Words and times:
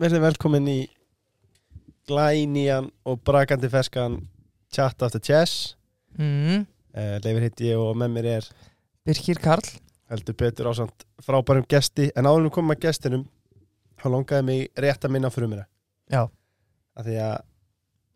Verðið 0.00 0.22
velkomin 0.24 0.68
í 0.72 0.78
glænýjan 2.08 2.86
og 3.04 3.18
brakandi 3.20 3.68
ferskan 3.68 4.14
Chat 4.72 5.02
After 5.04 5.20
Chess. 5.20 5.74
Mm. 6.16 6.62
uh, 6.96 7.18
Leifur 7.20 7.44
hitt 7.44 7.60
ég 7.66 7.76
og 7.76 7.98
með 8.00 8.14
mér 8.14 8.28
er 8.38 8.48
Birkir 9.04 9.42
Karl. 9.44 9.68
Heldur 10.08 10.38
betur 10.40 10.70
ásand 10.72 11.04
frábærum 11.20 11.68
gesti. 11.68 12.08
En 12.16 12.24
áður 12.24 12.48
komum 12.54 12.72
að 12.72 12.86
gestinum 12.86 13.26
þá 14.00 14.08
longaði 14.16 14.48
mig 14.48 14.64
rétt 14.80 15.04
að 15.04 15.12
minna 15.18 15.28
mér 15.36 15.66
Já, 16.08 16.24
að 16.96 17.10
því 17.10 17.20
að, 17.20 17.36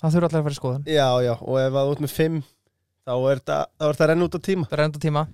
það 0.01 0.16
þurfa 0.16 0.28
allir 0.30 0.41
að 0.41 0.48
fara 0.48 0.56
í 0.56 0.62
skoðun. 0.62 0.89
Já, 0.89 1.09
já, 1.20 1.34
og 1.37 1.61
ef 1.61 1.80
að 1.83 1.92
út 1.92 2.01
með 2.01 2.14
fimm 2.16 2.42
þá 3.05 3.14
er 3.28 3.45
það, 3.45 3.64
er 3.84 4.01
það 4.01 4.09
renn 4.14 4.25
út 4.25 4.34
á 4.34 4.41
tíma. 4.41 4.70
Það 4.73 4.78
er 4.78 4.89
enda 4.89 5.05
tíma 5.05 5.27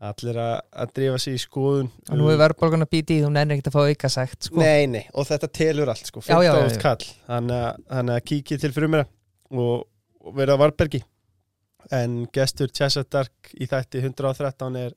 allir 0.00 0.38
að, 0.40 0.54
að 0.82 0.92
drífa 0.96 1.20
sig 1.20 1.36
í 1.36 1.40
skoðun. 1.42 1.90
Og 2.08 2.18
nú 2.18 2.30
er 2.32 2.40
verðbólgan 2.40 2.86
að 2.86 2.92
býti 2.94 3.18
í 3.18 3.24
þú 3.24 3.32
nennir 3.34 3.58
ekkert 3.58 3.70
að 3.70 3.76
fá 3.76 3.92
auka 3.92 4.10
sagt 4.12 4.48
sko. 4.48 4.60
Nei, 4.62 4.86
nei, 4.88 5.02
og 5.12 5.28
þetta 5.28 5.50
telur 5.60 5.92
allt 5.92 6.08
sko, 6.08 6.22
Já, 6.24 6.38
já, 6.40 6.52
já, 6.54 6.64
15 6.64 6.78
já. 6.78 6.82
kall. 6.86 7.08
Þannig 7.28 7.64
að, 7.68 8.12
að 8.16 8.20
kíkið 8.30 8.62
til 8.64 8.72
fyrir 8.76 8.92
mér 8.94 9.04
og, 9.50 9.86
og 10.24 10.36
verða 10.38 10.56
á 10.56 10.62
Varbergi 10.64 11.02
en 11.96 12.16
gestur 12.32 12.70
Chessadark 12.72 13.52
í 13.56 13.68
þætti 13.68 14.02
113 14.04 14.78
er 14.80 14.94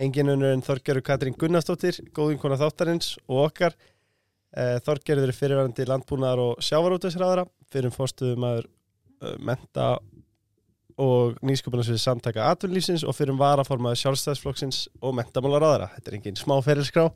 engin 0.00 0.32
unnur 0.32 0.54
en 0.54 0.64
Þorgerur 0.64 1.04
Katrín 1.04 1.36
Gunnarsdóttir 1.38 1.98
góðinkona 2.16 2.58
þáttarins 2.60 3.14
og 3.26 3.46
okkar. 3.48 3.76
Eh, 4.56 4.78
Þorgerður 4.84 5.30
er 5.30 5.36
fyrirverandi 5.36 5.86
landbúnaðar 5.88 6.44
og 6.44 6.64
sjávarútvegsræðara 6.66 7.46
fyrir 7.70 7.94
fórstuðum 7.94 8.46
aður 8.48 8.66
uh, 8.66 9.36
menta 9.46 9.92
og 11.00 11.38
nýsköpunarsvið 11.46 12.00
samtaka 12.02 12.50
atvinnlýfsins 12.52 13.04
og 13.08 13.16
fyrir 13.16 13.38
varaformaður 13.40 14.00
sjálfstæðsflokksins 14.02 14.82
og 15.00 15.16
mentamálaráðara. 15.18 15.90
Þetta 15.96 16.12
er 16.12 16.18
engin 16.18 16.38
smá 16.40 16.56
ferilskrá. 16.64 17.06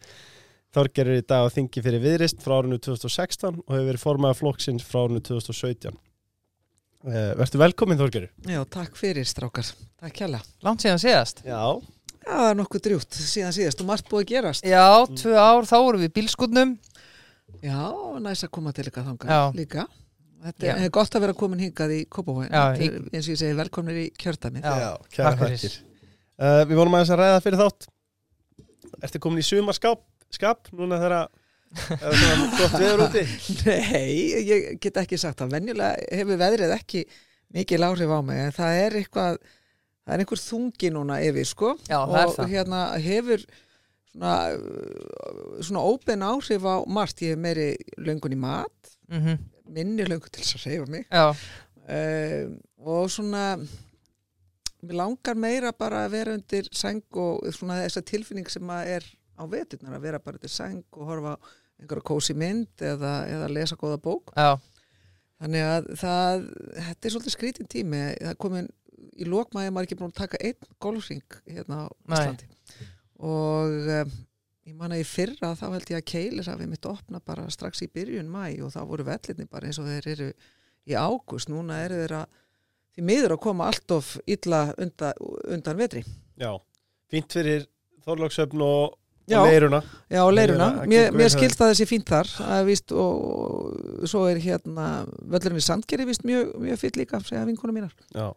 Þorgerður 0.75 1.15
er 1.15 1.23
í 1.23 1.27
dag 1.31 1.47
á 1.47 1.55
þingi 1.55 1.85
fyrir 1.85 2.03
viðrist 2.03 2.41
frá 2.43 2.57
árinu 2.59 2.81
2016 2.83 3.61
og 3.63 3.71
hefur 3.77 3.91
verið 3.93 4.03
formaður 4.03 4.41
flokksins 4.41 4.87
frá 4.89 5.05
árinu 5.05 5.23
2017. 5.23 5.95
Uh, 7.05 7.35
Vertu 7.37 7.61
velkomin 7.61 8.01
Þorgerður. 8.01 8.33
Já, 8.49 8.63
takk 8.73 8.97
fyrir 8.99 9.29
strákar. 9.29 9.69
Takk 10.01 10.17
kjalla. 10.17 10.41
Langt 10.65 10.83
síðan 10.83 11.03
síðast 11.03 11.45
Já. 11.45 11.61
Já, 12.25 12.33
það 12.33 12.49
er 12.49 12.59
nokkuð 12.63 12.85
drjútt 12.87 13.19
síðan 13.21 13.53
síðast 13.53 13.83
og 13.85 13.89
margt 13.91 14.09
búið 14.09 14.25
að 14.25 14.31
gerast. 14.33 14.65
Já, 14.65 14.87
tvö 15.21 15.37
ár, 15.37 15.69
þá 15.69 15.77
vorum 15.77 16.05
við 16.07 16.15
bílskutnum 16.17 16.73
Já, 17.61 17.81
næst 18.25 18.47
að 18.47 18.55
koma 18.57 18.73
til 18.77 18.89
þangað 18.89 19.31
Já. 19.31 19.41
líka. 19.57 19.85
Þetta 20.45 20.67
Já. 20.69 20.75
er 20.77 20.91
gott 20.93 21.15
að 21.17 21.25
vera 21.25 21.37
komin 21.39 21.63
hingað 21.63 21.95
í 21.95 22.01
Kópavóin. 22.13 22.51
Eins 22.53 23.25
og 23.25 23.33
ég 23.33 23.39
segi, 23.41 23.55
velkomnir 23.57 24.01
í 24.03 24.09
kjördæmið. 24.21 24.67
Já. 24.67 24.91
kæra 25.15 25.31
takk 25.31 25.41
fyrir. 25.45 25.63
þakkir. 25.63 25.79
Uh, 26.35 26.61
við 26.69 26.81
vorum 26.81 26.97
aðeins 26.99 27.13
að 27.15 27.23
ræða 27.23 27.41
fyrir 27.47 27.63
þátt. 27.63 27.89
Ertu 29.07 29.21
komin 29.25 29.41
í 29.41 29.47
sumarskap? 29.47 30.05
Skap, 30.35 30.69
núna 30.77 30.99
þegar 31.01 31.17
að 31.23 31.41
það 31.75 32.07
er 32.07 32.19
svona 32.21 32.49
gott 32.59 32.77
veður 32.79 33.03
úti? 33.07 33.23
Nei, 33.67 34.15
ég 34.47 34.67
get 34.83 35.01
ekki 35.03 35.19
sagt 35.21 35.41
það. 35.41 35.55
Venjulega 35.57 36.09
hefur 36.21 36.41
veðrið 36.41 36.75
ekki 36.77 37.05
mikil 37.55 37.83
áhrif 37.87 38.15
á 38.15 38.19
mig, 38.27 38.41
en 38.45 38.55
það 38.55 38.81
er 38.81 38.99
eitthvað, 39.01 39.39
það 40.05 40.17
er 40.17 40.25
einhver 40.25 40.43
þungi 40.43 40.91
núna 40.95 41.21
yfir, 41.25 41.49
sko. 41.49 41.75
Já, 41.89 42.01
og 42.03 42.35
það. 42.37 42.51
hérna 42.53 42.83
hefur 43.03 43.45
svona, 44.13 44.35
svona 45.61 45.85
óbein 45.87 46.27
áhrif 46.27 46.67
á 46.67 46.77
margt. 46.87 47.23
Ég 47.25 47.35
hef 47.35 47.43
meiri 47.43 47.69
löngun 48.03 48.37
í 48.37 48.41
mat, 48.41 48.94
mm 49.09 49.51
minni 49.75 50.05
löngun 50.07 50.33
til 50.33 50.45
þess 50.45 50.59
að 50.59 50.71
reyfa 50.71 50.87
mig. 50.93 51.07
Uh, 51.85 52.55
og 52.85 53.11
svona 53.13 53.45
mér 54.85 54.99
langar 55.01 55.39
meira 55.41 55.73
bara 55.77 56.05
að 56.05 56.17
vera 56.19 56.37
undir 56.37 56.69
sæng 56.77 57.05
og 57.21 57.45
svona 57.57 57.81
þessa 57.83 58.05
tilfinning 58.05 58.49
sem 58.53 58.73
að 58.73 58.91
er 58.99 59.09
á 59.41 59.43
veturnar 59.51 59.97
að 59.97 60.07
vera 60.07 60.21
bara 60.23 60.39
undir 60.39 60.53
sæng 60.53 60.85
og 60.93 61.09
horfa 61.09 61.35
einhverja 61.81 62.07
kósi 62.07 62.37
mynd 62.39 62.85
eða, 62.85 63.15
eða 63.33 63.51
lesa 63.53 63.79
góða 63.81 63.99
bók. 64.05 64.35
Já, 64.37 64.55
þannig 65.43 65.67
að 65.71 65.91
það, 66.01 66.45
þetta 66.77 67.09
er 67.09 67.15
svolítið 67.17 67.37
skrítin 67.37 67.71
tími. 67.73 68.03
Það 68.21 68.39
komin 68.45 68.71
í 69.15 69.29
lokmaði 69.29 69.73
maður 69.73 69.89
ekki 69.89 69.99
búin 70.01 70.13
að 70.15 70.21
taka 70.21 70.41
einn 70.45 70.71
golfring 70.83 71.41
hérna 71.49 71.85
á 71.85 71.87
Nei. 71.89 72.15
Íslandi. 72.21 72.51
Og 73.25 73.91
um, 73.99 74.15
ég 74.65 74.77
man 74.79 74.95
að 74.95 75.03
í 75.03 75.07
fyrra 75.09 75.53
þá 75.59 75.67
held 75.75 75.91
ég 75.93 76.01
að 76.01 76.09
Keilir 76.09 76.49
hafi 76.49 76.69
mitt 76.69 76.87
opna 76.89 77.21
bara 77.25 77.45
strax 77.53 77.85
í 77.85 77.91
byrjun 77.93 78.31
mæ 78.33 78.47
og 78.65 78.73
þá 78.73 78.81
voru 78.89 79.07
vellinni 79.07 79.47
bara 79.51 79.69
eins 79.69 79.81
og 79.83 79.91
þeir 79.91 80.11
eru 80.15 80.29
í 80.85 80.97
ágúst, 80.97 81.51
núna 81.53 81.83
eru 81.85 82.01
þeir 82.03 82.17
að 82.21 82.41
því 82.95 83.07
miður 83.11 83.37
að 83.37 83.43
koma 83.45 83.69
allt 83.71 83.95
of 83.97 84.11
illa 84.31 84.67
undan, 84.81 85.25
undan 85.57 85.81
vetri. 85.81 86.05
Já, 86.41 86.53
fínt 87.11 87.35
fyrir 87.35 87.67
Þorlóksöfn 88.05 88.63
og, 88.65 88.97
og 89.33 89.49
leiruna. 89.49 89.81
Já, 90.13 90.21
og 90.23 90.33
leiruna, 90.37 90.71
Leiruna, 90.71 90.89
mér, 90.93 91.11
mér 91.17 91.33
skilst 91.33 91.63
að 91.65 91.73
þessi 91.73 91.89
fínt 91.89 92.09
þar 92.13 92.33
að 92.45 92.69
víst, 92.69 92.93
og, 92.93 93.77
svo 94.11 94.27
er 94.29 94.41
hérna 94.45 94.89
völlurinn 95.21 95.61
í 95.61 95.65
Sandgeri 95.65 96.09
víst 96.09 96.27
mjög, 96.29 96.53
mjög 96.61 96.83
fýtt 96.83 97.01
líka, 97.01 97.21
segja 97.25 97.47
vinkunum 97.49 97.81
mínar. 97.81 97.95
Já, 98.13 98.29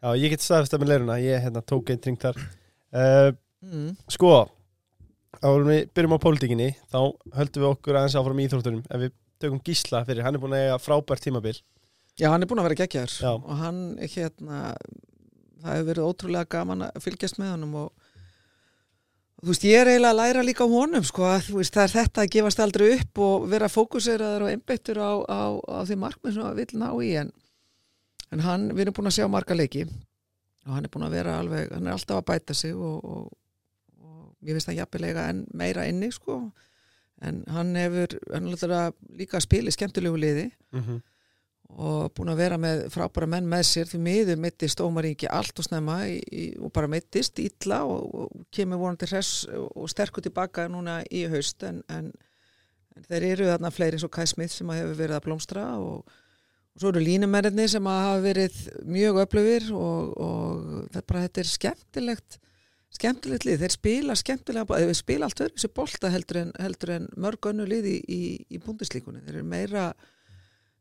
Já 0.00 0.14
ég 0.16 0.32
get 0.32 0.40
staðist 0.40 0.72
með 0.80 0.94
leiruna 0.94 1.18
Ég 1.20 1.42
hérna, 1.44 1.60
tók 1.62 1.90
einn 1.92 2.00
tring 2.02 2.18
þar. 2.20 2.38
Uh, 2.90 3.30
mm. 3.62 3.92
Sko, 4.10 4.32
árum 5.38 5.68
við 5.70 5.82
byrjum 5.94 6.16
á 6.18 6.24
pólitíkinni 6.24 6.70
þá 6.90 7.00
höldum 7.38 7.64
við 7.64 7.70
okkur 7.70 7.98
aðeins 8.00 8.16
áfram 8.18 8.40
í 8.40 8.46
íþróttunum. 8.48 8.82
Ef 8.90 9.04
við 9.04 9.14
tökum 9.40 9.62
gísla 9.64 10.02
fyrir, 10.08 10.24
hann 10.26 10.36
er 10.36 10.42
búin 10.42 10.56
að 10.56 10.66
eiga 10.66 10.80
frábært 10.82 11.24
tímabil. 11.24 11.56
Já, 12.18 12.28
hann 12.32 12.42
er 12.44 12.50
búin 12.50 12.60
að 12.60 12.70
vera 12.70 12.80
geggjaður. 12.82 13.16
Já. 13.22 13.32
og 13.38 13.60
hann 13.62 13.80
hérna 14.02 14.60
það 15.60 15.76
hefur 15.76 15.88
verið 15.90 16.08
ótrúlega 16.08 16.50
gaman 16.56 16.86
að 16.88 17.02
fylgjast 17.04 17.40
með 17.40 17.52
honum 17.54 17.76
og 17.82 18.06
þú 19.40 19.50
veist, 19.50 19.66
ég 19.68 19.80
er 19.80 19.90
eiginlega 19.92 20.12
að 20.12 20.20
læra 20.20 20.44
líka 20.44 20.66
á 20.68 20.74
honum 20.74 21.06
sko, 21.06 21.26
að, 21.28 21.50
veist, 21.56 21.74
það 21.76 21.86
er 21.86 21.94
þetta 21.94 22.24
að 22.24 22.32
gefast 22.36 22.62
aldrei 22.64 22.86
upp 22.96 23.22
og 23.26 23.48
vera 23.52 23.70
fókuseraður 23.72 24.46
og 24.46 24.52
einbeittur 24.54 25.00
á, 25.00 25.12
á, 25.24 25.40
á 25.56 25.78
því 25.88 25.98
markmið 26.04 26.36
sem 26.36 26.48
að 26.48 26.60
vill 26.60 26.80
ná 26.80 26.88
í 27.04 27.10
en, 27.22 27.32
en 28.30 28.44
hann, 28.44 28.70
við 28.74 28.86
erum 28.86 28.98
búin 28.98 29.12
að 29.12 29.18
sjá 29.18 29.28
marga 29.32 29.56
leiki 29.56 29.86
og 30.66 30.74
hann 30.76 30.86
er 30.86 30.92
búin 30.92 31.06
að 31.08 31.16
vera 31.16 31.38
alveg, 31.40 31.70
hann 31.72 31.88
er 31.88 31.96
alltaf 31.96 32.20
að 32.20 32.28
bæta 32.32 32.56
sig 32.56 32.76
og, 32.76 33.04
og 33.04 33.28
ég 34.46 34.56
veist 34.56 34.70
að 34.70 34.80
jafnilega 34.80 35.28
en 35.30 35.44
meira 35.56 35.86
inni 35.88 36.10
sko. 36.14 36.40
En 37.20 37.42
hann 37.52 37.74
hefur, 37.76 38.16
hann 38.32 38.48
líka 38.48 39.40
í 39.40 39.72
skemmtilegu 39.74 40.16
liði 40.16 40.46
mm 40.72 40.80
-hmm. 40.80 41.00
og 41.68 42.14
búin 42.16 42.32
að 42.32 42.40
vera 42.40 42.56
með 42.56 42.86
frábæra 42.94 43.26
menn 43.26 43.48
með 43.48 43.64
sér. 43.68 43.86
Því 43.90 43.98
miður 43.98 44.40
mittist 44.40 44.80
Ómaringi 44.80 45.28
allt 45.28 45.58
og 45.58 45.64
snemma 45.64 46.06
í, 46.08 46.16
í, 46.32 46.56
og 46.58 46.72
bara 46.72 46.88
mittist 46.88 47.38
illa 47.38 47.84
og, 47.84 48.14
og 48.14 48.46
kemur 48.50 48.78
vonandi 48.78 49.06
hress 49.06 49.46
og 49.52 49.88
sterkur 49.90 50.22
tilbaka 50.22 50.68
núna 50.68 51.02
í 51.10 51.26
haust. 51.28 51.62
En, 51.62 51.82
en, 51.88 52.12
en 52.96 53.04
þeir 53.04 53.22
eru 53.22 53.52
þarna 53.52 53.70
fleiri 53.70 53.96
eins 53.96 54.04
og 54.04 54.10
Kai 54.10 54.26
Smith 54.26 54.54
sem 54.54 54.68
hefur 54.68 54.96
verið 54.96 55.16
að 55.16 55.24
blómstra 55.28 55.76
og, 55.76 56.08
og 56.74 56.80
svo 56.80 56.88
eru 56.88 57.04
línumennirni 57.04 57.68
sem 57.68 57.86
hafa 57.86 58.20
verið 58.24 58.56
mjög 58.84 59.26
öflugir 59.26 59.72
og, 59.72 60.16
og 60.16 60.88
þetta, 60.88 61.06
bara, 61.06 61.26
þetta 61.28 61.40
er 61.40 61.52
skemmtilegt 61.52 62.40
skemmtilegt 62.90 63.46
lið, 63.46 63.60
þeir 63.62 63.74
spila 63.76 64.16
skemmtilega 64.18 64.80
þeir 64.82 64.96
spila 64.98 65.28
allt 65.28 65.44
öðru 65.44 65.56
þessi 65.56 65.74
bolta 65.74 66.10
heldur 66.10 66.40
en, 66.42 66.54
heldur 66.58 66.96
en 66.96 67.10
mörg 67.16 67.50
önnu 67.52 67.68
lið 67.70 67.86
í, 67.86 67.98
í, 68.02 68.22
í 68.50 68.62
búndislíkunni 68.64 69.22
þeir 69.26 69.40
eru 69.40 69.46
meira 69.52 69.90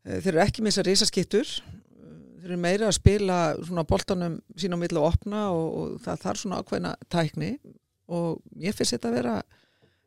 Eh, 0.07 0.19
þeir 0.23 0.33
eru 0.33 0.43
ekki 0.45 0.63
með 0.63 0.73
þessar 0.73 0.89
risaskittur 0.89 1.53
þeir 2.39 2.51
eru 2.53 2.59
meira 2.63 2.87
að 2.87 2.97
spila 2.97 3.37
svona 3.59 3.85
boltanum 3.87 4.37
sín 4.57 4.75
á 4.75 4.77
milli 4.79 4.99
að 4.99 5.07
opna 5.09 5.47
og, 5.51 5.65
og 5.69 5.95
það 6.05 6.21
þarf 6.23 6.41
svona 6.41 6.59
ákveðna 6.61 6.93
tækni. 7.11 7.49
Og 8.09 8.39
ég 8.63 8.75
finnst 8.77 8.95
þetta 8.95 9.09
að 9.11 9.17
vera 9.19 9.33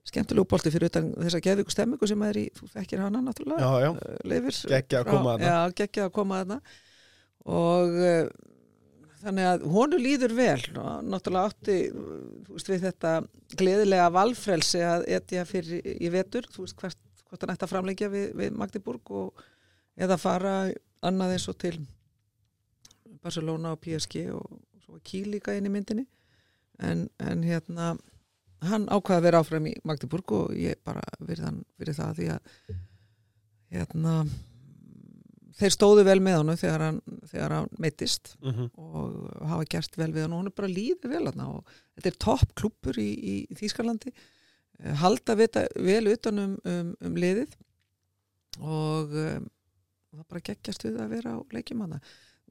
skemmtilegu 0.09 0.49
bolti 0.51 0.73
fyrir 0.75 0.91
utan 0.91 1.13
þessa 1.15 1.43
geðvíku 1.45 1.75
stemmingu 1.75 2.09
sem 2.11 2.25
er 2.27 2.39
í, 2.41 2.47
þú 2.57 2.71
þekkir 2.73 3.03
hana 3.05 3.21
náttúrulega 3.23 3.63
Já, 3.63 3.85
já, 3.85 3.91
eh, 3.93 4.17
Leifur 4.33 4.57
Geggjað 4.73 5.05
að 5.05 5.11
koma 5.13 5.37
geggja 5.79 6.09
að 6.09 6.17
þarna. 6.41 6.59
Og 7.53 7.95
þannig 9.23 9.49
að 9.49 9.65
honu 9.73 10.01
líður 10.01 10.35
vel. 10.37 10.61
Og 10.83 11.09
náttúrulega 11.09 11.51
átti 11.51 11.79
þú 11.93 12.57
veist 12.57 12.71
við 12.73 12.87
þetta 12.89 13.15
gleðilega 13.59 14.11
valfrelsi 14.15 14.85
að 14.87 15.07
etja 15.19 15.47
fyrir 15.49 15.89
í 15.93 16.13
vetur. 16.13 16.49
Þú 16.53 16.67
veist 16.67 16.79
hvert, 16.81 17.01
hvort 17.29 17.45
hann 17.45 17.55
ætti 17.55 17.67
að 17.69 17.75
framlengja 17.75 18.13
við, 18.13 18.29
við 18.39 18.55
Magdeburg 18.59 19.15
og 19.23 19.45
eða 19.97 20.19
fara 20.21 20.55
annað 21.03 21.37
eins 21.37 21.49
og 21.51 21.59
til 21.63 21.77
Barcelona 23.23 23.75
og 23.77 23.83
PSG 23.83 24.27
og 24.35 24.47
svo 24.83 24.97
var 24.97 25.05
Kíl 25.07 25.29
líka 25.31 25.55
inn 25.57 25.69
í 25.69 25.73
myndinni. 25.73 26.07
En, 26.83 27.07
en 27.23 27.45
hérna 27.47 27.93
hann 28.67 28.87
ákvaði 28.91 29.19
að 29.19 29.27
vera 29.27 29.43
áfram 29.43 29.67
í 29.71 29.75
Magdeburg 29.87 30.35
og 30.37 30.57
ég 30.59 30.81
bara 30.87 31.03
verið 31.21 31.47
hann 31.49 31.61
fyrir 31.79 31.99
það 31.99 32.19
því 32.19 32.31
að 32.35 32.57
hérna 33.73 34.15
þeir 35.59 35.75
stóðu 35.75 36.05
vel 36.09 36.19
með 36.25 36.39
hann 36.41 36.57
þegar 36.61 36.85
hann, 36.87 37.01
þegar 37.31 37.57
hann 37.59 37.73
meittist 37.79 38.37
mm 38.41 38.53
-hmm. 38.53 38.69
og 38.77 39.49
hafa 39.51 39.65
gert 39.77 39.99
vel 39.99 40.13
við 40.13 40.27
hann 40.27 40.37
og 40.37 40.43
hann 40.43 40.53
er 40.53 40.61
bara 40.61 40.71
líður 40.73 41.13
vel 41.13 41.25
hann 41.29 41.43
og 41.47 41.75
þetta 41.97 42.13
er 42.13 42.21
topp 42.27 42.55
klúppur 42.59 43.01
í, 43.01 43.11
í, 43.13 43.35
í 43.51 43.59
Þýskalandi 43.59 44.15
Eh, 44.83 44.95
halda 44.99 45.37
vita, 45.39 45.67
vel 45.79 46.11
utan 46.11 46.43
um, 46.43 46.57
um, 46.67 46.91
um 47.05 47.17
liðið 47.19 47.55
og 48.61 49.13
um, 49.15 49.47
það 50.13 50.27
bara 50.29 50.45
geggjast 50.49 50.87
við 50.87 50.99
að 51.01 51.15
vera 51.15 51.35
á 51.37 51.41
leikjum 51.55 51.85
hana 51.85 52.01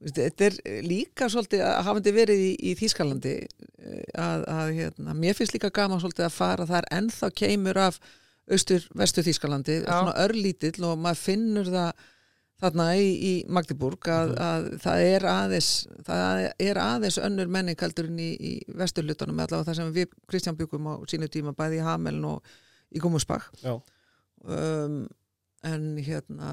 þetta 0.01 0.47
er 0.47 0.55
líka 0.85 1.27
svolítið 1.29 1.61
að 1.67 1.75
hafandi 1.85 2.13
verið 2.15 2.43
í, 2.45 2.53
í 2.71 2.71
Þýskalandi 2.79 3.33
eh, 3.41 4.05
að, 4.15 4.45
að 4.47 4.71
hérna, 4.79 5.17
mér 5.17 5.37
finnst 5.37 5.57
líka 5.57 5.73
gaman 5.75 6.01
svolítið 6.01 6.29
að 6.29 6.37
fara 6.37 6.69
þar 6.69 6.87
ennþá 6.97 7.31
keimur 7.43 7.81
af 7.83 7.99
austur, 8.51 8.87
vestur 8.97 9.27
Þýskalandi 9.27 9.81
Já. 9.81 9.91
svona 9.91 10.15
örlítill 10.23 10.87
og 10.87 11.03
maður 11.03 11.23
finnur 11.25 11.69
það 11.73 12.07
þarna 12.61 12.85
í, 12.97 13.07
í 13.25 13.31
Magdeburg 13.49 14.05
að, 14.13 14.31
Mhm. 14.31 14.41
að 14.47 14.67
það 14.83 15.03
er 15.15 15.25
aðeins 15.31 15.69
það 16.07 16.41
er 16.59 16.79
aðeins 16.81 17.17
önnur 17.17 17.47
menning 17.49 17.79
heldur 17.81 18.05
en 18.11 18.19
í, 18.21 18.29
í 18.37 18.51
vesturlutunum 18.77 19.39
allavega 19.41 19.71
það 19.71 19.79
sem 19.81 19.93
við 19.95 20.11
Kristján 20.29 20.57
byggum 20.59 20.87
á 20.87 20.93
sínu 21.09 21.29
tíma 21.33 21.55
bæði 21.57 21.79
í 21.81 21.85
Hameln 21.85 22.23
og 22.25 22.43
í 22.93 22.99
Gúmusbach 23.01 23.49
Já. 23.63 23.79
um, 24.45 25.07
en 25.63 25.97
hérna 26.01 26.51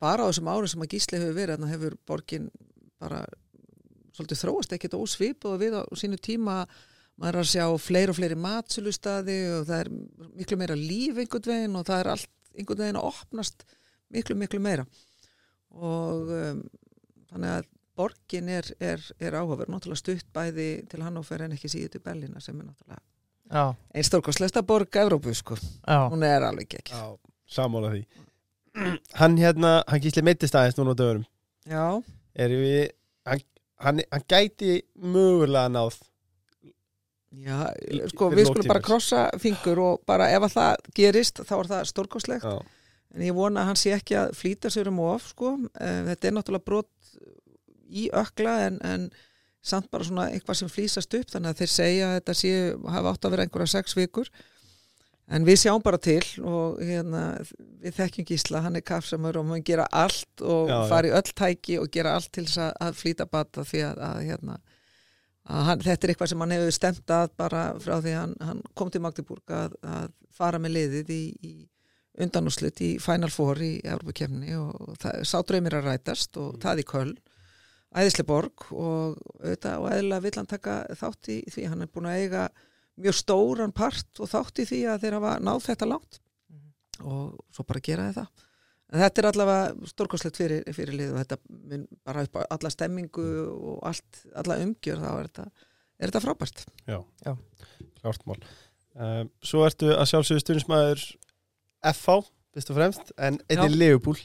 bara 0.00 0.24
á 0.24 0.28
þessum 0.30 0.48
árum 0.52 0.68
sem 0.68 0.80
að 0.84 0.92
Gísli 0.94 1.18
hefur 1.20 1.36
verið 1.36 1.56
þarna 1.58 1.72
hefur 1.74 1.96
borgin 2.08 2.50
bara 3.00 3.24
svolítið 4.16 4.40
þróast 4.44 4.72
ekkert 4.76 4.96
ósvip 4.98 5.44
og 5.48 5.58
við 5.60 5.76
á 5.76 5.82
sínu 5.96 6.18
tíma 6.20 6.62
maður 7.20 7.36
er 7.36 7.42
að 7.42 7.50
sjá 7.52 7.64
fleiri 7.80 8.12
og 8.12 8.16
fleiri 8.16 8.36
matsölustadi 8.40 9.36
og 9.58 9.66
það 9.68 9.80
er 9.84 9.90
miklu 10.40 10.56
meira 10.60 10.76
líf 10.76 11.20
einhvern 11.20 11.48
veginn 11.52 11.76
og 11.76 11.84
það 11.88 12.00
er 12.04 12.10
allt 12.14 12.30
einhvern 12.56 12.82
veginn 12.84 13.00
að 13.00 13.08
opnast 13.12 13.64
miklu 14.10 14.36
miklu 14.40 14.60
meira 14.64 14.86
og 15.76 16.30
um, 16.34 16.62
þannig 17.30 17.54
að 17.58 17.68
borgin 18.00 18.48
er, 18.48 18.66
er, 18.80 19.02
er 19.20 19.36
áhugaverð. 19.36 19.70
Náttúrulega 19.74 20.00
stutt 20.00 20.28
bæði 20.34 20.68
til 20.88 21.02
Hannover 21.04 21.44
en 21.44 21.54
ekki 21.56 21.68
síðu 21.68 21.90
til 21.94 22.02
Berlína 22.04 22.40
sem 22.42 22.56
er 22.60 22.70
náttúrulega 22.70 23.02
Já, 23.50 23.64
einn 23.94 24.06
stórkostlesta 24.06 24.62
borg 24.62 24.94
Evrópu 24.94 25.32
sko, 25.34 25.56
já, 25.58 26.04
hún 26.12 26.22
er 26.22 26.44
alveg 26.46 26.76
ekki 26.78 26.94
Já, 26.94 27.08
sammála 27.50 27.90
því. 27.96 28.04
Hann 29.20 29.34
hérna, 29.40 29.80
hann 29.90 30.02
gísli 30.04 30.22
meittist 30.22 30.54
aðeins 30.54 30.78
núna 30.78 30.94
á 30.94 31.00
dögurum 31.00 31.24
Já, 31.66 31.86
Er 32.38 32.54
við 32.54 32.92
hann, 33.26 33.42
hann, 33.82 34.00
hann 34.14 34.26
gæti 34.30 34.76
mögulega 35.02 35.66
náð 35.74 35.98
Já, 37.30 37.58
sko 38.10 38.26
við 38.34 38.48
skulum 38.48 38.66
bara 38.70 38.82
krossa 38.82 39.24
fingur 39.38 39.78
og 39.82 40.00
bara 40.06 40.26
ef 40.34 40.46
að 40.48 40.54
það 40.56 40.88
gerist 40.98 41.42
þá 41.46 41.52
er 41.60 41.68
það 41.70 41.84
stórkostlegt. 41.92 42.46
Já, 42.46 42.79
en 43.14 43.24
ég 43.26 43.34
vona 43.36 43.64
að 43.64 43.70
hann 43.70 43.80
sé 43.80 43.94
ekki 43.96 44.16
að 44.20 44.36
flýta 44.38 44.70
sér 44.72 44.90
um 44.92 45.02
of 45.08 45.32
sko, 45.32 45.56
Eh, 45.80 46.00
þetta 46.10 46.28
er 46.28 46.36
náttúrulega 46.36 46.68
brot 46.70 47.18
í 47.90 48.06
ökla 48.14 48.54
en, 48.68 48.78
en 48.86 49.10
samt 49.62 49.90
bara 49.90 50.06
svona 50.06 50.28
eitthvað 50.30 50.60
sem 50.60 50.70
flýsast 50.72 51.14
upp. 51.18 51.28
Þannig 51.32 51.50
að 51.50 51.60
þeir 51.60 51.72
segja 51.74 52.08
að 52.08 52.16
þetta 52.20 52.38
sé 52.38 52.54
hafa 52.94 53.12
átt 53.12 53.26
að 53.26 53.34
vera 53.34 53.46
einhverja 53.46 53.72
sex 53.74 53.96
vikur. 53.98 54.30
En 55.30 55.44
við 55.46 55.60
sjáum 55.62 55.82
bara 55.82 55.98
til 56.02 56.24
og 56.42 56.80
hérna, 56.82 57.20
við 57.82 57.94
þekkjum 58.00 58.26
gísla, 58.26 58.62
hann 58.64 58.78
er 58.78 58.82
kaffsamur 58.82 59.36
og 59.38 59.46
maður 59.46 59.66
gera 59.68 59.84
allt 59.94 60.42
og 60.42 60.70
Já, 60.72 61.02
í 61.06 61.12
öll 61.14 61.34
tæki 61.38 61.76
og 61.78 61.90
gera 61.94 62.16
allt 62.18 62.32
til 62.34 62.48
þess 62.48 62.58
að, 62.64 62.72
að 62.82 62.98
flýta 62.98 63.26
bata 63.30 63.62
því 63.66 63.84
að, 63.86 64.00
að 64.08 64.22
hérna 64.26 64.56
að 65.50 65.68
hann, 65.68 65.84
þetta 65.86 66.06
er 66.06 66.12
eitthvað 66.12 66.32
sem 66.32 66.42
hann 66.44 66.54
hefur 66.56 66.74
stemt 66.74 67.14
að 67.14 67.30
bara 67.38 67.62
frá 67.82 67.94
því 68.02 68.16
hann, 68.16 68.34
hann 68.42 68.64
kom 68.74 68.90
til 68.90 69.02
Magdeburg 69.04 69.54
að, 69.54 69.76
að 69.86 70.10
fara 70.34 70.60
með 70.62 70.76
liðið 70.76 71.14
í, 71.14 71.22
í 71.46 71.54
undanúslit 72.18 72.80
í 72.82 72.90
Final 73.02 73.30
Four 73.32 73.60
í 73.62 73.72
Evropakefni 73.84 74.56
og 74.58 74.96
það, 75.00 75.20
sá 75.28 75.38
draumir 75.46 75.76
að 75.78 75.86
rætast 75.90 76.40
og 76.40 76.58
það 76.62 76.82
í 76.82 76.86
Köln. 76.90 77.14
Æðisleborg 77.90 78.68
og 78.70 79.16
auðvitað 79.40 79.80
og 79.82 79.88
eðlilega 79.90 80.24
vill 80.26 80.36
hann 80.38 80.50
taka 80.50 80.74
þátt 80.98 81.30
í 81.34 81.38
því. 81.50 81.64
Hann 81.72 81.82
er 81.86 81.90
búin 81.90 82.10
að 82.10 82.20
eiga 82.24 82.44
mjög 83.00 83.16
stóran 83.18 83.74
part 83.74 84.20
og 84.22 84.30
þátt 84.30 84.62
í 84.62 84.68
því 84.68 84.84
að 84.92 85.02
þeir 85.04 85.16
hafa 85.18 85.32
náð 85.42 85.64
þetta 85.70 85.90
langt. 85.90 86.20
Og 87.00 87.34
svo 87.54 87.66
bara 87.66 87.82
gera 87.82 88.06
þeir 88.10 88.20
það. 88.20 88.46
En 88.90 89.02
þetta 89.04 89.22
er 89.22 89.28
allavega 89.28 89.90
stórkoslegt 89.90 90.38
fyrir, 90.40 90.64
fyrir 90.74 90.96
lið 90.98 91.12
og 91.14 91.20
þetta 91.20 91.36
mun 91.70 91.84
bara 92.06 92.24
upp 92.26 92.38
á 92.38 92.50
alla 92.56 92.72
stemmingu 92.74 93.26
og 93.54 93.84
allt, 93.86 94.22
alla 94.34 94.58
umgjör 94.64 94.98
þá 94.98 95.10
er 95.12 95.28
þetta, 95.28 95.44
er 96.00 96.10
þetta 96.10 96.22
frábært. 96.24 96.64
Já, 96.90 96.98
Já. 97.26 97.36
klárt 98.00 98.26
mál. 98.26 98.40
Um, 98.98 99.30
Svo 99.46 99.62
ertu 99.62 99.92
að 99.94 100.08
sjálfsögðu 100.10 100.42
stundismæður 100.42 101.04
FH, 101.80 102.28
fyrst 102.54 102.70
og 102.72 102.78
fremst 102.78 103.12
en 103.16 103.40
einnig 103.48 103.76
Liverpool 103.76 104.20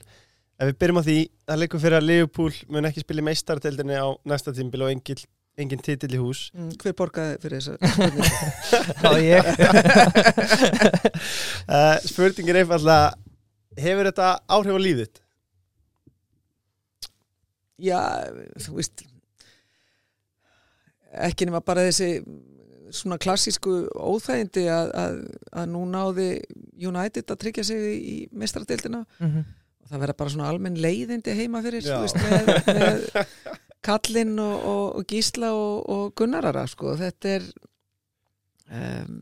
Ef 0.56 0.70
við 0.70 0.78
byrjum 0.80 1.02
á 1.04 1.08
því, 1.08 1.16
það 1.50 1.60
leikur 1.60 1.82
fyrir 1.84 1.98
að 1.98 2.06
Liverpool 2.08 2.54
mun 2.72 2.88
ekki 2.88 3.02
spila 3.04 3.20
í 3.20 3.26
meistardeldinni 3.28 3.98
á 4.00 4.08
næsta 4.24 4.54
tímbil 4.56 4.86
og 4.86 4.92
engin, 4.94 5.20
engin 5.60 5.84
titill 5.84 6.16
í 6.16 6.22
hús 6.22 6.46
mm, 6.56 6.70
hver 6.80 6.96
borgaði 6.96 7.42
fyrir 7.44 7.60
þessa 7.60 7.76
spurningu? 7.92 8.24
já, 9.04 9.10
ég 9.26 9.44
uh, 11.68 11.98
Spurningin 12.10 12.56
er 12.56 12.64
einfallega 12.64 13.14
Hefur 13.76 14.08
þetta 14.08 14.30
áhrif 14.56 14.80
á 14.80 14.80
lífið? 14.80 15.18
Já, 17.84 18.00
þú 18.64 18.78
veist 18.78 19.04
ekki 21.26 21.48
nema 21.48 21.60
bara 21.64 21.84
þessi 21.88 22.22
svona 22.96 23.18
klassísku 23.20 23.74
óþægindi 23.92 24.66
að, 24.72 24.92
að, 24.96 25.20
að 25.52 25.70
nú 25.74 25.84
náði 25.90 26.30
United 26.78 27.32
að 27.32 27.40
tryggja 27.44 27.64
sig 27.68 27.86
í 28.02 28.16
mestradildina 28.36 29.06
Mhm. 29.20 29.46
og 29.86 29.90
það 29.92 30.02
verða 30.02 30.18
bara 30.18 30.30
svona 30.34 30.50
almenn 30.50 30.78
leiðindi 30.82 31.36
heima 31.38 31.62
fyrir 31.62 31.84
veist, 32.02 32.16
með, 32.18 32.50
með 32.74 33.26
Kallinn 33.86 34.40
og, 34.42 34.56
og, 34.66 34.86
og 35.00 35.06
Gísla 35.12 35.52
og, 35.54 35.90
og 35.94 36.16
Gunnarara 36.18 36.66
sko. 36.68 36.96
þetta 36.98 37.36
er 37.38 37.44
um, 38.72 39.18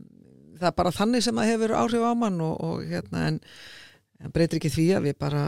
það 0.58 0.68
er 0.70 0.76
bara 0.78 0.92
þannig 0.94 1.24
sem 1.26 1.36
það 1.40 1.50
hefur 1.52 1.74
áhrif 1.82 2.04
á 2.06 2.12
mann 2.16 2.40
og, 2.44 2.54
og 2.64 2.84
hérna 2.88 3.26
en 3.32 3.40
en 4.24 4.30
breytir 4.32 4.56
ekki 4.60 4.70
því 4.72 4.84
að 4.96 5.06
við 5.08 5.16
bara 5.20 5.40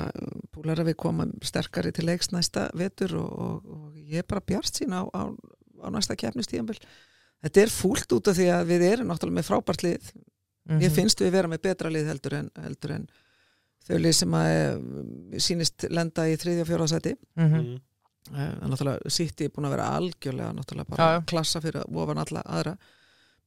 púlar 0.52 0.80
að 0.82 0.88
við 0.90 0.96
komum 1.00 1.30
sterkari 1.46 1.92
til 1.96 2.04
leiks 2.08 2.28
næsta 2.34 2.66
vetur 2.76 3.14
og, 3.22 3.28
og, 3.40 3.68
og 3.72 4.00
ég 4.02 4.20
er 4.20 4.26
bara 4.28 4.42
bjart 4.44 4.68
sín 4.82 4.92
á, 4.92 5.06
á, 5.16 5.22
á 5.32 5.88
næsta 5.94 6.16
keppnistíðanbill 6.18 6.80
þetta 7.46 7.62
er 7.62 7.72
fúlt 7.72 8.12
út 8.18 8.28
af 8.28 8.36
því 8.36 8.48
að 8.52 8.66
við 8.74 8.84
erum 8.90 9.08
náttúrulega 9.12 9.38
með 9.38 9.48
frábært 9.48 9.84
lið 9.86 10.10
Mhm. 10.68 10.78
Mér 10.82 10.90
finnst 10.90 11.20
við 11.22 11.30
vera 11.30 11.48
með 11.48 11.62
betra 11.62 11.90
lið 11.90 12.06
heldur 12.10 12.34
en, 12.40 12.50
heldur 12.62 12.90
en 12.96 13.08
þau 13.86 13.98
lið 14.02 14.14
sem 14.18 14.32
að 14.34 14.46
eh, 14.50 15.38
sýnist 15.38 15.84
lenda 15.90 16.24
í 16.26 16.36
þriðja 16.36 16.64
og 16.64 16.70
fjóra 16.72 16.88
sæti. 16.90 17.16
Mhm. 17.36 17.60
Mm. 17.60 17.80
En 18.34 18.70
náttúrulega 18.72 19.10
City 19.14 19.44
er 19.46 19.50
búin 19.54 19.68
að 19.68 19.76
vera 19.76 19.90
algjörlega 19.94 20.52
náttúrulega 20.56 20.88
bara 20.90 21.04
já. 21.20 21.24
klassa 21.30 21.60
fyrir 21.62 21.84
ofan 21.94 22.18
alla 22.18 22.42
aðra. 22.42 22.72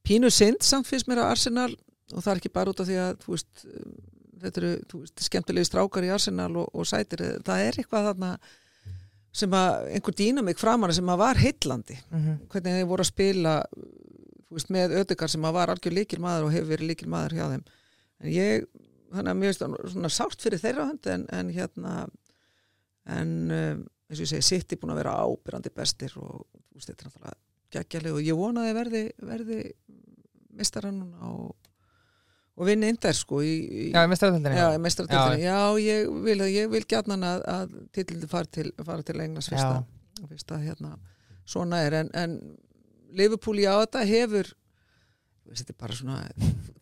Pínu 0.02 0.30
synd 0.32 0.62
samt 0.64 0.86
finnst 0.88 1.06
mér 1.06 1.18
að 1.20 1.30
Arsenal 1.34 1.76
og 2.14 2.22
það 2.24 2.30
er 2.32 2.40
ekki 2.40 2.52
bara 2.54 2.70
út 2.72 2.80
af 2.80 2.86
því 2.88 2.96
að 2.96 3.18
þú 3.20 3.34
veist, 3.34 3.66
þetta 4.40 4.56
eru 4.62 4.70
þú 4.88 5.00
veist, 5.02 5.20
skemmtilegi 5.26 5.68
strákar 5.68 6.06
í 6.08 6.14
Arsenal 6.14 6.56
og, 6.56 6.70
og 6.72 6.86
sætir. 6.88 7.18
Það 7.44 7.66
er 7.66 7.72
eitthvað 7.82 8.08
þarna 8.08 8.30
sem 9.32 9.50
að 9.54 9.90
einhver 9.94 10.16
dýnamik 10.16 10.58
framanna 10.58 10.96
sem 10.96 11.06
að 11.12 11.18
var 11.18 11.36
heillandi 11.36 11.98
Mhm. 12.10 12.38
hvernig 12.48 12.72
þeir 12.80 12.88
voru 12.88 13.04
að 13.04 13.12
spila 13.12 13.52
veist, 14.58 14.72
með 14.74 14.96
ödekar 15.02 15.30
sem 15.32 15.44
að 15.46 15.56
var 15.58 15.72
algjör 15.72 15.96
líkil 15.96 16.20
maður 16.22 16.48
og 16.48 16.54
hefur 16.56 16.72
verið 16.74 16.92
líkil 16.92 17.10
maður 17.12 17.36
hjá 17.38 17.44
þeim 17.54 17.64
en 18.20 18.32
ég, 18.34 18.66
þannig 19.14 19.32
að 19.32 19.40
mér 19.42 19.60
það 19.60 19.76
svona 19.94 20.12
sárt 20.14 20.42
fyrir 20.42 20.62
þeirra 20.62 20.88
hönd 20.90 21.10
en, 21.14 21.28
en 21.36 21.54
hérna 21.54 21.94
en 23.10 23.32
um, 23.50 23.86
eins 24.10 24.18
og 24.18 24.26
ég 24.26 24.32
segi, 24.32 24.46
sitt 24.46 24.74
er 24.74 24.80
búin 24.80 24.92
að 24.94 25.02
vera 25.04 25.16
ábyrrandi 25.22 25.72
bestir 25.74 26.14
og 26.18 26.44
þú 26.50 26.78
veist, 26.78 26.90
þetta 26.90 27.06
er 27.06 27.10
náttúrulega 27.10 27.38
geggjalið 27.70 28.16
og 28.18 28.26
ég 28.26 28.38
vona 28.38 28.62
að 28.64 28.68
þeir 28.68 28.78
verði, 28.80 29.02
verði 29.30 29.58
mistarann 30.58 30.98
núna 30.98 31.30
og, 31.30 31.52
og 32.58 32.66
vinni 32.68 32.90
indar 32.90 33.16
sko 33.16 33.42
í, 33.46 33.52
í, 33.52 33.84
Já, 33.94 34.02
ég 34.02 34.10
mestar 34.10 34.34
þetta 34.34 34.54
Já, 34.56 34.66
í 34.74 34.80
meistaratildinni. 34.82 35.44
Já, 35.46 35.60
ég 35.84 36.10
vil, 36.26 36.38
ég 36.50 36.72
vil 36.72 36.82
gjarnan 36.90 37.26
að, 37.28 37.44
að 37.54 37.76
titlindu 37.94 38.30
fara 38.30 38.50
til, 38.50 38.72
til 38.74 39.22
Englands 39.22 39.50
fyrst 39.52 39.62
Já. 39.62 39.78
að, 39.78 40.26
fyrst 40.32 40.56
að 40.56 40.66
hérna, 40.66 40.96
svona 41.48 41.84
er 41.86 42.00
en, 42.02 42.12
en 42.18 42.36
Liverpool 43.16 43.58
já, 43.62 43.72
þetta 43.84 44.04
hefur 44.08 44.52
er 45.50 45.96
svona 45.98 46.16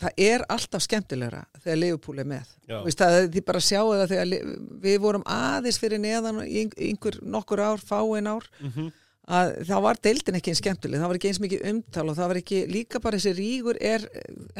það 0.02 0.18
er 0.20 0.42
alltaf 0.52 0.82
skemmtilegra 0.84 1.44
þegar 1.62 1.78
Liverpool 1.80 2.18
er 2.20 2.26
með. 2.28 2.48
Veist, 2.84 3.00
það, 3.00 3.28
þið 3.32 3.44
bara 3.48 3.62
sjáu 3.64 3.86
það 3.94 4.10
þegar 4.12 4.56
við 4.84 4.98
vorum 5.00 5.24
aðeins 5.24 5.78
fyrir 5.80 6.02
neðan 6.02 6.42
í 6.44 6.58
ein- 6.66 6.74
einhver 6.76 7.16
nokkur 7.22 7.62
ár, 7.64 7.78
fáin 7.80 8.28
ár. 8.28 8.44
Mhm. 8.60 8.90
Að 9.28 9.50
þá 9.68 9.74
var 9.84 9.98
deildin 10.02 10.36
ekki 10.38 10.52
eins 10.54 10.60
skemmtileg 10.62 11.00
það 11.02 11.10
var 11.10 11.18
ekki 11.18 11.28
eins 11.32 11.40
mikið 11.44 11.64
umtal 11.68 12.04
og 12.08 12.14
það 12.16 12.28
var 12.32 12.38
ekki 12.40 12.60
líka 12.72 13.00
bara 13.04 13.18
þessi 13.20 13.32
rígur 13.36 13.76
er 13.84 14.06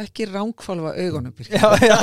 ekki 0.05 0.27
ránkvalva 0.29 0.93
augunum 1.01 1.33
Já, 1.49 1.69
já. 1.89 1.97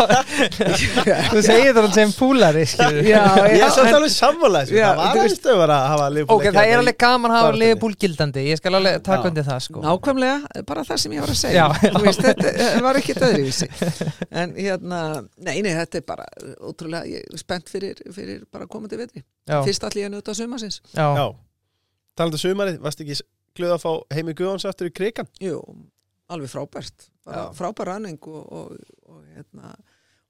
Þú 1.36 1.42
segir 1.46 1.76
það 1.76 1.88
sem 1.94 2.14
púlari 2.18 2.64
skilur. 2.70 3.06
Já, 3.06 3.22
Ég 3.52 3.60
já, 3.60 3.66
er 3.68 3.74
samt 3.76 3.90
en- 3.92 3.98
alveg 4.00 4.14
sammála 4.16 4.62
þessu. 4.64 4.76
Já, 4.80 4.86
Það 4.88 4.98
var 5.02 5.12
alveg 5.12 5.36
stöður 5.36 5.74
að 5.76 5.84
hafa 5.92 6.08
Liverpool 6.16 6.40
Ok, 6.42 6.46
það 6.56 6.72
er 6.72 6.82
alveg 6.82 6.98
gaman 7.06 7.32
að 7.34 7.38
hafa 7.40 7.54
liðbúl 7.62 7.92
gildandi. 8.06 8.46
Ég 8.50 8.62
skal 8.62 8.74
alveg 8.80 9.00
taka 9.06 9.30
undir 9.30 9.46
það 9.48 9.62
sko. 9.68 9.84
Nákvæmlega, 9.86 10.38
bara 10.70 10.86
það 10.90 11.02
sem 11.06 11.16
ég 11.18 11.26
var 11.26 11.34
að 11.36 11.40
segja. 11.42 11.68
Veist, 12.06 12.26
þetta 12.26 12.84
var 12.86 13.00
ekki 13.02 13.18
öðruvísi. 13.20 13.70
En 14.32 14.56
hérna, 14.58 15.02
nei, 15.38 15.58
nei, 15.66 15.74
þetta 15.78 16.02
er 16.02 16.08
bara 16.10 16.28
ótrúlega, 16.66 17.06
ég 17.14 17.26
er 17.30 17.42
spennt 17.42 17.70
fyrir, 17.72 18.02
fyrir 18.16 18.46
bara 18.52 18.66
komandi 18.70 19.00
vetri, 19.00 19.26
Talandi 22.16 22.40
um 22.40 22.44
sumarið, 22.46 22.80
varst 22.84 23.02
ekki 23.04 23.18
glöð 23.56 23.76
að 23.76 23.84
fá 23.84 23.92
heimi 24.16 24.36
Guðjóns 24.38 24.66
aftur 24.70 24.88
í 24.90 24.94
krigan? 24.96 25.28
Jú, 25.44 25.60
alveg 26.32 26.52
frábært. 26.52 27.10
Frábær 27.58 27.92
ranning 27.92 28.20
og, 28.30 28.42
og, 28.54 28.74
og, 29.10 29.22
hérna, 29.36 29.74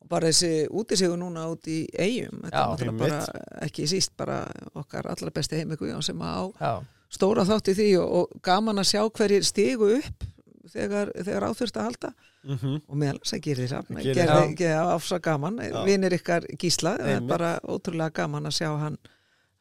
og 0.01 0.09
bara 0.09 0.29
þessi 0.31 0.67
útisigur 0.71 1.19
núna 1.19 1.47
út 1.51 1.67
í 1.67 1.81
eigum 1.93 2.45
þetta 2.45 2.85
er 2.85 2.93
bara 3.01 3.19
ekki 3.65 3.87
síst 3.91 4.13
bara 4.17 4.43
okkar 4.77 5.09
allra 5.11 5.33
besti 5.35 5.59
heimi 5.59 5.77
Guðjón 5.79 6.05
sem 6.05 6.21
á 6.23 6.47
já, 6.55 6.71
stóra 7.11 7.45
þátt 7.47 7.73
í 7.73 7.77
því 7.81 7.89
og, 8.01 8.13
og 8.21 8.39
gaman 8.45 8.79
að 8.81 8.89
sjá 8.93 9.03
hverjir 9.09 9.45
stigu 9.45 9.91
upp 9.97 10.25
þegar, 10.71 11.11
þegar 11.19 11.49
áþurft 11.49 11.77
að 11.77 11.89
halda. 11.89 12.13
Mm 12.45 12.79
og 12.87 12.97
meðal 13.01 13.19
þess 13.23 13.33
að 13.33 13.41
gerir 13.41 13.69
það 13.71 13.87
Gerir 14.05 14.31
það. 14.61 14.89
afsa 14.93 15.17
gaman 15.19 15.55
vinir 15.85 16.13
ykkar 16.13 16.45
gísla, 16.61 16.91
það 16.99 17.13
er 17.15 17.23
bara 17.25 17.59
ótrúlega 17.65 18.13
gaman 18.21 18.45
að 18.45 18.57
sjá 18.59 18.69
hann 18.77 18.97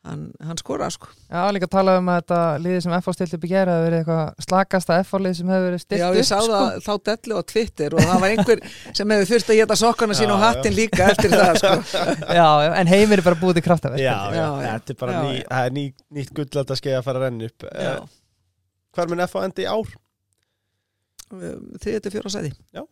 hann, 0.04 0.22
hann 0.44 0.58
skora 0.60 0.86
sko 0.92 1.08
Já, 1.30 1.42
líka 1.54 1.66
að 1.68 1.72
tala 1.74 1.94
um 2.00 2.08
að 2.12 2.18
þetta 2.20 2.38
liðið 2.64 2.82
sem 2.84 2.94
FH 2.98 3.14
stilt 3.16 3.34
upp 3.38 3.44
í 3.46 3.50
gera 3.50 3.74
hefur 3.76 3.86
verið 3.88 4.00
eitthvað 4.02 4.44
slakasta 4.46 4.98
FH-lið 5.04 5.36
sem 5.38 5.52
hefur 5.54 5.66
verið 5.68 5.82
stilt 5.84 6.00
Já, 6.02 6.06
upp 6.10 6.18
ég 6.20 6.28
sá 6.28 6.34
sko. 6.44 6.58
það 6.58 6.80
þá 6.86 6.92
dellu 7.10 7.38
á 7.38 7.42
Twitter 7.52 7.96
og 7.98 8.04
það 8.04 8.20
var 8.24 8.34
einhver 8.34 8.62
sem 9.00 9.14
hefur 9.16 9.30
þurft 9.32 9.52
að 9.54 9.60
geta 9.62 9.78
sokkana 9.82 10.18
sín 10.18 10.28
Já, 10.28 10.34
og 10.36 10.44
hattin 10.44 10.76
líka 10.78 11.08
eftir 11.14 11.34
það 11.34 11.60
sko. 11.62 11.72
Já, 12.38 12.48
já, 12.66 12.70
en 12.82 12.92
heimir 12.94 13.22
er 13.22 13.26
bara 13.30 13.40
búið 13.42 13.58
til 13.60 13.66
kraftaverk 13.68 14.02
Já, 14.04 14.16
já, 14.34 14.38
Já, 14.40 14.46
já. 14.66 14.70
þetta 14.78 14.94
er 14.96 15.00
bara 15.04 15.16
Já, 15.16 15.22
ný, 15.24 15.34
já. 15.40 15.46
það 15.54 15.70
er 15.70 15.76
ný, 15.80 15.86
nýtt 16.18 16.34
gullald 16.40 16.74
að 16.76 16.80
skeið 16.82 16.98
að 17.00 17.06
fara 17.08 17.22
að 17.22 17.26
renna 17.28 17.50
upp 17.52 17.68
Já. 17.70 17.94
Eh, 17.94 18.20
Hvar 18.94 19.10
mun 19.10 19.24
F 19.28 19.34
á 19.34 19.40
endi 19.48 19.64
í 19.64 19.70
ár? 19.72 19.94
þriðið 21.34 22.02
til 22.04 22.12
fjóra 22.14 22.30
sæði 22.30 22.52
Já. 22.76 22.84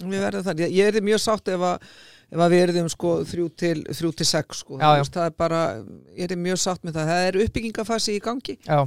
Við 0.00 0.18
verðum 0.24 0.42
það, 0.48 0.62
ég, 0.64 0.72
ég 0.74 0.88
er 0.98 1.04
mjög 1.06 1.20
sátt 1.22 1.50
ef 1.54 1.62
að, 1.68 1.84
ef 2.32 2.40
að 2.44 2.50
við 2.56 2.62
erum 2.68 2.88
sko 2.92 3.14
þrjú 3.28 3.46
til, 3.60 3.76
þrjú 3.94 4.12
til 4.20 4.26
sex 4.26 4.60
sko, 4.64 4.78
Já, 4.80 4.88
Þú 4.94 5.00
já. 5.04 5.08
það 5.18 5.26
er 5.30 5.34
bara, 5.44 5.62
ég 6.16 6.30
er 6.30 6.36
mjög 6.48 6.60
sátt 6.64 6.84
með 6.84 6.98
það, 6.98 7.10
það 7.12 7.28
er 7.28 7.40
uppbyggingafasi 7.44 8.16
í 8.16 8.20
gangi. 8.24 8.56
Já, 8.66 8.80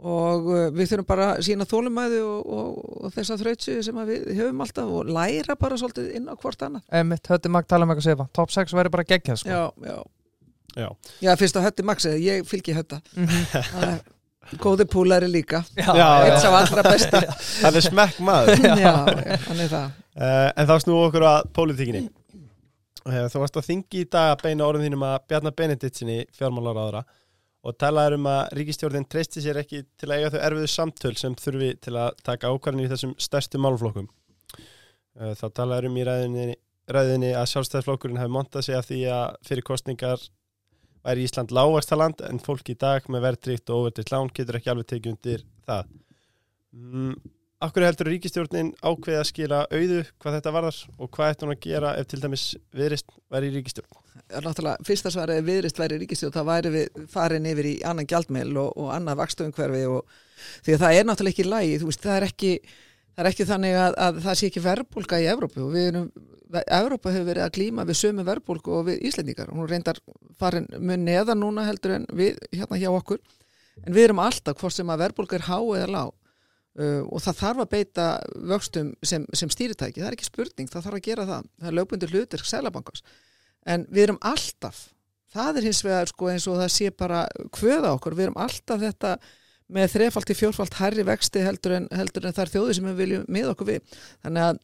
og 0.00 0.46
uh, 0.48 0.60
við 0.72 0.88
þurfum 0.94 1.08
bara 1.10 1.26
að 1.34 1.42
sína 1.44 1.66
þólumæði 1.68 2.20
og, 2.24 2.52
og, 2.56 2.76
og 3.04 3.12
þessa 3.16 3.36
þrautsu 3.40 3.74
sem 3.84 3.98
að 4.00 4.12
við 4.14 4.30
höfum 4.38 4.62
alltaf 4.64 4.94
og 5.00 5.10
læra 5.12 5.56
bara 5.60 5.76
svolítið 5.80 6.14
inn 6.16 6.30
á 6.30 6.34
hvort 6.40 6.62
annað. 6.64 6.86
Emitt, 7.02 7.28
höfði 7.28 7.52
Mag 7.52 7.66
tala 7.68 7.84
um 7.84 7.92
eitthvað 7.92 8.06
sefa 8.08 8.26
Top 8.32 8.54
6 8.54 8.72
væri 8.78 8.92
bara 8.94 9.04
geggjað 9.10 9.42
sko. 9.42 9.50
Já, 9.52 9.66
já, 9.90 9.98
Já, 10.78 10.86
já 11.26 11.32
fyrst 11.36 11.56
að 11.58 11.64
hötti 11.66 11.82
Max 11.84 12.04
eða 12.06 12.20
ég 12.22 12.44
fylgi 12.48 12.76
hötta 12.76 13.00
Mhm. 13.18 13.44
Það 13.50 14.54
er 14.56 14.58
góði 14.62 14.84
púlari 14.90 15.26
líka. 15.30 15.60
Eitt 15.76 16.40
sem 16.42 16.54
allra 16.54 16.82
besti 16.86 17.20
það 17.60 17.76
er 17.80 17.84
smekk 17.84 18.16
maður. 18.24 18.62
Já, 18.64 18.72
já, 18.80 18.94
hann 19.46 19.60
er 19.66 19.68
það. 19.74 19.90
Uh, 20.16 20.48
En 20.56 20.66
þá 20.70 20.72
snú 20.82 20.96
okkur 21.04 21.26
að 21.28 21.50
pólitíkinni 21.54 22.00
Þú 23.04 23.40
varst 23.40 23.56
að 23.56 23.68
þingi 23.70 24.02
í 24.04 24.08
dag 24.12 24.34
að 24.34 24.42
beina 24.44 24.66
orðin 24.66 24.90
þínum 24.90 25.06
að 25.08 25.18
Bjarnar 25.30 25.56
Benediktsinni 25.56 26.18
fjármálaráðra 26.36 27.04
og 27.60 27.76
talaður 27.80 28.16
um 28.16 28.28
að 28.30 28.40
ríkistjórnin 28.56 29.06
treysti 29.08 29.42
sér 29.44 29.60
ekki 29.60 29.82
til 30.00 30.08
að 30.08 30.16
eiga 30.16 30.32
þau 30.34 30.40
erfiðu 30.48 30.72
samtöl 30.72 31.14
sem 31.20 31.36
þurfi 31.36 31.70
til 31.84 31.94
að 32.00 32.20
taka 32.24 32.52
ákvarðin 32.52 32.86
í 32.86 32.90
þessum 32.92 33.14
stærstu 33.20 33.60
málflokkum 33.60 34.08
uh, 34.08 35.32
Þá 35.36 35.46
talaður 35.56 35.90
um 35.90 35.98
í 36.00 36.04
ræðinni, 36.08 36.46
ræðinni 36.88 37.32
að 37.36 37.50
sjálfstæðisflokkurinn 37.52 38.20
hafi 38.20 38.34
montað 38.36 38.68
sig 38.68 38.78
að 38.78 38.86
því 38.90 39.00
að 39.16 39.40
fyrir 39.48 39.68
kostningar 39.68 40.24
væri 41.04 41.26
Ísland 41.26 41.52
lágvaxtaland 41.56 42.24
en 42.28 42.40
fólk 42.44 42.72
í 42.72 42.78
dag 42.80 43.04
með 43.12 43.26
verðdrikt 43.28 43.72
og 43.72 43.84
óverðdrikt 43.84 44.14
lán 44.14 44.32
getur 44.36 44.60
ekki 44.60 44.72
alveg 44.72 44.88
tekið 44.92 45.14
undir 45.14 45.44
það. 45.68 45.94
Akkur 47.60 47.84
heldur 47.84 48.08
ríkistjórnin 48.08 48.70
ákveði 48.80 49.18
að 49.20 49.26
skila 49.28 49.64
auðu 49.68 50.04
hvað 50.22 50.36
þetta 50.38 50.54
varðar 50.54 50.78
og 50.96 51.10
hvað 51.12 51.34
ætti 51.34 51.44
hún 51.44 51.56
að 51.56 51.64
gera 51.66 51.96
ef 52.00 52.08
til 52.08 52.20
dæmis 52.22 52.44
viðrist 52.72 53.18
væri 53.28 53.50
í 53.50 53.58
ríkistjórn? 53.58 54.00
er 54.30 54.46
náttúrulega 54.46 54.86
fyrsta 54.86 55.10
svarið 55.12 55.46
viðrist 55.46 55.80
væri 55.80 55.98
ríkistjóð 56.00 56.34
það 56.34 56.48
væri 56.50 56.72
við 56.74 57.00
farin 57.10 57.48
yfir 57.50 57.68
í 57.70 57.74
annan 57.86 58.08
gjaldmeil 58.10 58.50
og, 58.62 58.70
og 58.78 58.92
annað 58.94 59.20
vakstöðumhverfi 59.22 59.82
og 59.90 60.14
því 60.66 60.76
að 60.76 60.84
það 60.84 60.98
er 60.98 61.08
náttúrulega 61.08 61.36
ekki 61.36 61.48
lægi 61.48 61.80
þú 61.80 61.90
veist 61.90 62.04
það 62.04 62.16
er 62.18 62.26
ekki, 62.28 62.52
það 63.16 63.24
er 63.24 63.30
ekki 63.30 63.48
þannig 63.50 63.78
að, 63.80 63.98
að 64.06 64.20
það 64.26 64.38
sé 64.40 64.50
ekki 64.50 64.64
verðbólka 64.66 65.20
í 65.20 65.26
Evrópu. 65.32 65.64
Og 65.66 65.74
við 65.74 65.90
erum 65.90 66.08
Evrópa 66.60 67.14
hefur 67.14 67.28
verið 67.28 67.46
að 67.46 67.52
glíma 67.58 67.86
við 67.86 68.00
sömu 68.00 68.26
verðbólku 68.26 68.72
og 68.74 68.86
við 68.88 69.04
Íslendingar. 69.10 69.52
Hún 69.54 69.68
reyndar 69.70 70.00
farin 70.40 70.66
mun 70.78 71.04
neðan 71.06 71.42
núna 71.42 71.66
heldur 71.68 71.98
en 71.98 72.08
við 72.16 72.40
hérna 72.54 72.80
hjá 72.80 72.90
okkur. 72.90 73.20
En 73.86 73.94
við 73.94 74.08
erum 74.08 74.22
alltaf 74.22 74.58
hvort 74.58 74.74
sem 74.74 74.90
að 74.90 75.04
verðbólka 75.04 75.38
er 75.38 75.46
há 75.46 75.58
eða 75.60 75.92
lág 75.94 76.16
uh, 76.80 77.02
og 77.06 77.24
það 77.24 77.40
þarf 77.42 77.64
að 77.64 77.72
beita 77.74 78.06
vöxtum 78.52 78.94
sem, 79.02 79.26
sem 79.36 79.52
stýritæki, 79.52 80.00
það 80.00 80.12
er 80.12 80.16
ekki 80.18 80.30
spurning 80.30 80.70
það 80.72 80.86
þarf 80.88 81.00
að 81.00 81.06
gera 81.08 81.28
það, 81.28 81.50
það 81.60 81.72
er 81.72 81.78
lögbundur 81.78 82.14
hlutir 82.14 82.46
Sælabankars 82.48 83.04
en 83.68 83.84
við 83.92 84.08
erum 84.08 84.22
alltaf 84.24 84.88
það 85.34 85.60
er 85.60 85.68
hins 85.68 85.84
vegar 85.86 86.10
sko 86.10 86.30
eins 86.32 86.48
og 86.50 86.58
það 86.60 86.72
sé 86.74 86.90
bara 86.96 87.20
kvöða 87.54 87.94
okkur, 87.96 88.16
við 88.18 88.28
erum 88.28 88.42
alltaf 88.42 88.82
þetta 88.82 89.14
með 89.70 89.94
þrefalt 89.94 90.30
til 90.30 90.38
fjórfalt 90.38 90.76
hærri 90.80 91.06
vexti 91.06 91.42
heldur 91.44 91.76
en, 91.78 91.88
heldur 91.94 92.26
en 92.26 92.34
þær 92.34 92.52
þjóði 92.54 92.76
sem 92.76 92.90
við 92.90 93.00
viljum 93.04 93.24
með 93.30 93.52
okkur 93.52 93.68
við. 93.68 93.98
Þannig 94.24 94.46
að, 94.46 94.60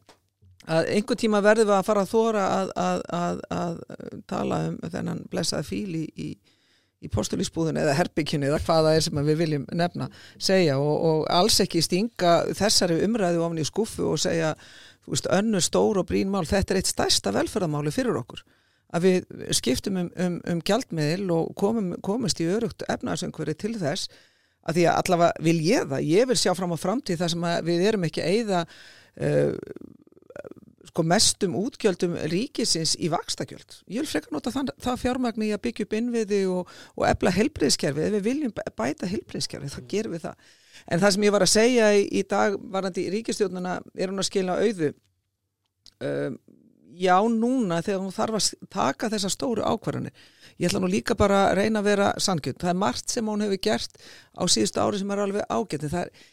að 0.77 0.91
einhver 0.97 1.19
tíma 1.21 1.41
verðum 1.45 1.71
við 1.71 1.77
að 1.77 1.87
fara 1.87 2.03
að 2.03 2.11
þóra 2.11 2.45
að, 2.57 2.73
að, 2.83 3.41
að, 3.57 3.81
tala 4.27 4.61
um 4.67 4.77
þennan 4.83 5.23
blessaði 5.31 5.69
fíl 5.69 5.99
í, 6.01 6.03
í, 6.11 6.29
í 7.03 7.09
postulísbúðinu 7.13 7.81
eða 7.83 7.95
herbygginu 7.99 8.49
eða 8.49 8.59
hvað 8.65 8.87
það 8.87 8.97
er 8.97 9.05
sem 9.05 9.19
við 9.29 9.39
viljum 9.41 9.65
nefna 9.77 10.07
segja. 10.33 10.77
Og, 10.81 10.93
og 11.09 11.25
alls 11.33 11.59
ekki 11.63 11.83
stinga 11.85 12.37
þessari 12.57 13.01
umræðu 13.05 13.43
ofni 13.45 13.65
í 13.65 13.69
skuffu 13.69 14.07
og 14.13 14.21
segja 14.21 14.53
veist, 15.07 15.29
önnur 15.33 15.63
stór 15.63 16.01
og 16.01 16.07
brínmál 16.09 16.45
þetta 16.49 16.73
er 16.73 16.81
eitt 16.81 16.91
stærsta 16.91 17.33
velferðamáli 17.35 17.93
fyrir 17.93 18.17
okkur. 18.19 18.41
Að 18.95 19.03
við 19.03 19.45
skiptum 19.57 19.99
um, 19.99 20.09
um, 20.23 20.39
um 20.47 20.63
gjaldmiðil 20.65 21.27
og 21.35 21.53
komum, 21.59 21.93
komumst 22.03 22.39
í 22.41 22.47
örugt 22.49 22.85
efnaðsöngveri 22.87 23.57
til 23.59 23.75
þess 23.77 24.07
að 24.67 24.79
því 24.79 24.85
að 24.87 24.99
allavega 25.01 25.45
vil 25.47 25.57
ég 25.63 25.87
það, 25.91 26.07
ég 26.07 26.27
vil 26.29 26.39
sjá 26.39 26.53
fram 26.57 26.73
á 26.75 26.77
framtíð 26.79 27.21
þar 27.21 27.33
sem 27.33 27.47
við 27.67 27.85
erum 27.87 28.07
ekki 28.07 28.23
að 28.23 28.33
eyða 28.35 28.63
uh, 28.65 29.53
sko 30.97 31.05
mestum 31.05 31.53
útgjöldum 31.53 32.15
ríkisins 32.31 32.95
í 32.97 33.11
vakstakjöld. 33.13 33.83
Ég 33.85 34.01
vil 34.01 34.09
frekar 34.09 34.33
nota 34.33 34.49
þann, 34.53 34.71
það 34.81 35.01
fjármagni 35.03 35.49
í 35.51 35.53
að 35.53 35.61
byggja 35.67 35.85
upp 35.85 35.93
innviði 35.93 36.39
og, 36.49 36.71
og 36.97 37.03
efla 37.05 37.33
helbriðskerfi. 37.35 38.05
Ef 38.07 38.15
við 38.15 38.23
viljum 38.25 38.53
bæta 38.55 39.09
helbriðskerfi, 39.11 39.69
þá 39.69 39.81
gerum 39.91 40.15
við 40.15 40.23
það. 40.25 40.47
En 40.89 41.03
það 41.03 41.13
sem 41.13 41.25
ég 41.27 41.35
var 41.35 41.45
að 41.45 41.51
segja 41.53 41.89
í, 41.93 42.07
í 42.09 42.23
dag 42.25 42.55
varandi 42.73 43.03
í 43.05 43.11
ríkistjórnuna 43.13 43.75
er 43.93 44.09
hún 44.09 44.23
að 44.23 44.29
skila 44.31 44.57
auðu. 44.57 44.89
Um, 46.07 46.39
já, 46.97 47.15
núna 47.29 47.81
þegar 47.85 48.01
hún 48.01 48.15
þarf 48.15 48.39
að 48.39 48.69
taka 48.73 49.11
þessa 49.13 49.31
stóru 49.33 49.65
ákvarðanir. 49.69 50.15
Ég 50.57 50.71
ætla 50.71 50.81
nú 50.81 50.89
líka 50.89 51.17
bara 51.17 51.43
að 51.51 51.59
reyna 51.59 51.83
að 51.83 51.91
vera 51.91 52.07
sannkjönd. 52.21 52.57
Það 52.63 52.73
er 52.73 52.81
margt 52.81 53.13
sem 53.13 53.29
hún 53.29 53.45
hefur 53.45 53.61
gert 53.69 54.01
á 54.33 54.43
síðustu 54.49 54.81
ári 54.81 55.03
sem 55.03 55.13
er 55.13 55.21
alveg 55.27 55.45
ágætti. 55.45 55.91
Það 55.93 56.07
er, 56.07 56.25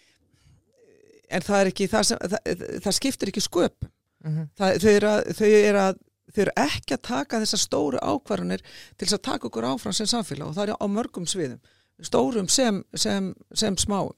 en 1.36 1.44
það 1.44 1.60
er 1.60 1.72
ekki, 1.72 1.90
það, 1.92 2.06
sem, 2.08 2.24
það, 2.32 2.64
það 2.86 2.96
skiptir 3.00 3.32
ekki 3.32 3.44
sköp. 3.44 3.90
Mhm. 4.24 4.48
Það, 4.58 4.76
þau, 4.82 4.90
eru 4.96 5.08
að, 5.12 5.22
þau, 5.38 5.48
eru 5.60 5.80
að, 5.84 5.98
þau 6.34 6.42
eru 6.44 6.54
ekki 6.64 6.94
að 6.96 7.02
taka 7.10 7.40
þessar 7.44 7.60
stóru 7.62 7.98
ákvarðanir 8.02 8.62
til 8.96 9.06
þess 9.06 9.18
að 9.18 9.24
taka 9.30 9.48
okkur 9.50 9.66
áfram 9.68 9.92
sem 9.96 10.06
samfélag 10.10 10.48
og 10.48 10.54
það 10.56 10.68
er 10.70 10.78
á 10.80 10.86
mörgum 10.88 11.26
sviðum, 11.28 11.60
stórum 12.02 12.48
sem, 12.48 12.82
sem, 12.96 13.34
sem 13.54 13.76
smáum. 13.76 14.14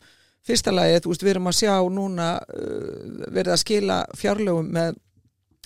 Fyrsta 0.47 0.71
lagi, 0.71 1.01
þú 1.03 1.11
veist, 1.11 1.25
við 1.27 1.33
erum 1.35 1.51
að 1.51 1.57
sjá 1.59 1.75
núna 1.91 2.29
uh, 2.39 3.27
verið 3.35 3.53
að 3.57 3.63
skila 3.65 3.97
fjárlögum 4.15 4.69
með 4.77 4.95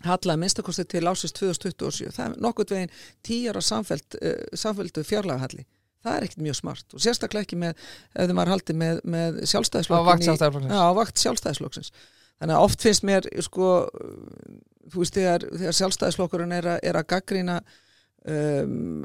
hallaði 0.06 0.40
minnstakosti 0.40 0.86
til 0.88 1.02
ásins 1.10 1.34
2027. 1.36 2.14
Það 2.16 2.24
er 2.30 2.38
nokkurt 2.40 2.70
veginn 2.72 2.94
tíjar 3.28 3.58
á 3.60 3.62
samfelt, 3.62 4.16
uh, 4.24 4.38
samfeltu 4.56 5.04
fjárlagahalli. 5.04 5.66
Það 6.00 6.16
er 6.16 6.24
ekkert 6.24 6.40
mjög 6.46 6.56
smart 6.56 6.94
og 6.96 7.02
sérstaklega 7.04 7.44
ekki 7.44 7.58
með, 7.60 7.76
ef 8.16 8.24
þið 8.30 8.36
maður 8.38 8.52
haldi 8.54 8.76
með, 8.80 9.02
með 9.04 9.42
Á 9.44 9.48
sjálfstæðisflokkin. 9.52 10.06
vakt 10.08 10.24
sjálfstæðarflokksins. 10.24 10.72
Já, 10.72 10.80
á 10.80 10.92
vakt 10.96 11.20
sjálfstæðisflokksins. 11.26 11.90
Þannig 12.40 12.56
að 12.56 12.64
oft 12.64 12.82
finnst 12.86 13.04
mér, 13.04 13.28
sko, 13.44 13.70
þú 14.88 15.02
veist, 15.02 15.16
þegar, 15.16 15.46
þegar 15.52 15.76
sjálfstæðisflokkurinn 15.76 16.56
er, 16.56 16.68
er 16.80 16.96
að 16.96 17.08
gaggrína 17.12 17.58
um, 18.24 19.04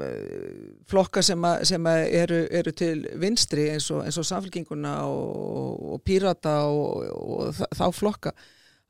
flokka 0.88 1.24
sem, 1.24 1.44
að, 1.44 1.66
sem 1.68 1.88
að 1.90 2.02
eru, 2.22 2.40
eru 2.60 2.74
til 2.76 2.96
vinstri 3.20 3.68
eins 3.74 3.90
og, 3.92 4.06
og 4.08 4.28
samfélkinguna 4.30 4.96
og, 5.10 5.84
og 5.96 6.02
pírata 6.06 6.58
og, 6.70 7.04
og 7.12 7.60
þá 7.76 7.86
flokka 7.92 8.32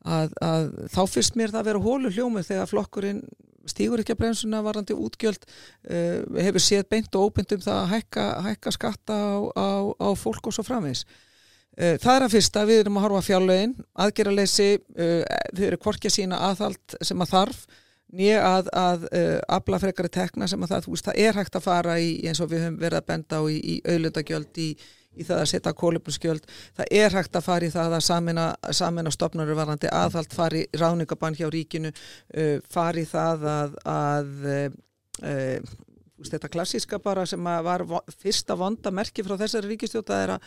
að, 0.06 0.32
að 0.42 0.70
þá 0.94 1.02
finnst 1.10 1.38
mér 1.38 1.50
það 1.50 1.62
að 1.64 1.68
vera 1.72 1.84
hólu 1.88 2.14
hljómið 2.14 2.50
þegar 2.52 2.70
flokkurinn 2.70 3.22
stígur 3.66 3.98
ekki 3.98 4.14
að 4.14 4.22
bremsuna 4.22 4.62
varandi 4.62 4.94
útgjöld 4.94 5.42
uh, 5.42 6.22
hefur 6.38 6.62
séð 6.62 6.86
beint 6.92 7.18
og 7.18 7.32
óbeint 7.32 7.58
um 7.58 7.66
það 7.66 7.80
að 7.82 7.94
hækka, 7.96 8.26
hækka 8.46 8.78
skatta 8.78 9.16
á, 9.18 9.34
á, 9.58 9.68
á 9.90 10.08
fólk 10.14 10.46
og 10.46 10.54
svo 10.54 10.62
framvegis. 10.66 11.02
Uh, 11.02 11.25
Það 11.76 12.12
er 12.14 12.24
að 12.24 12.32
fyrsta, 12.32 12.62
við 12.64 12.78
erum 12.80 12.94
að 12.96 13.04
horfa 13.04 13.18
á 13.20 13.26
fjárlögin, 13.26 13.72
aðgerraleysi, 14.00 14.68
uh, 14.96 15.40
þau 15.52 15.64
eru 15.66 15.78
hvorki 15.84 16.08
að 16.08 16.14
sína 16.14 16.38
aðhald 16.48 16.96
sem 17.04 17.20
að 17.20 17.32
þarf, 17.34 17.58
nýja 18.16 18.38
að, 18.48 18.70
að 18.80 19.04
uh, 19.10 19.40
afla 19.58 19.80
frekari 19.82 20.12
tekna 20.14 20.48
sem 20.48 20.62
að 20.64 20.72
það, 20.72 20.86
þú 20.86 20.94
veist, 20.94 21.10
það 21.10 21.20
er 21.26 21.40
hægt 21.40 21.58
að 21.58 21.66
fara 21.66 21.98
í 22.00 22.12
eins 22.24 22.40
og 22.40 22.48
við 22.52 22.64
höfum 22.64 22.78
verið 22.80 23.00
að 23.02 23.10
benda 23.12 23.40
á 23.40 23.42
í, 23.44 23.58
í 23.60 23.74
auðlundagjöld, 23.92 24.62
í, 24.62 24.68
í 25.16 25.26
það 25.28 25.42
að 25.42 25.50
setja 25.52 25.74
kólöfnusgjöld, 25.82 26.48
það 26.80 26.96
er 27.02 27.18
hægt 27.18 27.36
að 27.36 27.46
fara 27.50 27.68
í 27.68 27.74
það 27.76 27.98
að 27.98 28.06
samina, 28.08 28.48
samina 28.80 29.12
stopnarur 29.12 29.60
varandi 29.60 29.92
aðhald, 29.92 30.32
fari 30.32 30.64
í 30.64 30.80
ráningabann 30.80 31.36
hjá 31.36 31.50
ríkinu, 31.52 31.92
fari 32.72 33.04
í 33.04 33.10
það 33.10 33.48
að, 33.52 33.76
að 33.84 34.32
veist, 35.20 35.76
þetta 36.24 36.48
klassíska 36.52 36.98
bara 37.02 37.26
sem 37.28 37.42
var 37.44 37.84
fyrsta 38.16 38.56
vonda 38.56 38.90
merki 38.94 39.22
frá 39.26 39.36
þessari 39.40 39.68
ríkistjóta 39.74 40.22
er 40.24 40.34
að 40.36 40.40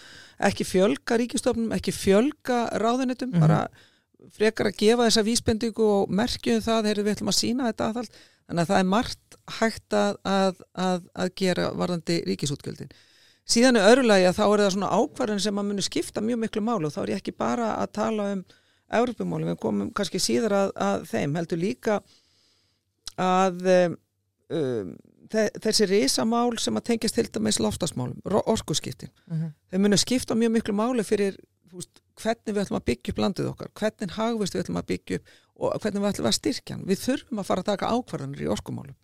ekki 0.49 0.65
fjölga 0.65 1.17
ríkistofnum, 1.21 1.71
ekki 1.77 1.93
fjölga 1.93 2.63
ráðunitum, 2.81 3.31
Mhm. 3.33 3.39
bara 3.39 3.67
frekar 4.35 4.67
að 4.67 4.77
gefa 4.77 5.05
þessa 5.07 5.23
vísbendingu 5.23 5.85
og 5.85 6.09
merkjum 6.09 6.59
það, 6.61 6.89
heyrðu 6.89 7.03
við 7.05 7.15
ætlum 7.15 7.31
að 7.31 7.39
sína 7.39 7.67
þetta 7.69 7.89
aðhald 7.89 8.09
þannig 8.49 8.63
að 8.65 8.71
það 8.71 8.79
er 8.79 8.89
margt 8.89 9.38
hægt 9.59 9.93
að, 9.93 10.17
að, 10.25 10.55
að, 10.75 11.03
að 11.15 11.29
gera 11.35 11.67
varðandi 11.77 12.17
ríkisútgjöldin 12.27 12.89
síðan 13.49 13.77
er 13.79 13.88
örulagi 13.93 14.25
að 14.29 14.35
þá 14.38 14.43
er 14.45 14.59
það 14.63 14.73
svona 14.75 14.89
ákvarðin 14.99 15.39
sem 15.41 15.57
að 15.61 15.65
muni 15.69 15.81
skipta 15.85 16.21
mjög 16.21 16.39
miklu 16.43 16.61
máli 16.65 16.85
og 16.85 16.93
þá 16.93 16.99
er 17.03 17.13
ég 17.13 17.21
ekki 17.21 17.38
bara 17.38 17.69
að 17.79 17.91
tala 17.93 18.31
um 18.33 18.43
Európumálum, 18.89 19.51
við 19.53 19.59
komum 19.61 19.93
kannski 19.93 20.17
síðar 20.19 20.51
að, 20.51 20.71
að 20.75 21.03
þeim, 21.11 21.35
heldur 21.38 21.59
líka 21.61 21.99
að 23.19 23.65
um, 24.49 24.93
þessi 25.29 25.86
risamál 25.89 26.57
sem 26.59 26.75
að 26.79 26.86
tengjast 26.89 27.15
til 27.19 27.27
dæmis 27.29 27.59
loftasmálum, 27.62 28.19
orkuskiptin 28.25 29.12
Mhm. 29.29 29.51
þau 29.71 29.79
munu 29.79 29.98
skipta 29.98 30.36
mjög 30.36 30.51
miklu 30.57 30.74
máli 30.74 31.03
fyrir 31.05 31.38
veist, 31.71 32.01
hvernig 32.17 32.55
við 32.55 32.63
ætlum 32.65 32.79
að 32.79 32.86
byggja 32.89 33.12
upp 33.13 33.19
landið 33.24 33.50
okkar 33.51 33.69
hvernig 33.77 34.12
hagvist 34.17 34.53
við 34.55 34.63
ætlum 34.63 34.79
að 34.81 34.88
byggja 34.89 35.15
upp 35.19 35.25
og 35.59 35.81
hvernig 35.81 36.01
við 36.01 36.09
ætlum 36.13 36.29
að 36.31 36.38
styrkja 36.39 36.75
hann. 36.75 36.86
Við 36.89 37.00
þurfum 37.05 37.39
að 37.39 37.45
fara 37.45 37.62
að 37.62 37.69
taka 37.69 37.91
ákvarðanir 37.93 38.41
í 38.41 38.48
orkumálum. 38.50 38.95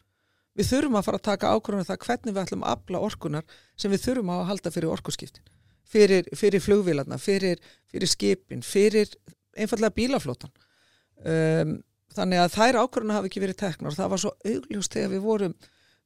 Við 0.57 0.65
þurfum 0.71 0.95
að 0.97 1.03
fara 1.05 1.17
að 1.19 1.27
taka 1.27 1.51
ákvarðanir 1.53 1.83
um 1.85 1.89
það 1.91 2.05
hvernig 2.07 2.33
við 2.33 2.43
ætlum 2.45 2.63
að 2.63 2.71
afla 2.73 2.99
orkunar 3.05 3.43
sem 3.77 3.91
við 3.91 4.01
þurfum 4.05 4.29
að 4.33 4.45
halda 4.49 4.71
fyrir 4.71 4.89
orkuskiptin. 4.95 5.43
Fyrir, 5.85 6.23
fyrir 6.33 6.59
flugvílarna, 6.63 7.17
fyrir, 7.21 7.59
fyrir 7.91 8.07
skipin 8.09 8.61
fyrir 8.65 9.11
einfallega 9.55 9.93
bílaflótan 9.93 10.49
um, 11.23 11.75
þannig 12.15 12.39
að 12.41 12.55
þær 12.55 12.79
ákvarðanir 12.81 13.17
hafi 13.19 13.29
ekki 13.29 13.43
verið 13.43 13.59
teknar 13.61 13.91
og 13.91 13.97
það 13.99 14.09
var 14.15 14.21
svo 14.23 14.31
augljóst 14.49 14.95
þegar 14.95 15.11
við 15.13 15.21
vorum, 15.27 15.53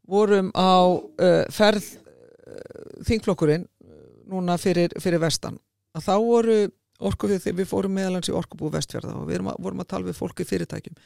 vorum 0.09 0.49
á 0.57 0.69
uh, 0.89 1.45
ferð 1.53 1.85
uh, 1.85 3.03
þingflokkurinn 3.07 3.65
uh, 3.65 3.95
núna 4.31 4.57
fyrir, 4.61 4.93
fyrir 5.01 5.21
vestan. 5.23 5.57
Að 5.97 6.05
þá 6.09 6.13
voru 6.25 6.57
orkufið 6.99 7.43
þegar 7.45 7.57
við 7.61 7.69
fórum 7.71 7.95
meðalans 7.95 8.29
í 8.29 8.35
orkubú 8.35 8.69
vestfjörða 8.73 9.15
og 9.21 9.29
við 9.29 9.39
að, 9.45 9.55
vorum 9.63 9.83
að 9.85 9.89
tala 9.93 10.09
við 10.09 10.17
fólki 10.19 10.45
fyrirtækjum. 10.49 10.97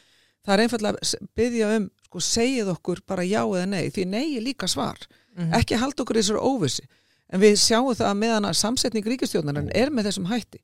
Það 0.43 0.53
er 0.57 0.63
einfallega 0.65 1.03
að 1.05 1.27
biðja 1.39 1.67
um 1.77 1.86
sko, 2.07 2.19
segið 2.19 2.72
okkur 2.74 3.01
bara 3.07 3.24
já 3.24 3.41
eða 3.45 3.67
nei 3.69 3.86
því 3.93 4.05
nei 4.10 4.25
er 4.38 4.43
líka 4.43 4.67
svar, 4.67 4.98
Mhm. 5.33 5.50
ekki 5.57 5.77
halda 5.81 6.03
okkur 6.03 6.17
í 6.17 6.22
þessar 6.22 6.43
óvissi 6.45 6.83
en 7.33 7.41
við 7.41 7.55
sjáum 7.57 7.95
það 7.98 8.05
að 8.05 8.17
meðan 8.19 8.45
að 8.45 8.57
samsetning 8.60 9.05
ríkistjórnarinn 9.07 9.72
er 9.74 9.89
með 9.89 10.05
þessum 10.12 10.27
hætti 10.29 10.60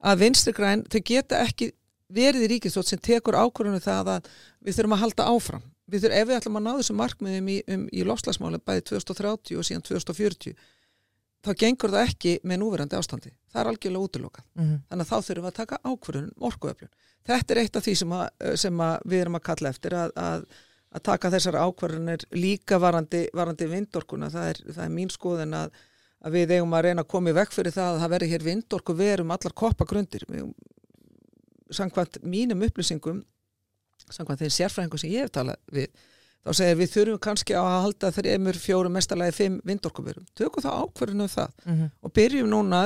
að 0.00 0.18
vinstri 0.22 0.52
græn, 0.56 0.84
þau 0.88 1.00
geta 1.04 1.40
ekki 1.44 1.72
verið 2.08 2.46
í 2.46 2.48
ríkistjórn 2.54 2.86
sem 2.88 2.98
tekur 3.04 3.36
ákvörðunum 3.36 3.82
það 3.84 4.08
að 4.14 4.30
við 4.64 4.78
þurfum 4.78 4.94
að 4.96 5.02
halda 5.02 5.26
áfram 5.28 5.62
við 5.88 6.02
þurfum, 6.04 6.18
ef 6.20 6.28
við 6.28 6.36
ætlum 6.38 6.58
að 6.60 6.64
ná 6.66 6.72
þessum 6.78 6.98
markmiðum 7.02 7.48
í, 7.48 7.56
um, 7.74 7.86
í 7.92 8.02
lofslagsmáli 8.04 8.60
bæði 8.68 8.82
2030 8.92 9.56
og 9.60 9.64
síðan 9.68 9.84
2040 9.88 10.54
þá 11.46 11.50
gengur 11.62 11.92
það 11.94 12.08
ekki 12.10 12.32
með 12.50 12.58
núverandi 12.62 12.96
ástandi 12.98 13.30
það 13.52 13.60
er 13.62 13.68
algjörlega 13.72 14.06
útilokað 14.08 14.44
Mhm. 14.58 14.78
þannig 14.90 15.04
að 15.06 15.10
þá 15.12 15.18
þurfum 15.28 15.44
við 15.44 15.50
að 15.52 15.58
taka 15.60 15.78
ákvörðun 15.84 16.30
um 16.36 16.48
orkuöflun. 16.50 16.90
Þetta 17.28 17.54
er 17.54 17.60
eitt 17.62 17.76
af 17.76 17.84
því 17.84 17.94
sem, 18.00 18.12
að, 18.16 18.56
sem 18.56 18.80
að 18.80 18.96
við 19.12 19.20
erum 19.22 19.36
að 19.38 19.42
kalla 19.48 19.68
eftir 19.68 19.94
að, 19.94 20.12
að, 20.16 20.44
að 20.96 21.02
taka 21.08 21.30
þessar 21.30 21.58
ákvörðunir 21.62 22.24
líka 22.32 22.78
varandi, 22.80 23.20
varandi 23.36 23.66
vindorkuna. 23.68 24.30
Það 24.32 24.48
er, 24.52 24.60
það 24.72 24.84
er 24.84 24.92
mín 24.96 25.10
skoðin 25.12 25.54
að, 25.54 25.70
að 26.24 26.32
við 26.38 26.54
eigum 26.56 26.72
að 26.78 26.84
reyna 26.88 27.04
að 27.04 27.10
koma 27.12 27.30
í 27.30 27.36
vekk 27.38 27.52
fyrir 27.52 27.72
það 27.76 27.90
að 27.94 28.00
það 28.02 28.12
veri 28.16 28.28
hér 28.32 28.46
vindorku 28.48 28.96
verum 28.96 29.30
allar 29.36 29.52
koppagrundir. 29.62 30.24
Við- 30.28 30.52
Samkvæmt 31.70 32.22
mínum 32.24 32.62
upplýsingum, 32.64 33.18
samkvæmt 34.14 34.44
þeim 34.44 34.54
sérfræðingum 34.58 35.02
sem 35.02 35.10
ég 35.12 35.26
hef 35.26 35.32
talað 35.34 35.58
við, 35.72 35.88
þá 36.46 36.50
segir 36.54 36.78
við 36.80 36.90
þurfum 36.94 37.20
kannski 37.26 37.56
á 37.58 37.62
að 37.62 37.82
halda 37.84 38.10
þreymur, 38.16 38.58
fjórum, 38.62 38.94
mestalagi 38.96 39.34
fimm 39.36 39.60
vindorkuverum. 39.68 40.26
Tökum 40.38 40.64
þá 40.64 40.70
ákvörðunum 40.84 41.26
um 41.26 41.32
það 41.34 41.50
Mhm. 41.66 41.90
og 42.02 42.12
byrjum 42.16 42.48
núna, 42.52 42.80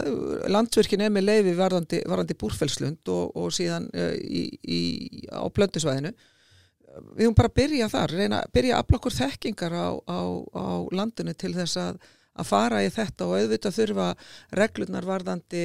landsvirkin 0.48 1.00
er 1.04 1.10
með 1.14 1.26
leifi 1.28 1.54
varðandi, 1.58 2.02
varðandi 2.08 2.38
búrfellslund 2.40 3.08
og, 3.08 3.36
og 3.36 3.52
síðan 3.52 3.90
uh, 3.94 4.14
í, 4.18 4.42
í, 4.66 4.80
á 5.30 5.44
plöndusvæðinu 5.52 6.12
við 7.16 7.24
höfum 7.24 7.36
bara 7.38 7.48
að 7.48 7.54
byrja 7.56 7.86
þar, 7.88 8.10
reyna, 8.18 8.42
byrja 8.52 8.74
að 8.76 8.82
afla 8.84 8.98
okkur 8.98 9.14
þekkingar 9.16 9.72
á, 9.72 9.88
á, 10.12 10.20
á 10.52 10.66
landinu 10.92 11.32
til 11.40 11.54
þess 11.56 11.78
að, 11.80 12.02
að 12.36 12.48
fara 12.50 12.82
í 12.84 12.90
þetta 12.92 13.28
og 13.28 13.38
auðvitað 13.38 13.78
þurfa 13.78 14.08
reglurnar 14.58 15.06
varðandi 15.08 15.62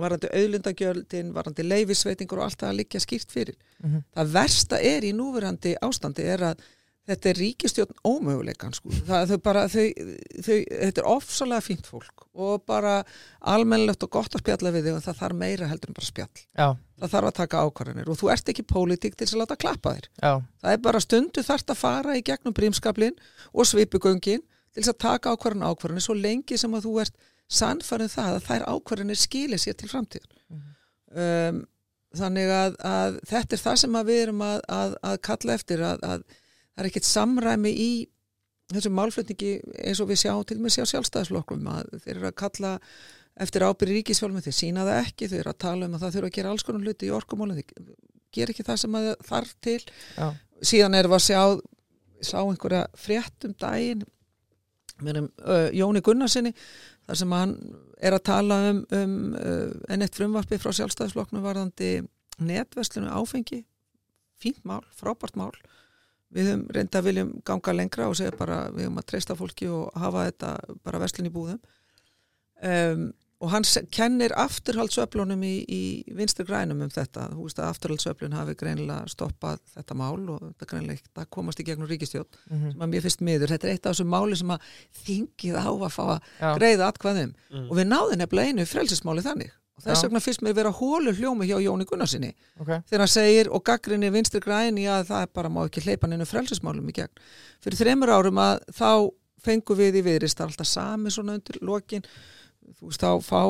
varðandi 0.00 0.30
auðlundagjöldin, 0.32 1.34
varðandi 1.36 1.66
leifisveitingur 1.66 2.40
og 2.40 2.48
allt 2.48 2.62
það 2.62 2.72
að 2.72 2.80
liggja 2.82 3.02
skýrt 3.04 3.32
fyrir. 3.32 3.56
Mhm. 3.82 4.02
Það 4.16 4.32
versta 4.38 4.80
er 4.82 5.06
í 5.06 5.12
núverandi 5.16 5.76
ástandi 5.80 6.26
er 6.26 6.50
að 6.52 6.66
þetta 7.06 7.30
er 7.30 7.38
ríkistjórn 7.38 7.98
ómöguleikan 8.06 8.74
sko. 8.74 8.90
það, 9.06 9.30
þau 9.30 9.42
bara, 9.44 9.62
þau, 9.70 9.84
þau, 10.42 10.56
þetta 10.56 11.02
er 11.02 11.08
ofsalega 11.10 11.64
fínt 11.64 11.86
fólk 11.86 12.26
og 12.34 12.64
bara 12.68 12.96
almennilegt 13.46 14.02
og 14.06 14.12
gott 14.16 14.34
að 14.34 14.42
spjalla 14.42 14.72
við 14.74 14.88
þau 14.88 14.96
og 14.96 15.04
það 15.06 15.20
þarf 15.20 15.38
meira 15.42 15.70
heldur 15.70 15.92
en 15.92 15.98
bara 16.00 16.08
spjall 16.08 16.42
Já, 16.42 16.66
það 17.00 17.14
þarf 17.14 17.30
að 17.30 17.38
taka 17.38 17.62
ákvarðanir 17.62 18.10
og 18.10 18.20
þú 18.20 18.32
ert 18.34 18.52
ekki 18.52 18.66
pólitík 18.66 19.16
til 19.16 19.28
að 19.30 19.40
láta 19.44 19.60
klappa 19.62 19.94
þér 19.96 20.08
já, 20.10 20.32
það 20.64 20.74
er 20.74 20.82
bara 20.88 21.04
stundu 21.04 21.46
þarft 21.46 21.72
að 21.72 21.82
fara 21.84 22.18
í 22.18 22.26
gegnum 22.26 22.56
brímskablin 22.56 23.16
og 23.52 23.70
svipugöngin 23.70 24.42
til 24.42 24.82
þess 24.82 24.92
að 24.92 25.02
taka 25.06 25.36
ákvarðan 25.36 25.68
ákvarðanir 25.70 26.06
svo 26.08 26.18
lengi 26.18 26.58
sem 26.58 26.74
að 26.74 26.90
þú 26.90 26.98
ert 27.06 27.14
sannfærið 27.52 28.12
það 28.16 28.36
að 28.36 28.46
þær 28.48 28.66
ákvarðanir 28.72 29.20
skilir 29.20 29.62
sér 29.62 29.76
til 29.78 29.90
framtíðar. 29.90 30.32
Um, 31.16 31.62
þannig 32.16 32.50
að, 32.50 32.76
að 32.86 33.20
þetta 33.28 33.56
er 33.56 33.62
það 33.62 33.78
sem 33.82 33.98
við 34.08 34.22
erum 34.24 34.42
að, 34.46 34.58
að, 34.72 34.96
að 35.10 35.20
kalla 35.28 35.56
eftir 35.56 35.84
að, 35.84 36.02
að 36.02 36.24
það 36.26 36.82
er 36.82 36.88
ekkert 36.90 37.08
samræmi 37.08 37.72
í 37.72 37.90
þessum 38.72 38.96
málflutningi 38.98 39.52
eins 39.86 40.00
og 40.02 40.10
við 40.10 40.24
sjáum 40.24 40.42
til 40.48 40.58
með 40.58 40.74
sjá 40.74 40.90
sjálfstæðisflokkum 40.90 41.68
að 41.70 41.92
þeir 42.02 42.16
eru 42.16 42.30
að 42.30 42.38
kalla 42.42 42.72
eftir 43.46 43.66
ábyrri 43.66 44.00
ríkisfjálfum 44.00 44.42
þeir 44.42 44.56
sína 44.56 44.86
það 44.88 45.00
ekki, 45.04 45.28
þeir 45.30 45.42
eru 45.42 45.52
að 45.52 45.62
tala 45.62 45.86
um 45.86 45.96
að 45.96 46.04
það 46.06 46.16
þurfa 46.16 46.30
að 46.30 46.36
gera 46.38 46.52
alls 46.54 46.66
konar 46.66 46.86
hluti 46.86 47.06
í 47.06 47.14
orkumálum 47.14 47.60
þeir 47.60 47.94
gera 48.34 48.52
ekki 48.52 48.66
það 48.66 48.80
sem 48.82 48.98
að 48.98 49.08
þarf 49.28 49.54
til. 49.62 49.78
Já, 50.16 50.26
síðan 50.72 50.98
erum 50.98 51.14
við 51.14 51.18
að 51.20 51.26
sjá 51.28 51.42
sá 52.24 52.38
einhverja 52.40 52.86
frétt 52.96 53.46
um 53.46 53.54
daginn 54.96 55.06
með 55.06 55.20
um, 55.20 55.30
uh, 55.44 55.68
Jóni 55.74 56.02
Gunnarsinni 56.04 56.52
þar 57.06 57.18
sem 57.20 57.32
hann 57.32 57.54
er 58.00 58.16
að 58.16 58.24
tala 58.28 58.58
um, 58.70 58.82
um 58.96 59.16
uh, 59.36 59.72
enn 59.92 60.04
eitt 60.04 60.16
frumvarpi 60.16 60.58
frá 60.58 60.72
sjálfstæðisflokknu 60.72 61.42
varðandi 61.44 61.90
netverslunu 62.38 63.10
áfengi. 63.12 63.64
Fínt 64.36 64.64
mál, 64.64 64.82
frábært 64.96 65.36
mál. 65.36 65.52
Við 66.34 66.50
höfum 66.50 66.66
reynda 66.74 67.00
viljum 67.04 67.30
ganga 67.46 67.72
lengra 67.72 68.08
og 68.10 68.16
segja 68.18 68.34
bara 68.36 68.66
við 68.72 68.88
höfum 68.88 69.00
að 69.00 69.08
treysta 69.12 69.36
fólki 69.38 69.68
og 69.72 69.94
hafa 69.96 70.26
þetta 70.28 70.50
bara 70.84 71.00
verslun 71.00 71.30
í 71.30 71.32
búðum. 71.32 71.60
Um, 72.64 73.06
og 73.40 73.50
hann 73.52 73.66
kennir 73.92 74.32
afturhaldsöflunum 74.40 75.42
í, 75.44 75.54
í 75.68 75.80
vinstri 76.16 76.46
grænum 76.48 76.80
um 76.86 76.90
þetta, 76.92 77.26
þú 77.34 77.42
veist 77.44 77.58
að 77.60 77.68
afturhaldsöflun 77.74 78.32
hafi 78.38 78.54
greinilega 78.56 79.10
stoppað 79.12 79.60
þetta 79.74 79.96
mál 80.00 80.22
og 80.32 80.40
þetta 80.46 80.68
greinilega 80.70 80.96
ekki 81.02 81.12
að 81.20 81.28
komast 81.36 81.60
í 81.60 81.66
gegnum 81.68 81.90
ríkistjótt 81.90 82.38
mhm, 82.48 82.70
sem 82.72 82.86
að 82.86 82.92
mér 82.94 83.04
finnst 83.04 83.20
miður, 83.28 83.52
þetta 83.52 83.68
er 83.68 83.74
eitt 83.76 83.86
af 83.90 83.92
þessum 83.96 84.08
máli 84.14 84.38
sem 84.40 84.54
að 84.56 84.70
þingið 85.04 85.58
á 85.60 85.68
að 85.68 85.92
fá 85.92 86.02
að 86.06 86.18
já, 86.40 86.48
greiða 86.56 86.88
atkvæðum 86.92 87.34
Mm. 87.46 87.68
og 87.70 87.76
við 87.78 87.86
náðum 87.88 88.18
nefnilega 88.20 88.52
einu 88.52 88.64
frelsismáli 88.66 89.22
þannig. 89.24 89.52
Og 89.76 89.84
þess 89.84 90.02
vegna 90.06 90.20
finnst 90.24 90.42
mér 90.42 90.54
vera 90.56 90.70
hólu 90.72 91.12
hljómi 91.14 91.46
hjá 91.46 91.58
Jóni 91.60 91.84
Gunnarsinni 91.86 92.30
ok, 92.58 92.70
þegar 92.88 93.02
hann 93.04 93.12
segir 93.12 93.50
og 93.52 93.62
gaggrinni 93.68 94.08
vinstri 94.10 94.40
græni 94.40 94.86
að 94.88 95.04
það 95.10 95.24
er 95.26 95.30
bara 95.36 95.50
má 95.52 95.60
ekki 95.66 95.82
hleypa 95.84 96.08
neinu 96.08 96.24
frelsismálum 96.26 96.88
í 96.90 96.94
gegn. 96.96 97.12
Fyrir 97.64 97.78
þreymur 97.82 98.12
árum 98.16 98.40
að 98.40 98.62
þá 98.72 98.88
fengum 99.46 99.78
við 99.78 100.00
í 100.00 100.04
viðrist 100.08 100.40
alltaf 100.40 100.66
sami 100.70 101.12
svona 101.12 101.36
undir 101.38 101.60
lokin 101.62 102.04
þú 102.78 102.90
veist 102.90 103.04
þá 103.04 103.10
fá 103.24 103.40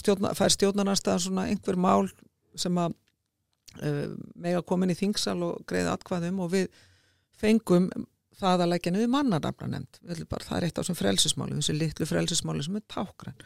stjórna, 0.00 0.32
fær 0.38 0.54
stjórnarnarstaðan 0.54 1.24
svona 1.26 1.48
einhver 1.50 1.78
mál 1.80 2.06
sem 2.58 2.78
að 2.78 2.94
uh, 3.82 4.14
mega 4.34 4.62
komin 4.66 4.92
í 4.92 4.98
þingsal 4.98 5.38
og 5.48 5.66
greiða 5.68 5.96
atkvæðum 5.96 6.40
og 6.44 6.52
við 6.54 6.70
fengum 7.38 7.90
það 8.38 8.64
að 8.64 8.72
leggja 8.72 8.94
niður 8.94 9.12
mannarnafna 9.12 9.68
nefnd 9.74 10.24
bara, 10.30 10.46
það 10.46 10.56
er 10.56 10.68
eitt 10.68 10.78
af 10.78 10.86
þessum 10.86 10.98
frelsismáli, 10.98 11.58
þessu 11.58 11.76
litlu 11.76 12.08
frelsismáli 12.08 12.64
sem 12.64 12.78
er 12.78 12.86
tákgræn 12.90 13.44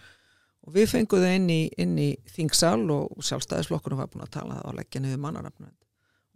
og 0.67 0.75
við 0.75 0.89
fengum 0.93 1.23
þau 1.23 1.33
inn 1.33 1.51
í, 1.53 1.61
inn 1.79 1.99
í 2.01 2.13
þingsal 2.33 2.87
og 2.95 3.27
sjálfstæðisflokkurinn 3.27 4.01
var 4.01 4.11
búin 4.13 4.25
að 4.27 4.33
tala 4.39 4.63
að 4.63 4.81
leggja 4.81 5.03
niður 5.03 5.23
mannarnafna 5.27 5.69
nefnd 5.69 5.87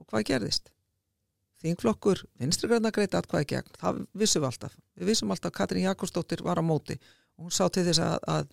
og 0.00 0.08
hvað 0.10 0.28
gerðist? 0.32 0.70
Þingflokkur, 1.60 2.22
vinstri 2.40 2.70
græna 2.70 2.92
greita 2.94 3.20
atkvæði 3.20 3.48
gegn, 3.50 3.74
það 3.76 3.98
vissum 4.16 4.40
við 4.40 4.48
alltaf. 4.48 4.76
Við 4.96 5.10
vissum 5.10 5.32
alltaf 5.34 5.50
að 5.50 5.56
Katrín 5.58 5.84
Jakobsdóttir 5.84 6.40
var 6.46 6.56
á 6.56 6.64
móti. 6.64 6.96
Og 7.36 7.46
hún 7.46 7.52
sá 7.52 7.66
til 7.68 7.84
þess 7.84 8.00
að, 8.00 8.16
að 8.32 8.46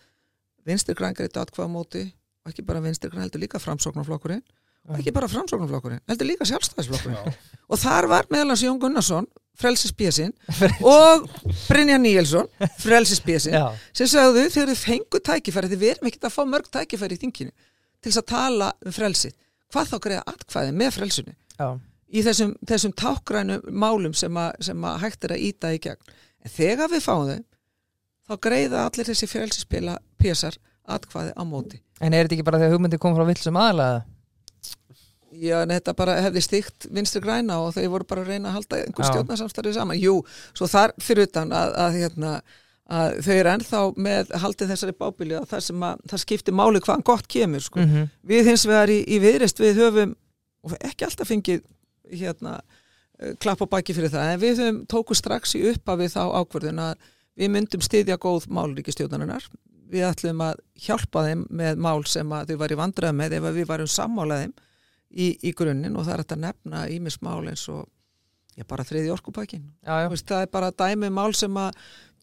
vinstri 0.67 0.95
græn 0.97 1.15
greita 1.17 1.43
atkvæði 1.43 1.67
á 1.67 1.71
móti 1.71 2.03
og 2.43 2.51
ekki 2.51 2.65
bara 2.67 2.83
vinstri 2.83 3.11
græn 3.11 3.25
heldur 3.25 3.43
líka 3.43 3.61
framsóknarflokkurinn 3.63 4.43
og 4.87 5.01
ekki 5.01 5.11
bara 5.15 5.27
framsóknarflokkurinn, 5.31 6.03
heldur 6.07 6.29
líka 6.29 6.47
sjálfstæðisflokkurinn. 6.47 7.35
Og 7.67 7.79
þar 7.81 8.07
var 8.07 8.29
meðal 8.31 8.53
hans 8.53 8.63
Jón 8.63 8.79
Gunnarsson 8.79 9.27
frelsisbjössin 9.57 10.31
og 10.85 11.25
Brynja 11.67 11.97
Níelsson 11.99 12.47
frelsisbjössin 12.83 13.57
já, 13.57 13.65
sem 13.91 14.07
sagðu 14.11 14.45
þegar 14.53 14.71
þið 14.71 14.79
fengu 14.83 15.21
tækifæri 15.27 15.71
þið 15.73 15.83
verum 15.83 16.09
ekki 16.11 16.21
að 16.21 16.35
fá 16.35 16.43
mörg 16.47 16.69
tækifæri 16.71 17.17
í 17.17 17.21
þinginu 17.25 17.51
til 17.51 18.11
þess 18.11 18.21
að 18.21 18.29
tala 18.31 18.71
um 18.85 18.95
frelsið. 18.95 19.35
Hvað 19.73 19.91
þá 19.91 19.97
greiða 20.05 20.23
atkvæði 20.31 20.75
með 20.77 20.91
frelsinu? 20.95 21.35
Já, 21.57 21.67
í 22.07 22.23
þessum, 22.23 22.53
þessum 22.69 22.93
tákgrænu 23.01 23.59
málum 23.67 24.15
sem, 24.15 24.39
að, 24.39 24.53
sem 24.69 24.87
að 24.87 24.99
hægt 25.03 25.27
er 25.27 25.35
að 25.35 25.45
íta 25.49 25.73
í 25.75 25.81
gegn. 25.83 26.15
En 26.45 26.53
þegar 26.53 26.93
við 26.93 27.03
fáum 27.03 27.27
þau 27.27 27.41
þá 28.27 28.39
greiða 28.43 28.85
allir 28.85 29.09
þessi 29.09 29.29
frelsispila 29.31 29.97
pésar 30.19 30.59
atkvæði 30.87 31.33
á 31.35 31.43
móti 31.47 31.81
en 32.01 32.13
er 32.13 32.27
þetta 32.27 32.37
ekki 32.37 32.45
bara 32.47 32.61
þegar 32.61 32.77
hugmyndi 32.77 32.99
kom 33.01 33.17
frá 33.17 33.25
villsum 33.27 33.57
aðalega? 33.59 34.05
Já, 35.37 35.57
en 35.61 35.73
þetta 35.73 35.93
bara 35.97 36.15
hefði 36.23 36.41
stygt 36.41 36.87
vinstri 36.93 37.21
græna 37.21 37.59
og 37.61 37.73
þau 37.75 37.83
voru 37.93 38.07
bara 38.09 38.23
að 38.23 38.31
reyna 38.31 38.49
að 38.49 38.55
halda 38.57 38.79
einhver 38.85 39.09
stjórnarsamstarfið 39.09 39.75
saman. 39.75 39.99
Jú, 40.01 40.21
svo 40.57 40.69
þar 40.71 40.93
fyrir 41.03 41.27
utan 41.27 41.51
að, 41.53 41.73
að, 41.83 41.97
hérna, 42.01 42.31
að 42.97 43.17
þau 43.27 43.33
eru 43.35 43.51
ennþá 43.51 43.81
með 44.07 44.31
haldið 44.43 44.71
þessari 44.73 44.95
bábíli 45.03 45.37
að 45.37 45.49
það 45.51 45.65
sem 45.67 45.85
að 45.89 46.07
það 46.13 46.23
skiptir 46.23 46.57
máli 46.57 46.81
hvaðan 46.87 47.05
gott 47.11 47.29
kemur 47.29 47.65
sko. 47.67 47.83
Mhm. 47.83 48.09
við 48.31 48.51
hins 48.53 48.65
vegar 48.69 48.93
í, 48.93 48.97
í 49.03 49.19
viðrist 49.21 49.61
við 49.61 49.83
höfum, 49.83 50.15
og 50.63 50.77
ekki 50.79 51.09
alltaf 51.09 51.29
fengið 51.29 51.61
hérna 52.07 52.55
eh, 53.19 53.35
klapp 53.37 53.61
á 53.61 53.67
baki 53.67 53.93
fyrir 53.93 54.13
það, 54.13 54.31
en 54.31 54.41
við 54.41 54.63
höfum 54.63 54.81
tóku 54.89 55.17
strax 55.17 55.57
í 55.59 55.65
uppa 55.73 55.99
við 55.99 56.15
þá 56.15 56.23
ákvörðun 56.39 56.83
að 56.87 57.07
við 57.37 57.53
myndum 57.53 57.83
styðja 57.83 58.17
góð 58.17 58.47
málríkistjóðaninnar 58.49 59.45
við 59.91 60.05
ætlum 60.09 60.41
að 60.45 60.61
hjálpa 60.87 61.23
þeim 61.27 61.43
með 61.49 61.81
mál 61.87 62.01
sem 62.09 62.29
þau 62.29 62.57
væri 62.61 62.77
vandrað 62.79 63.13
með 63.17 63.37
ef 63.39 63.47
við 63.57 63.67
varum 63.69 63.91
sammálaðum 63.91 64.53
í, 65.11 65.27
í 65.43 65.53
grunninn 65.55 65.95
og 65.95 66.05
það 66.07 66.13
er 66.17 66.23
þetta 66.25 66.39
nefna 66.43 66.81
ímis 66.91 67.19
mál 67.23 67.47
eins 67.47 67.63
og 67.71 67.85
já, 68.57 68.63
bara 68.67 68.83
þriði 68.83 69.11
veist, 70.11 70.27
það 70.27 70.41
er 70.45 70.51
bara 70.57 70.71
dæmi 70.83 71.09
mál 71.13 71.33
sem 71.37 71.59
að 71.61 71.75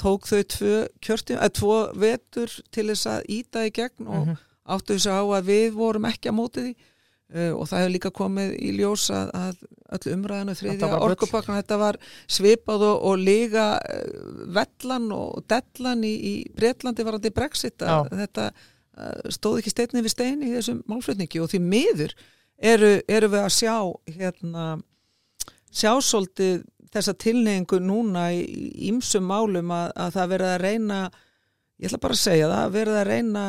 tók 0.02 0.26
þau 0.26 0.42
tvö 0.56 0.72
kjörti, 1.00 1.36
að 1.38 1.52
tvo 1.60 1.76
vetur 2.02 2.50
til 2.74 2.88
þess 2.90 3.06
að 3.06 3.28
íta 3.30 3.62
í 3.68 3.70
gegn 3.76 4.08
og 4.08 4.26
Mhm. 4.26 4.36
áttu 4.74 4.94
þess 4.96 5.06
að 5.06 5.20
á 5.20 5.24
að 5.38 5.48
við 5.52 5.72
vorum 5.76 6.04
ekki 6.08 6.28
að 6.30 6.36
móti 6.38 6.60
því 6.64 6.74
uh, 7.34 7.52
og 7.54 7.66
það 7.70 7.82
hefur 7.82 7.94
líka 7.94 8.12
komið 8.14 8.54
í 8.58 8.70
ljós 8.78 9.08
að, 9.14 9.32
að 9.38 9.64
öll 9.94 10.14
umræðinu 10.14 10.54
Þetta 10.54 10.60
þriðja 10.60 10.92
var 10.92 11.06
orkupakkan 11.08 11.58
þetta 11.60 11.80
var 11.82 11.98
svipað 12.26 12.86
og, 12.88 13.08
og 13.10 13.18
líga 13.22 13.66
uh, 13.78 14.30
vellan 14.58 15.10
og 15.16 15.44
dellan 15.50 16.06
í, 16.06 16.14
í 16.14 16.34
Bretlandi 16.54 17.06
varandi 17.06 17.34
Brexit 17.34 17.84
að 17.84 18.14
þetta 18.24 18.48
uh, 18.54 19.32
stóð 19.34 19.60
ekki 19.62 19.74
steinni 19.74 20.04
við 20.04 20.16
steini 20.16 20.50
í 20.50 20.56
þessum 20.56 20.82
málflutningi. 20.90 21.42
Og 21.42 21.52
því 21.52 21.62
miður 21.64 22.16
eru, 22.58 22.96
eru 23.08 23.30
við 23.34 23.42
að 23.44 23.54
sjá 23.58 23.76
hérna 24.16 24.68
sjá 25.74 25.90
svolítið 25.98 26.62
þessa 26.94 27.14
tilneyingu 27.18 27.80
núna 27.82 28.28
í 28.34 28.70
ímsum 28.88 29.26
málum 29.26 29.72
að, 29.74 29.88
að 29.98 30.12
það 30.14 30.34
verið 30.34 30.50
að 30.52 30.60
reyna 30.62 30.98
ég 31.80 31.88
ætla 31.88 32.02
bara 32.04 32.16
að 32.16 32.22
segja 32.22 32.50
það, 32.52 32.74
verið 32.76 32.98
að 33.00 33.08
reyna 33.08 33.44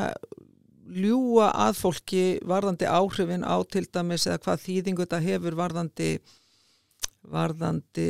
ljúa 0.86 1.50
að 1.66 1.80
fólki 1.80 2.24
varðandi 2.46 2.90
áhrifin 2.90 3.46
á 3.46 3.56
til 3.70 3.86
dæmis 3.90 4.28
eða 4.28 4.42
hvað 4.46 4.66
þýðingu 4.68 5.06
þetta 5.06 5.22
hefur 5.26 5.58
varðandi 5.58 6.10
varðandi 7.26 8.10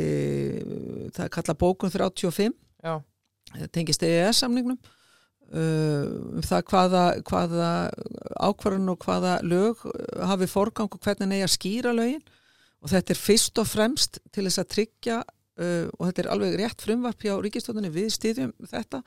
það 1.15 1.23
er 1.23 1.31
kallað 1.31 1.61
bókun 1.61 1.93
35 1.93 2.51
já, 2.83 2.95
tengist 3.71 4.03
EES-samningnum 4.03 4.81
um 5.53 6.41
það 6.45 6.63
hvaða, 6.71 7.03
hvaða 7.27 7.69
ákvarðan 8.41 8.91
og 8.91 9.05
hvaða 9.05 9.35
lög 9.45 9.83
uh, 9.85 10.25
hafi 10.29 10.47
forgang 10.49 10.89
og 10.89 11.01
hvernig 11.03 11.45
að 11.45 11.53
skýra 11.53 11.93
lögin. 11.95 12.23
Og 12.81 12.91
þetta 12.91 13.13
er 13.13 13.19
fyrst 13.21 13.61
og 13.61 13.69
fremst 13.69 14.19
til 14.33 14.45
þess 14.45 14.61
að 14.61 14.71
tryggja 14.75 15.21
uh, 15.59 15.85
og 15.97 16.09
þetta 16.09 16.23
er 16.23 16.31
alveg 16.33 16.57
rétt 16.61 16.83
frumvarp 16.85 17.23
hjá 17.25 17.35
ríkistóðinni 17.43 17.93
við 17.93 18.11
stýðjum 18.15 18.51
þetta 18.71 19.01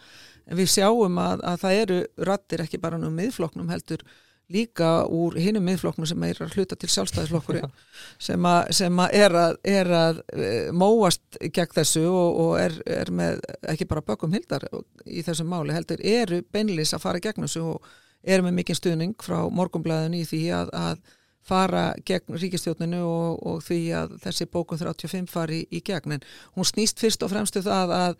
en 0.46 0.60
við 0.60 0.72
sjáum 0.76 1.20
að, 1.22 1.44
að 1.52 1.60
það 1.64 1.82
eru 1.82 2.00
rattir 2.30 2.64
ekki 2.64 2.82
bara 2.82 3.00
nú 3.00 3.12
miðflokknum 3.14 3.70
heldur 3.72 4.04
líka 4.48 5.04
úr 5.12 5.36
hinum 5.36 5.66
miðflokknum 5.68 6.08
sem 6.08 6.22
er 6.24 6.38
að 6.40 6.54
hluta 6.56 6.76
til 6.80 6.88
sjálfstæðisflokkurinn 6.92 7.68
sem, 8.16 8.46
að, 8.48 8.70
sem 8.78 9.02
að 9.04 9.16
er 9.18 9.36
að, 9.36 9.56
er 9.68 9.90
að 9.92 10.20
eh, 10.32 10.70
móast 10.72 11.36
gegn 11.52 11.74
þessu 11.76 12.06
og, 12.08 12.40
og 12.44 12.52
er, 12.62 12.78
er 12.88 13.12
með 13.12 13.42
ekki 13.68 13.88
bara 13.90 14.04
bökum 14.08 14.32
hildar 14.32 14.64
í 15.04 15.24
þessum 15.26 15.52
máli 15.52 15.76
heldur 15.76 16.00
eru 16.00 16.40
beinlis 16.52 16.94
að 16.96 17.04
fara 17.04 17.22
gegn 17.24 17.44
þessu 17.44 17.66
og 17.74 17.92
eru 18.24 18.46
með 18.46 18.56
mikinn 18.56 18.80
stuðning 18.80 19.14
frá 19.22 19.42
morgumblæðinu 19.52 20.22
í 20.22 20.28
því 20.28 20.42
að, 20.56 20.72
að 20.80 21.14
fara 21.48 21.84
gegn 22.06 22.38
ríkistjóninu 22.38 23.02
og, 23.04 23.38
og 23.46 23.62
því 23.66 23.80
að 23.98 24.18
þessi 24.24 24.48
bókun 24.52 24.80
35 24.80 25.30
fari 25.32 25.62
í, 25.64 25.78
í 25.78 25.84
gegn 25.84 26.18
en 26.18 26.26
hún 26.56 26.68
snýst 26.68 27.00
fyrst 27.00 27.24
og 27.24 27.32
fremstu 27.32 27.62
það 27.64 27.94
að, 27.96 28.18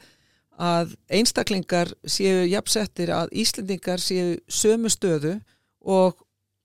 að 0.59 0.97
einstaklingar 1.21 1.93
séu 2.09 2.47
jafnsettir 2.49 3.13
að 3.15 3.35
Íslendingar 3.45 4.03
séu 4.03 4.39
sömu 4.49 4.91
stöðu 4.93 5.37
og 5.85 6.19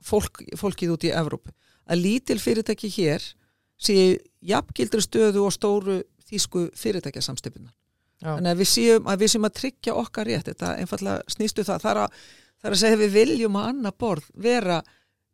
fólk, 0.03 0.43
fólkið 0.59 0.95
út 0.95 1.07
í 1.07 1.13
Evrópu 1.13 1.53
að 1.89 2.03
lítil 2.05 2.39
fyrirtæki 2.39 2.89
hér 2.95 3.23
séu 3.79 4.17
jafngildri 4.43 5.03
stöðu 5.03 5.45
og 5.47 5.55
stóru 5.55 6.01
þýsku 6.29 6.69
fyrirtækjasamstöpunar. 6.79 7.73
já, 8.21 8.35
Þannig 8.35 8.51
að 8.53 8.61
við 8.61 8.69
séum 8.71 9.07
að, 9.07 9.19
við 9.21 9.33
séum 9.33 9.47
að 9.47 9.55
tryggja 9.59 9.95
okkar 9.99 10.29
rétt, 10.29 10.49
þetta 10.51 10.73
einfallega 10.79 11.35
snýstu 11.35 11.65
það. 11.67 11.83
Það 11.83 11.91
er 11.91 12.01
að, 12.03 12.19
það 12.59 12.69
er 12.69 12.75
að 12.75 12.83
segja 12.83 13.01
við 13.01 13.15
viljum 13.17 13.59
að 13.59 13.69
annar 13.71 13.97
borð 13.99 14.29
vera 14.33 14.81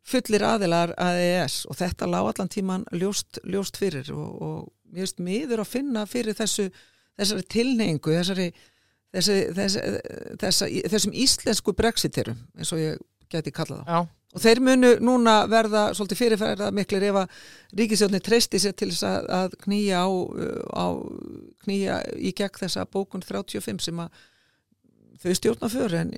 fullir 0.06 0.44
aðilar 0.46 0.94
að 1.00 1.20
EES 1.22 1.64
og 1.70 1.78
þetta 1.78 2.08
lág 2.10 2.30
allan 2.30 2.50
tíman 2.52 2.86
ljóst, 2.96 3.40
ljóst 3.44 3.78
fyrir 3.80 4.10
og, 4.14 4.30
og 4.40 4.60
mér 4.90 5.06
finnst 5.06 5.22
miður 5.24 5.64
að 5.64 5.72
finna 5.74 6.06
fyrir 6.08 6.36
þessu, 6.38 6.70
þessari 7.18 7.46
tilneingu, 7.52 8.14
þessari, 8.16 8.48
þessi, 9.14 9.36
þessi, 9.58 9.84
þessa, 10.40 10.70
þessum 10.94 11.18
íslensku 11.26 11.76
brexiterum, 11.76 12.40
eins 12.58 12.72
og 12.74 12.82
ég 12.82 13.04
geti 13.30 13.52
kallað 13.54 13.84
það. 13.84 13.92
já, 13.94 14.16
Og 14.30 14.38
þeir 14.44 14.60
munu 14.62 14.90
núna 15.02 15.32
verða 15.50 15.88
svolítið 15.98 16.20
fyrirferða 16.20 16.68
miklir 16.74 17.02
ef 17.08 17.16
að 17.24 17.38
ríkisjóðni 17.80 18.20
treysti 18.22 18.60
sér 18.62 18.76
til 18.78 18.92
þess 18.92 19.06
að, 19.08 19.24
að 19.34 19.56
knýja 19.64 20.02
á, 20.06 20.08
á 20.70 20.86
knýja 21.64 21.96
í 22.14 22.30
gegn 22.38 22.60
þessa 22.60 22.84
bókun 22.86 23.24
35 23.26 23.82
sem 23.88 24.02
að 24.04 24.20
þau 25.20 25.34
stjórna 25.34 25.70
fyrir 25.72 25.96
en 26.04 26.12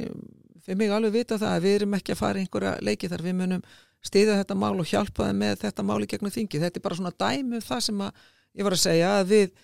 fyrir 0.63 0.79
mig 0.81 0.93
alveg 0.95 1.17
vita 1.17 1.39
það 1.41 1.57
að 1.57 1.67
við 1.67 1.77
erum 1.79 1.97
ekki 1.99 2.15
að 2.15 2.21
fara 2.23 2.39
í 2.39 2.47
einhverja 2.47 2.73
leiki 2.87 3.11
þar 3.11 3.27
við 3.27 3.37
munum 3.41 3.67
stiða 4.03 4.39
þetta 4.41 4.57
mál 4.59 4.75
og 4.77 4.89
hjálpa 4.89 5.29
þeim 5.29 5.43
með 5.43 5.61
þetta 5.63 5.85
mál 5.87 6.01
í 6.03 6.09
gegnum 6.11 6.35
þingi. 6.35 6.63
Þetta 6.63 6.81
er 6.81 6.87
bara 6.87 6.99
svona 6.99 7.15
dæmi 7.23 7.59
um 7.59 7.65
það 7.65 7.85
sem 7.87 8.03
að 8.03 8.25
ég 8.59 8.67
var 8.67 8.77
að 8.77 8.83
segja 8.83 9.13
að 9.21 9.25
við, 9.33 9.55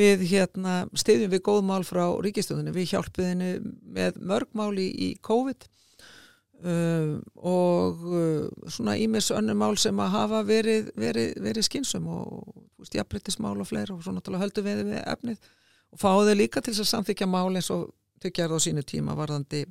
við 0.00 0.24
hérna, 0.30 0.76
stiðjum 1.02 1.34
við 1.34 1.44
góð 1.48 1.60
mál 1.66 1.82
frá 1.86 2.04
ríkistöðunni. 2.26 2.74
Við 2.74 2.94
hjálpum 2.94 3.30
henni 3.30 3.50
með 3.98 4.20
mörg 4.30 4.54
mál 4.58 4.70
í, 4.78 4.88
í 4.90 5.08
COVID 5.26 5.66
uh, 6.64 7.16
og 7.36 8.04
uh, 8.06 8.70
svona 8.70 8.96
ímis 9.00 9.30
önnur 9.34 9.58
mál 9.58 9.74
sem 9.80 10.02
að 10.02 10.14
hafa 10.14 10.42
verið, 10.46 10.92
verið, 10.98 11.34
verið 11.42 11.66
skinsum 11.66 12.06
og 12.14 12.90
jafnbryttismál 12.94 13.58
og 13.58 13.68
fleira 13.68 13.94
og 13.94 14.04
svo 14.04 14.14
náttúrulega 14.14 14.46
höldum 14.46 14.66
við 14.70 14.84
við 14.88 15.02
efnið 15.02 15.50
og 15.90 16.00
fáðu 16.00 16.36
líka 16.38 16.62
til 16.62 16.72
þess 16.72 16.86
að 16.86 16.92
samþykja 16.94 17.28
mál 17.28 17.50
eins 17.50 17.70
og 17.74 17.90
þau 18.22 18.30
gerðu 18.36 18.60
á 18.60 18.64
sínu 18.64 18.84
tíma 18.86 19.16
varðandi 19.18 19.64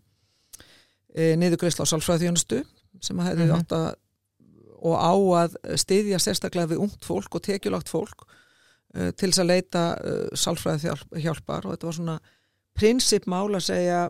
e, 1.15 1.35
niðurgreisla 1.39 1.85
á 1.87 1.91
sálfræðþjónustu 1.91 2.63
sem 3.01 3.19
að 3.19 3.29
hefði 3.31 3.47
Mhm. 3.47 3.55
átt 3.59 3.75
að 3.77 3.89
og 4.79 4.95
á 4.95 5.13
að 5.43 5.55
styðja 5.75 6.19
sérstaklega 6.23 6.71
við 6.71 6.79
ungt 6.85 7.03
fólk 7.03 7.35
og 7.35 7.41
tekjulagt 7.43 7.89
fólk 7.91 8.21
uh, 8.95 9.09
til 9.11 9.27
þess 9.27 9.41
að 9.43 9.49
leita 9.51 9.81
sálfræði 10.33 10.85
hjálp, 10.87 11.17
hjálpar 11.19 11.65
og 11.67 11.73
þetta 11.73 11.89
var 11.89 11.97
svona 11.97 12.19
prinsipmál 12.79 13.49
að 13.57 13.65
segja 13.65 14.09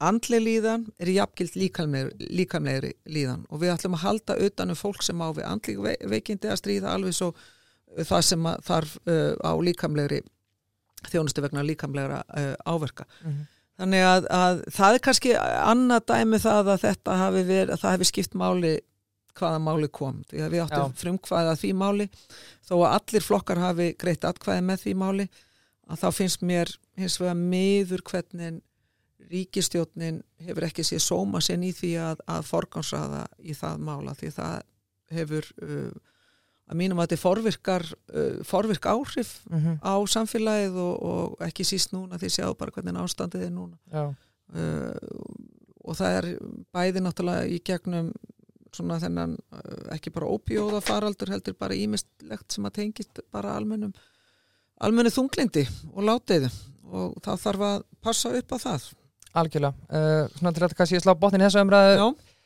andli 0.00 0.40
líðan 0.40 0.86
er 1.00 1.10
jafngild 1.12 1.56
líkamlegri, 1.56 2.94
líðan 3.08 3.44
og 3.50 3.60
við 3.60 3.74
ætlum 3.74 3.96
að 3.96 4.04
halda 4.06 4.38
utanum 4.46 4.76
fólk 4.76 5.04
sem 5.04 5.20
á 5.20 5.28
við 5.36 5.44
andli 5.48 5.76
veikindi 6.08 6.48
að 6.48 6.60
stríða 6.62 6.94
alveg 6.96 7.12
svo 7.16 7.34
uh, 7.34 8.04
það 8.04 8.24
sem 8.30 8.48
þarf 8.64 8.96
uh, 9.04 9.36
á 9.44 9.52
líkamlegri 9.60 10.22
þjónustu 11.12 11.44
vegna 11.44 11.62
líkamlegra 11.62 12.22
uh, 12.24 12.54
áverka. 12.64 13.04
Mhm. 13.22 13.44
Þannig 13.76 14.04
að, 14.08 14.26
að 14.32 14.60
það 14.72 14.94
er 14.96 15.02
kannski 15.04 15.32
annað 15.36 16.04
dæmi 16.08 16.38
það 16.40 16.70
að 16.72 16.84
þetta 16.86 17.16
hafi 17.20 17.42
verið, 17.44 17.72
að 17.74 17.82
það 17.82 17.96
hafi 17.96 18.08
skipt 18.08 18.36
máli 18.40 18.76
hvaða 19.36 19.58
máli 19.60 19.88
kom. 19.92 20.22
Því 20.30 20.44
að 20.44 20.54
við 20.54 20.62
áttum 20.64 20.94
frumkvæða 20.96 21.56
því 21.60 21.72
máli 21.76 22.06
þó 22.64 22.74
að 22.78 22.92
allir 22.92 23.26
flokkar 23.26 23.60
hafi 23.60 23.90
greitt 24.00 24.24
atkvæði 24.24 24.64
með 24.64 24.84
því 24.84 24.94
máli 25.02 25.26
að 25.86 26.00
þá 26.02 26.08
finnst 26.16 26.46
mér 26.46 26.72
hins 26.98 27.18
vegar 27.20 27.36
miður 27.38 28.02
hvernig 28.06 28.62
ríkistjórnin 29.30 30.22
hefur 30.46 30.66
ekki 30.68 30.84
séð 30.86 31.02
sóma 31.02 31.40
sinn 31.42 31.64
í 31.66 31.72
því 31.74 31.92
að, 32.02 32.20
að 32.30 32.46
forgansraða 32.46 33.24
í 33.42 33.56
það 33.58 33.82
mála 33.88 34.14
því 34.18 34.30
það 34.36 34.56
hefur 35.16 35.48
uh, 35.66 35.90
að 36.66 36.78
mínum 36.80 37.00
að 37.00 37.10
þetta 37.10 37.22
forvirkar 37.22 37.84
uh, 37.86 38.38
forvirk 38.46 38.88
áhrif 38.90 39.36
mhm, 39.50 39.78
á 39.86 39.94
samfélagið 40.10 40.78
og, 40.82 40.94
og 41.10 41.44
ekki 41.46 41.66
síst 41.66 41.94
núna 41.94 42.18
því 42.20 42.32
sjáu 42.38 42.54
bara 42.58 42.74
hvernig 42.74 42.98
ástandið 43.02 43.46
er 43.48 43.52
núna. 43.54 43.78
Já, 43.92 44.08
uh, 44.56 45.36
og 45.86 45.94
það 45.94 46.18
er 46.18 46.28
bæði 46.74 47.02
náttúrulega 47.04 47.46
í 47.46 47.60
gegnum 47.66 48.10
svona 48.74 48.98
þennan 49.02 49.36
uh, 49.54 49.94
ekki 49.94 50.12
bara 50.14 50.30
ópíóða 50.34 50.82
faraldur 50.84 51.30
heldur 51.32 51.56
bara 51.58 51.78
ímistlegt 51.78 52.56
sem 52.56 52.66
að 52.66 52.78
tengist 52.80 53.22
bara 53.32 53.54
almennum 53.56 53.94
almennu 54.82 55.12
þunglindi 55.14 55.64
og 55.94 56.04
látiði 56.04 56.50
og 56.86 57.16
þá 57.24 57.32
þarf 57.42 57.66
að 57.66 57.84
passa 58.04 58.32
upp 58.38 58.54
á 58.54 58.58
það. 58.62 58.88
Algjörlega. 59.36 59.86
Uh, 59.90 60.34
svona 60.38 60.52
til 60.56 60.64
að 60.66 60.74
kannski 60.78 61.02
slá 61.02 61.12
botnin 61.18 61.42
í 61.42 61.46
þessu 61.46 61.62
umræðu. 61.64 61.96
Já, 61.98 62.36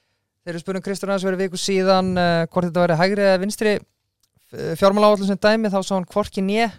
þeir 0.45 0.53
eru 0.53 0.63
spurning 0.63 0.85
Kristján 0.87 1.13
aðeins 1.13 1.27
verið 1.29 1.43
viku 1.45 1.61
síðan 1.61 2.13
uh, 2.17 2.45
hvort 2.49 2.69
þetta 2.69 2.85
verið 2.87 3.01
hægri 3.03 3.27
eða 3.27 3.41
vinstri 3.43 3.75
fjármála 4.81 5.11
sem 5.29 5.41
dæmi 5.41 5.73
þá 5.73 5.81
sá 5.83 5.95
hann 5.97 6.09
hvorki 6.11 6.45
nýja 6.45 6.71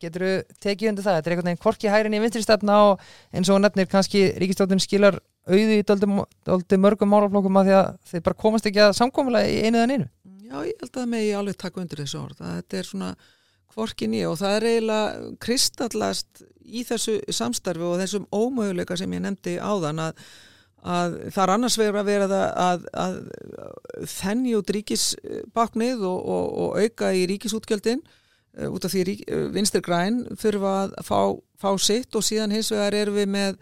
getur 0.00 0.24
þú 0.24 0.60
tekið 0.64 0.90
undir 0.90 1.04
það, 1.04 1.16
þetta 1.18 1.28
er 1.28 1.34
einhvern 1.34 1.50
veginn 1.50 1.64
hvorki 1.64 1.90
hægri 1.92 2.12
nýja 2.12 2.24
vinstri 2.24 2.44
stefna 2.44 2.78
og 2.90 3.02
eins 3.36 3.50
og 3.52 3.60
nefnir 3.60 3.90
kannski 3.90 4.22
ríkistjóttin 4.40 4.80
skilar 4.80 5.18
auðu 5.50 5.80
í 5.80 5.84
dóldi 5.84 6.78
mörgum 6.80 7.12
málaflokkum 7.12 7.60
að 7.60 7.68
því 7.68 7.76
að 7.80 7.90
þeir 8.12 8.24
bara 8.28 8.40
komast 8.44 8.70
ekki 8.70 8.80
að 8.84 8.96
samkomulega 9.00 9.50
í 9.50 9.60
einu 9.66 9.82
eða 9.82 9.98
einu 9.98 10.06
já, 10.06 10.56
ég 10.64 10.80
held 10.80 10.88
að 10.88 10.96
það 10.96 11.12
megi 11.12 11.36
alveg 11.36 11.60
taka 11.60 11.82
undir 11.82 12.02
þessu 12.04 12.22
orð 12.22 12.40
þetta 12.40 12.80
er 12.80 12.90
svona 12.90 13.12
Hvorkin 13.70 14.14
ég 14.18 14.26
og 14.26 14.38
það 14.40 14.56
er 14.56 14.66
eiginlega 14.66 15.26
kristallast 15.42 16.40
í 16.66 16.82
þessu 16.86 17.20
samstarfi 17.34 17.86
og 17.86 18.00
þessum 18.00 18.26
ómöguleika 18.34 18.96
sem 18.98 19.12
ég 19.14 19.22
nefndi 19.22 19.56
áðan 19.62 20.02
að, 20.08 20.24
að 20.80 21.16
það 21.28 21.42
er 21.42 21.52
annars 21.54 21.76
verið 21.78 21.98
að 22.00 22.08
vera 22.08 22.28
það 22.30 22.44
að, 22.64 22.84
að 23.02 24.06
þenni 24.08 24.54
út 24.56 24.70
ríkisbaknið 24.76 26.04
og, 26.08 26.20
og, 26.36 26.46
og 26.64 26.78
auka 26.80 27.10
í 27.12 27.26
ríkisútgjöldin 27.28 28.00
uh, 28.00 28.68
út 28.70 28.86
af 28.86 28.94
því 28.94 29.02
rík, 29.08 29.24
uh, 29.28 29.48
vinstir 29.52 29.84
græn 29.84 30.22
þurfa 30.40 30.72
að 30.86 30.94
fá, 31.04 31.20
fá 31.60 31.70
sitt 31.76 32.16
og 32.16 32.24
síðan 32.24 32.54
hins 32.56 32.72
vegar 32.72 32.96
erum 32.96 33.18
við 33.18 33.28
með, 33.34 33.58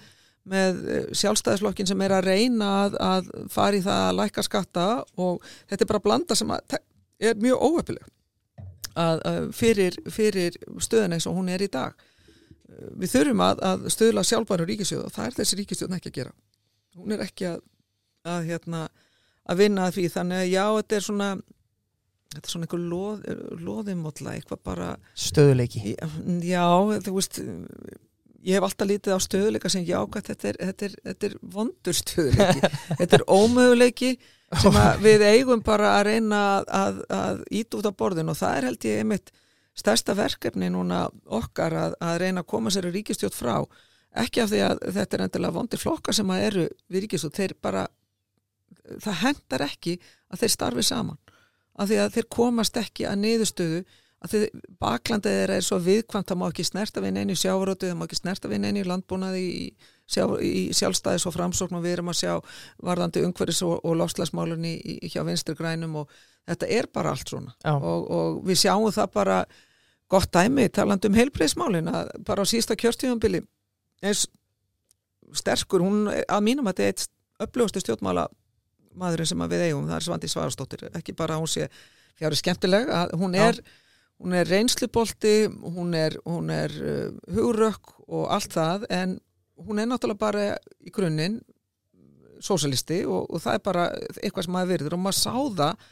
með 0.48 0.85
sjálfstæðisflokkin 1.18 1.90
sem 1.90 2.07
er 2.07 2.14
að 2.18 2.31
reyna 2.31 2.70
að, 2.85 3.00
að 3.02 3.33
fara 3.50 3.81
í 3.81 3.83
það 3.83 4.04
að 4.04 4.20
læka 4.20 4.46
skatta 4.46 4.87
og 5.18 5.42
þetta 5.66 5.85
er 5.85 5.90
bara 5.90 6.04
blanda 6.07 6.38
sem 6.38 6.54
er 6.54 7.42
mjög 7.42 7.66
óöpileg 7.66 8.14
fyrir, 9.54 9.94
fyrir 10.11 10.57
stöðun 10.83 11.14
eins 11.14 11.26
og 11.31 11.37
hún 11.38 11.50
er 11.52 11.62
í 11.62 11.68
dag. 11.70 11.92
Við 12.98 13.12
þurfum 13.12 13.42
að, 13.44 13.61
að 13.62 13.85
stöðla 13.94 14.24
sjálfbæru 14.26 14.66
ríkisjóð 14.66 15.04
og 15.07 15.12
það 15.14 15.28
er 15.28 15.37
þessi 15.37 15.59
ríkisjóðn 15.61 15.94
ekki 15.98 16.11
að 16.11 16.16
gera 16.16 16.33
hún 16.96 17.14
er 17.16 17.27
ekki 17.27 17.53
að 17.53 17.62
að, 18.29 18.48
hérna, 18.48 18.88
að 19.48 19.62
vinna 19.62 19.87
að 19.87 19.94
því. 19.98 20.09
Þannig 20.12 20.42
að 20.42 20.51
já, 20.53 20.64
þetta 20.79 20.98
er 20.98 21.07
svona 21.07 21.29
þetta 22.29 22.44
er 22.44 22.53
svona 22.53 22.66
einhver 22.66 22.83
loð, 22.85 23.22
loðimotla 23.64 24.35
eitthvað 24.37 24.59
bara 24.68 24.88
stöðuleiki 25.16 25.94
já, 26.44 26.64
þú 27.07 27.14
veist 27.14 27.38
ég 28.44 28.59
hef 28.59 28.66
alltaf 28.66 28.90
lítið 28.90 29.16
á 29.16 29.20
stöðuleika 29.24 29.70
sem 29.72 29.87
jákvæmt 29.88 30.29
þetta 30.29 30.51
er, 30.51 30.59
þetta 30.68 30.85
er, 30.88 30.96
þetta 31.09 31.31
er 31.31 31.37
vondur 31.55 31.96
stöðuleiki 31.96 32.72
þetta 33.01 33.18
er 33.18 33.24
ómöguleiki 33.33 34.11
sem 34.57 34.79
við 35.07 35.24
eigum 35.29 35.64
bara 35.64 35.94
að 35.96 36.07
reyna 36.12 36.42
að, 36.59 36.70
að, 36.79 37.03
að 37.16 37.42
íta 37.61 37.81
út 37.81 37.88
á 37.88 37.92
borðin. 38.05 38.33
Og 38.33 38.38
það 38.38 38.57
er 38.57 38.68
held 38.68 38.88
ég 38.88 39.03
einmitt 39.03 39.33
stærsta 39.79 40.16
verkefni 40.18 40.70
núna 40.74 41.07
okkar 41.24 41.77
að, 41.77 41.98
að 42.03 42.20
reyna 42.24 42.44
að 42.44 42.51
koma 42.53 42.72
sér 42.74 42.88
í 42.90 42.94
ríkistjótt 42.96 43.37
frá 43.37 43.61
ekki 44.16 44.42
af 44.42 44.51
því 44.53 44.61
að 44.64 44.83
þetta 44.97 45.16
er 45.16 45.25
endilega 45.27 45.57
vondir 45.59 45.83
flokkar 45.83 46.16
sem 46.16 46.31
að 46.33 46.44
eru 46.49 46.66
við 46.88 47.05
ríkistjótt, 47.05 47.38
þeir 47.38 47.55
bara 47.62 47.87
það 49.05 49.23
hendar 49.23 49.64
ekki 49.68 49.99
að 50.33 50.42
þeir 50.42 50.55
starfi 50.55 50.85
saman. 50.87 51.18
Af 51.79 51.90
því 51.90 51.99
að 52.03 52.14
þeir 52.16 52.29
komast 52.35 52.79
ekki 52.81 53.07
að 53.07 53.21
niðurstöðu 53.23 53.83
að 54.18 54.33
þeir 54.33 54.62
baklandið 54.83 55.37
þeirra 55.37 55.57
er 55.59 55.66
svo 55.66 55.79
viðkvæmt 55.83 56.31
það 56.31 56.40
má 56.40 56.47
ekki 56.49 56.64
snerta 56.66 57.03
við 57.05 57.12
neini 57.14 57.37
sjávarótu 57.38 57.87
það 57.87 58.01
má 58.01 58.05
ekki 58.09 58.18
snerta 58.18 58.51
við 58.51 58.61
neini 58.64 58.83
landbúnaði 58.87 59.42
í, 59.47 59.66
sjá, 60.11 60.25
í 60.42 60.62
sjálfstæðis 60.75 61.29
og 61.31 61.37
framsókn 61.37 61.79
og 61.79 61.85
við 61.85 61.94
erum 61.94 62.11
að 62.11 62.18
sjá 62.25 62.33
varðandi 62.83 63.23
umhverfis 63.29 63.62
og, 63.66 63.77
og 63.87 63.94
lofslagsmálunni 64.01 64.75
hjá 65.07 65.23
vinstri 65.29 65.55
grænum 65.59 66.01
og 66.03 66.18
þetta 66.51 66.71
er 66.81 66.90
bara 66.90 67.14
allt 67.14 67.31
svona. 67.31 67.55
Og, 67.77 68.11
og 68.11 68.42
við 68.49 68.64
sjáum 68.64 68.90
það 68.97 69.14
bara 69.14 69.38
gott 70.11 70.35
dæmi 70.35 70.66
taland 70.75 71.07
um 71.07 71.18
heilbreyðsmálin 71.18 71.92
að 71.92 72.11
bara 72.27 72.42
á 72.42 72.51
sísta 72.51 72.75
kjörstíðanbili 72.81 73.44
eins 74.05 74.27
sterkur, 75.37 75.85
hún 75.85 76.09
að 76.09 76.45
mínum 76.45 76.69
að 76.69 76.79
þetta 76.79 76.87
er 76.87 76.93
eitt 76.95 77.09
upplöfustu 77.49 77.83
stjórnmála 77.83 78.27
maðurinn 78.99 79.31
sem 79.31 79.45
við 79.51 79.67
eigum, 79.69 79.87
það 79.89 79.99
er 79.99 80.07
Svandi 80.07 80.31
Svarastóttir 80.33 80.87
ekki 80.91 81.15
bara 81.17 81.39
hún 81.39 81.51
sé 81.51 81.69
fjárið 82.19 82.41
skemmtileg 82.41 82.91
hún 83.19 83.37
er, 83.39 83.61
hún 84.19 84.35
er 84.35 84.49
reynslubolti 84.49 85.37
hún 85.63 85.95
er, 85.95 86.17
hún 86.27 86.51
er 86.55 86.75
uh, 86.81 87.13
hugurökk 87.35 87.95
og 88.09 88.27
allt 88.35 88.57
það 88.57 88.89
en 88.95 89.19
hún 89.59 89.83
er 89.83 89.91
náttúrulega 89.91 90.23
bara 90.23 90.49
í 90.83 90.93
grunninn 90.95 91.41
sósalisti 92.43 93.03
og, 93.07 93.27
og 93.29 93.43
það 93.43 93.59
er 93.59 93.63
bara 93.67 93.87
eitthvað 94.23 94.47
sem 94.47 94.55
maður 94.55 94.75
verður 94.75 94.97
og 94.97 95.05
maður 95.05 95.21
sá 95.21 95.33
það 95.61 95.87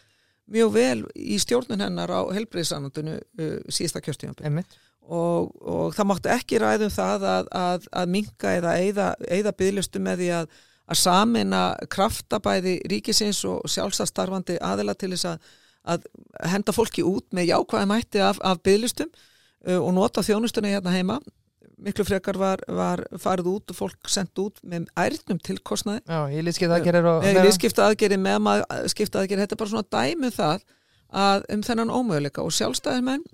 mjög 0.52 0.72
vel 0.74 0.98
í 1.18 1.38
stjórnun 1.42 1.82
hennar 1.82 2.12
á 2.12 2.20
helbreyðsanandunu 2.34 3.16
uh, 3.18 3.56
síðasta 3.72 4.02
kjörstíðanbyrg 4.04 4.78
og, 5.06 5.52
og 5.62 5.94
það 5.94 6.08
máttu 6.10 6.32
ekki 6.34 6.60
ræðum 6.62 6.92
það 6.94 7.26
að, 7.30 7.52
að, 7.54 7.86
að 8.00 8.10
minka 8.14 8.56
eða 8.58 8.74
eða, 8.82 9.10
eða 9.38 9.54
bygglustu 9.58 10.02
með 10.02 10.22
því 10.22 10.32
að, 10.40 10.50
að 10.86 11.00
samina 11.02 11.62
kraftabæði 11.92 12.76
ríkisins 12.90 13.44
og 13.48 13.64
sjálfstarfandi 13.70 14.58
aðila 14.62 14.96
til 14.98 15.12
þess 15.14 15.30
að, 15.32 15.48
að 15.94 16.10
henda 16.50 16.74
fólki 16.74 17.06
út 17.06 17.26
með 17.36 17.52
jákvæði 17.52 17.90
mætti 17.92 18.22
af, 18.26 18.42
af 18.42 18.62
bygglustum 18.66 19.10
uh, 19.10 19.80
og 19.80 19.92
nota 19.98 20.24
þjónustunni 20.26 20.74
hérna 20.74 20.94
heima 20.94 21.20
miklu 21.82 22.06
frekar 22.08 22.38
var, 22.40 22.62
var 22.68 23.02
farið 23.20 23.50
út 23.52 23.72
og 23.72 23.78
fólk 23.78 24.10
sendt 24.10 24.38
út 24.40 24.60
með 24.64 24.88
ærnum 24.96 25.40
tilkostnaði. 25.44 26.02
Já, 26.08 26.20
ég 26.32 26.46
líðskipta 26.46 26.78
aðgerir 26.78 27.08
og 27.10 27.26
Ég 27.26 27.40
líðskipta 27.44 27.88
aðgerir 27.90 28.22
með 28.22 28.38
maður 28.46 28.92
skipta 28.92 29.22
aðgerir, 29.22 29.44
þetta 29.44 29.56
er 29.56 29.62
bara 29.62 29.72
svona 29.74 29.90
dæmið 29.96 30.30
um 30.30 30.36
það 30.36 30.68
að 31.24 31.48
um 31.54 31.64
þennan 31.66 31.92
ómöguleika 31.94 32.44
og 32.44 32.54
sjálfstæðismenn 32.56 33.26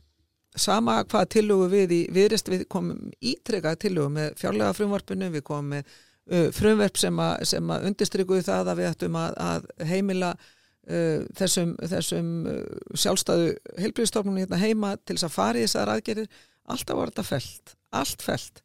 sama 0.59 0.98
hvað 1.09 1.28
tillugu 1.33 1.68
við 1.72 1.94
í 1.96 2.00
viðrist 2.12 2.50
við 2.52 2.66
komum 2.70 3.12
ítrekað 3.24 3.78
tillugu 3.87 4.12
með 4.12 4.35
fjárlega 4.40 4.74
frumvarpinu, 4.76 5.31
við 5.33 5.44
komum 5.48 5.76
með 5.76 5.87
uh, 6.33 6.48
frumverp 6.55 6.98
sem 7.00 7.22
að, 7.22 7.44
sem 7.48 7.72
að 7.72 7.87
undistrygguðu 7.90 8.44
það 8.46 8.72
að 8.72 8.83
við 8.83 8.90
ættum 8.90 9.18
að, 9.20 9.38
að 9.40 9.70
heimila 9.88 10.33
uh, 10.37 11.22
þessum, 11.38 11.76
þessum 11.94 12.33
uh, 12.50 12.59
sjálfstæðu 12.92 13.52
heilbríðstofnunum 13.81 14.42
hérna 14.44 14.61
heima 14.61 14.96
til 15.00 15.16
þess 15.16 15.31
að 15.31 15.37
fara 15.38 15.62
í 15.62 15.64
þessar 15.66 15.94
aðgerir 15.94 16.42
alltaf 16.72 16.98
var 16.98 17.12
þetta 17.12 17.26
felt, 17.26 17.76
allt 17.92 18.22
felt 18.24 18.62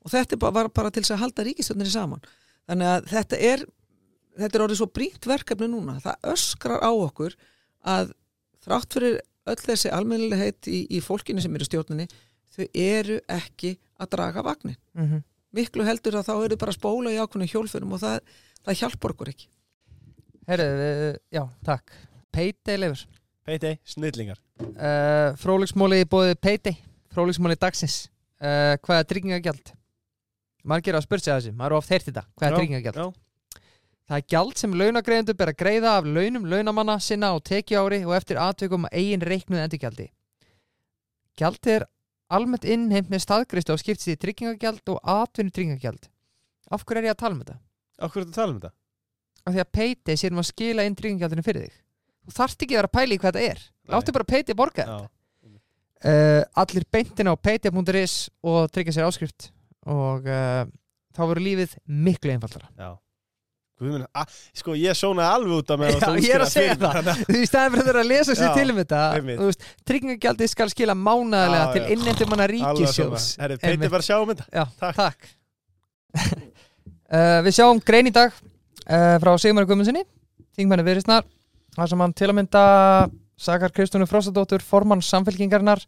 og 0.00 0.12
þetta 0.14 0.38
var 0.40 0.70
bara 0.72 0.90
til 0.90 1.02
þess 1.02 1.14
að 1.16 1.22
halda 1.24 1.44
ríkistöndinni 1.44 1.92
saman. 1.92 2.22
Þannig 2.68 2.88
að 2.88 3.08
þetta 3.10 3.40
er 3.50 3.64
þetta 4.40 4.56
er 4.56 4.64
orðið 4.64 4.80
svo 4.80 4.88
brínt 4.96 5.28
verkefni 5.28 5.68
núna. 5.68 5.98
Það 6.00 6.30
öskrar 6.32 6.80
á 6.80 6.90
okkur 6.90 7.36
að 7.84 8.12
þrátt 8.64 8.96
fyrir 8.96 9.20
öll 9.50 9.60
þessi 9.60 9.92
almennilegheit 9.92 10.68
í, 10.70 10.84
í 10.88 11.00
fólkinu 11.04 11.42
sem 11.42 11.54
eru 11.56 11.66
stjórnini 11.66 12.06
þau 12.54 12.66
eru 12.76 13.18
ekki 13.30 13.76
að 14.00 14.10
draga 14.14 14.44
vagnin 14.44 14.76
mm 14.96 15.06
-hmm. 15.06 15.22
miklu 15.56 15.86
heldur 15.86 16.18
að 16.18 16.28
þá 16.28 16.34
eru 16.44 16.58
bara 16.60 16.76
spóla 16.76 17.12
í 17.12 17.18
ákveðinu 17.20 17.50
hjólfurum 17.52 17.96
og 17.96 18.02
það, 18.02 18.20
það 18.64 18.78
hjálpar 18.82 19.14
okkur 19.14 19.32
ekki. 19.32 19.48
Herðu, 20.50 21.16
já, 21.30 21.42
takk. 21.64 21.92
Peitei 22.32 22.76
lefur 22.78 23.06
Peitei, 23.44 23.78
snillingar. 23.84 24.38
Uh, 24.60 25.36
Fróliksmóli 25.40 26.04
bóði 26.04 26.34
Peitei 26.36 26.76
Fróliksmóli 27.10 27.56
dagsins 27.56 28.10
uh, 28.40 28.76
Hvað 28.80 29.02
er 29.02 29.08
tryggingagjald? 29.12 29.74
Margir 30.70 30.96
á 30.96 31.00
að 31.00 31.06
spursa 31.06 31.36
þessi, 31.38 31.52
maður 31.56 31.76
er 31.76 31.80
oft 31.80 31.92
heyrt 31.94 32.08
þetta 32.10 32.24
Hvað 32.36 32.48
er 32.48 32.56
tryggingagjald? 32.58 33.18
Það 34.10 34.18
er 34.18 34.26
gjald 34.32 34.58
sem 34.58 34.72
launagreðendur 34.74 35.36
ber 35.38 35.52
að 35.52 35.60
greiða 35.60 35.90
af 36.00 36.06
launum 36.08 36.46
launamanna 36.50 36.96
sinna 36.98 37.28
á 37.30 37.38
tekiári 37.38 38.00
og 38.02 38.16
eftir 38.16 38.40
aðtökum 38.42 38.88
eigin 38.90 39.22
reiknuð 39.22 39.62
endurgjaldi. 39.62 40.08
Gjald 41.38 41.68
er 41.70 41.84
almennt 42.34 42.66
innheimt 42.66 43.06
með 43.12 43.22
staðgriðslu 43.22 43.76
á 43.78 43.82
skiptið 43.82 44.16
í 44.16 44.18
tryggingagjald 44.24 44.90
og 44.90 44.98
atvinnu 45.14 45.54
tryggingagjald. 45.54 46.10
Af 46.74 46.82
hverju 46.82 47.04
er 47.04 47.06
ég 47.06 47.14
að 47.14 47.20
tala 47.22 47.36
um 47.36 47.44
þetta? 47.44 47.56
Af 48.02 48.10
hverju 48.10 48.24
er 48.24 48.26
þetta 48.26 48.34
að 48.34 48.42
tala 48.42 48.50
um 48.50 48.58
þetta? 48.58 48.72
Af 49.46 49.54
því 49.54 49.62
að 49.62 49.70
peiti 49.78 50.18
sér 50.18 50.34
um 50.34 50.42
að 50.42 50.50
skila 50.50 50.88
inn 50.90 50.98
tryggingagjaldinu 50.98 51.46
fyrir 51.46 51.68
þig. 51.68 51.78
Þú 52.26 52.36
þarft 52.40 52.66
ekki 52.66 52.74
að 52.74 52.80
vera 52.80 52.90
að 52.90 52.96
pæli 52.98 53.20
hvað 53.22 53.38
þetta 53.38 53.54
er. 53.54 53.64
Láttu 53.94 54.14
bara 54.18 54.30
peiti 54.34 54.58
borga 54.58 54.82
þetta. 54.82 54.98
Uh, 56.00 56.40
allir 56.56 56.86
beintin 56.88 57.28
á 57.28 57.36
peiti.is 57.36 58.30
og 58.40 58.70
tryggja 58.72 58.94
sér 58.96 59.04
áskrift 59.10 59.50
og 59.84 60.24
uh, 60.24 60.62
þá 61.12 61.20
verður 61.26 61.44
lífið 61.44 61.74
miklu 61.84 62.32
einfallara. 62.32 62.70
Já. 62.80 62.94
Guðminn, 63.80 64.06
sko 64.56 64.76
ég 64.76 64.96
sónaði 64.96 65.34
alveg 65.36 65.58
út 65.58 65.72
af 65.72 65.80
með 65.80 65.92
Já, 65.92 66.08
ég 66.20 66.34
er 66.36 66.44
að 66.44 66.50
segja 66.52 66.76
það. 66.80 67.10
Þú 67.20 67.36
veist, 67.36 67.52
það 67.54 67.64
er 67.64 67.76
fyrir 67.76 67.98
að 68.00 68.08
lesa 68.10 68.36
sér 68.36 68.56
til 68.56 68.72
um 68.72 68.80
þetta 68.80 69.68
Tryggingagjaldið 69.88 70.52
skal 70.52 70.68
skila 70.72 70.96
mánaðilega 71.00 71.62
já, 71.62 71.72
til 71.76 71.94
innendur 71.96 72.32
manna 72.32 72.48
ríkisjós 72.52 73.28
Herri, 73.40 73.56
Peitir 73.60 73.92
bara 73.92 74.04
sjá 74.04 74.16
um 74.20 74.32
þetta. 74.32 74.48
Já, 74.52 74.64
takk, 74.80 75.00
takk. 75.00 75.30
uh, 77.08 77.38
Við 77.48 77.56
sjáum 77.56 77.80
grein 77.84 78.08
í 78.08 78.14
dag 78.16 78.36
frá 78.90 79.32
Sigmar 79.38 79.68
Guðmundssoni 79.68 80.02
Þingmenni 80.56 80.84
viðristnar 80.84 81.28
þar 81.76 81.92
sem 81.92 82.00
hann 82.04 82.16
til 82.16 82.28
að 82.28 82.36
mynda 82.40 82.62
sakar 83.40 83.72
Kristúnu 83.72 84.08
Fróstadóttur 84.08 84.64
formann 84.64 85.02
samfélkingarnar 85.04 85.82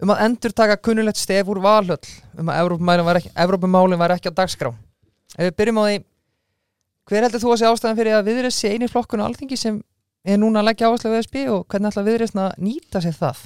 um 0.00 0.12
að 0.14 0.22
endur 0.26 0.54
taka 0.56 0.78
kunnulegt 0.80 1.20
stef 1.20 1.48
úr 1.52 1.60
valhöll 1.62 2.00
um 2.40 2.48
að 2.48 2.62
Evrópumálin 2.64 4.00
var 4.00 4.16
ekki 4.16 4.32
á 4.32 4.38
dagskrá 4.38 4.72
Ef 5.36 5.46
við 5.46 5.56
byrjum 5.60 5.78
á 5.78 5.84
því 5.86 5.98
Hver 7.10 7.24
heldur 7.26 7.42
þú 7.42 7.52
að 7.52 7.60
sé 7.60 7.66
ástæðan 7.66 7.98
fyrir 7.98 8.16
að 8.16 8.28
viðrið 8.28 8.52
sé 8.54 8.70
eini 8.70 8.88
flokkun 8.90 9.22
á 9.22 9.26
alþingi 9.26 9.56
sem 9.58 9.80
er 10.22 10.36
núna 10.38 10.60
að 10.60 10.68
leggja 10.68 10.90
áherslu 10.90 11.10
við 11.10 11.24
SB 11.24 11.42
og 11.50 11.64
hvernig 11.66 11.90
ætla 11.90 12.04
viðrið 12.06 12.36
að 12.38 12.52
nýta 12.62 13.02
sér 13.02 13.16
það? 13.16 13.40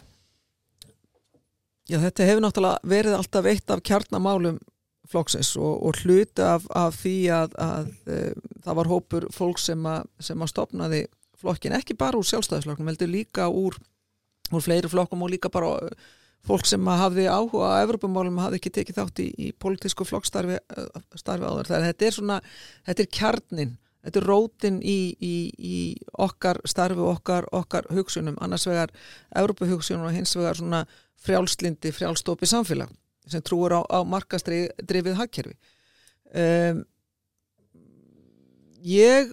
Já, 1.88 1.98
þetta 2.02 2.28
hefur 2.28 2.44
náttúrulega 2.44 2.90
verið 2.92 3.16
alltaf 3.18 3.48
eitt 3.48 3.72
af 3.72 3.82
kjarnamálum 3.88 4.58
flokksins 5.08 5.54
og, 5.60 5.72
og 5.84 6.00
hluti 6.02 6.44
af, 6.44 6.64
af 6.76 6.96
því 7.00 7.16
að, 7.38 7.56
að 7.60 7.90
e, 8.08 8.20
það 8.64 8.78
var 8.80 8.90
hópur 8.92 9.26
fólk 9.32 9.60
sem 9.60 9.88
að, 9.88 10.08
sem 10.28 10.44
að 10.44 10.52
stopnaði 10.52 11.02
flokkin, 11.44 11.76
ekki 11.76 11.96
bara 12.00 12.18
úr 12.18 12.26
sjálfstæðisflokkum, 12.28 12.90
heldur 12.90 13.12
líka 13.12 13.48
úr, 13.52 13.76
úr 14.50 14.64
fleiri 14.64 14.90
flokkum 14.90 15.24
og 15.24 15.32
líka 15.34 15.52
bara 15.52 15.76
fólk 16.44 16.66
sem 16.68 16.88
hafði 16.88 17.28
áhuga 17.30 17.70
á 17.72 17.84
Evropamálum 17.84 18.42
hafði 18.42 18.60
ekki 18.60 18.74
tekið 18.78 18.98
þátt 18.98 19.22
í, 19.24 19.28
í 19.38 19.46
politísku 19.56 20.06
flokkstarfi 20.08 20.58
eh, 20.58 20.88
áður. 21.24 21.70
Þannig 21.70 21.78
að 21.78 21.88
þetta 21.88 22.08
er 22.08 22.16
svona, 22.18 22.40
þetta 22.88 23.04
er 23.04 23.10
kjarnin, 23.18 23.76
þetta 24.04 24.20
er 24.20 24.28
rótin 24.28 24.80
í, 24.84 24.98
í, 25.16 25.34
í 25.56 25.76
okkar 26.26 26.60
starfi, 26.68 27.04
okkar, 27.14 27.48
okkar 27.56 27.88
hugsunum, 27.94 28.36
annars 28.44 28.68
vegar 28.68 28.92
Evropahugsunum 29.36 30.08
og 30.10 30.16
hins 30.16 30.36
vegar 30.36 30.60
svona 30.60 30.84
frjálslindi, 31.24 31.94
frjálstópi 31.96 32.48
samfélag 32.48 32.92
sem 33.30 33.40
trúur 33.40 33.72
á, 33.72 33.80
á 33.88 34.04
markastrifið 34.04 35.16
hagkerfi. 35.16 35.56
Um, 36.34 36.82
ég 38.84 39.32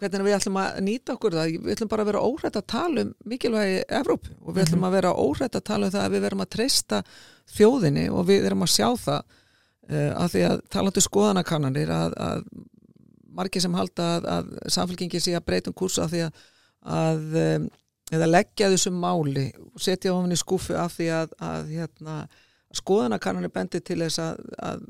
hvernig 0.00 0.26
við 0.26 0.36
ætlum 0.36 0.58
að 0.60 0.78
nýta 0.86 1.14
okkur 1.16 1.36
það, 1.36 1.52
við 1.60 1.74
ætlum 1.74 1.90
bara 1.92 2.04
að 2.04 2.10
vera 2.10 2.22
óhrætt 2.24 2.58
að 2.60 2.66
tala 2.72 3.04
um 3.04 3.12
mikilvægi 3.32 3.82
Evróp 4.00 4.30
og 4.40 4.56
við 4.56 4.64
ætlum 4.64 4.86
að 4.88 4.96
vera 4.96 5.12
óhrætt 5.24 5.58
að 5.58 5.66
tala 5.70 5.88
um 5.88 5.94
það 5.94 6.06
að 6.06 6.14
við 6.14 6.24
verum 6.26 6.44
að 6.44 6.52
treysta 6.56 7.02
þjóðinni 7.56 8.06
og 8.14 8.26
við 8.30 8.48
erum 8.48 8.64
að 8.66 8.72
sjá 8.74 8.88
það 9.04 9.20
uh, 9.90 10.12
að 10.24 10.30
því 10.34 10.44
að 10.48 10.62
talandu 10.76 11.04
skoðanakannanir 11.06 11.92
að, 11.94 12.16
að 12.28 12.46
margir 13.40 13.64
sem 13.64 13.76
halda 13.76 14.08
að, 14.16 14.30
að 14.36 14.54
samfélkingi 14.76 15.22
sé 15.22 15.36
að 15.38 15.46
breytum 15.50 15.76
kursa 15.76 16.06
að 16.06 16.14
því 16.14 16.24
að, 16.26 16.40
að 17.00 17.38
um, 17.44 17.68
eða 18.10 18.30
leggja 18.30 18.70
þessum 18.72 18.96
máli 19.00 19.50
og 19.70 19.82
setja 19.82 20.14
ofin 20.14 20.34
í 20.34 20.38
skúfu 20.40 20.74
af 20.78 20.96
því 20.96 21.10
að, 21.14 21.36
að 21.46 21.70
hérna, 21.76 22.16
skoðanakannanir 22.80 23.52
bendi 23.54 23.80
til 23.82 24.00
þess 24.02 24.20
að 24.22 24.82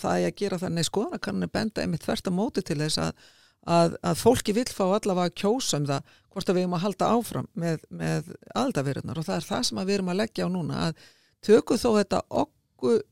það 0.00 0.12
er 0.20 0.28
að 0.28 0.36
gera 0.40 0.58
það, 0.60 0.76
nei 0.76 0.86
skoðanakannanir 0.88 1.52
benda 1.52 1.82
einmitt 1.82 2.04
þvert 2.04 2.30
að 2.30 2.36
móti 2.36 2.64
til 2.64 2.78
þess 2.80 3.00
að 3.06 3.26
að, 3.66 3.96
að 4.06 4.22
fólki 4.22 4.54
vil 4.56 4.66
fá 4.70 4.84
allavega 4.86 5.30
að 5.30 5.36
kjósa 5.42 5.80
um 5.80 5.88
það 5.88 6.14
hvort 6.32 6.50
að 6.50 6.58
við 6.58 6.66
erum 6.66 6.76
að 6.76 6.84
halda 6.84 7.10
áfram 7.16 7.50
með, 7.56 7.84
með 7.88 8.32
aldavirðunar 8.54 9.20
og 9.20 9.26
það 9.26 9.38
er 9.38 9.46
það 9.48 9.66
sem 9.68 9.82
við 9.82 9.94
erum 9.96 10.10
að 10.12 10.20
leggja 10.20 10.46
á 10.46 10.50
núna 10.52 10.80
að 10.86 11.04
tökum 11.46 11.80
þó 11.80 11.88
þetta 11.96 12.22
okkur 12.42 13.02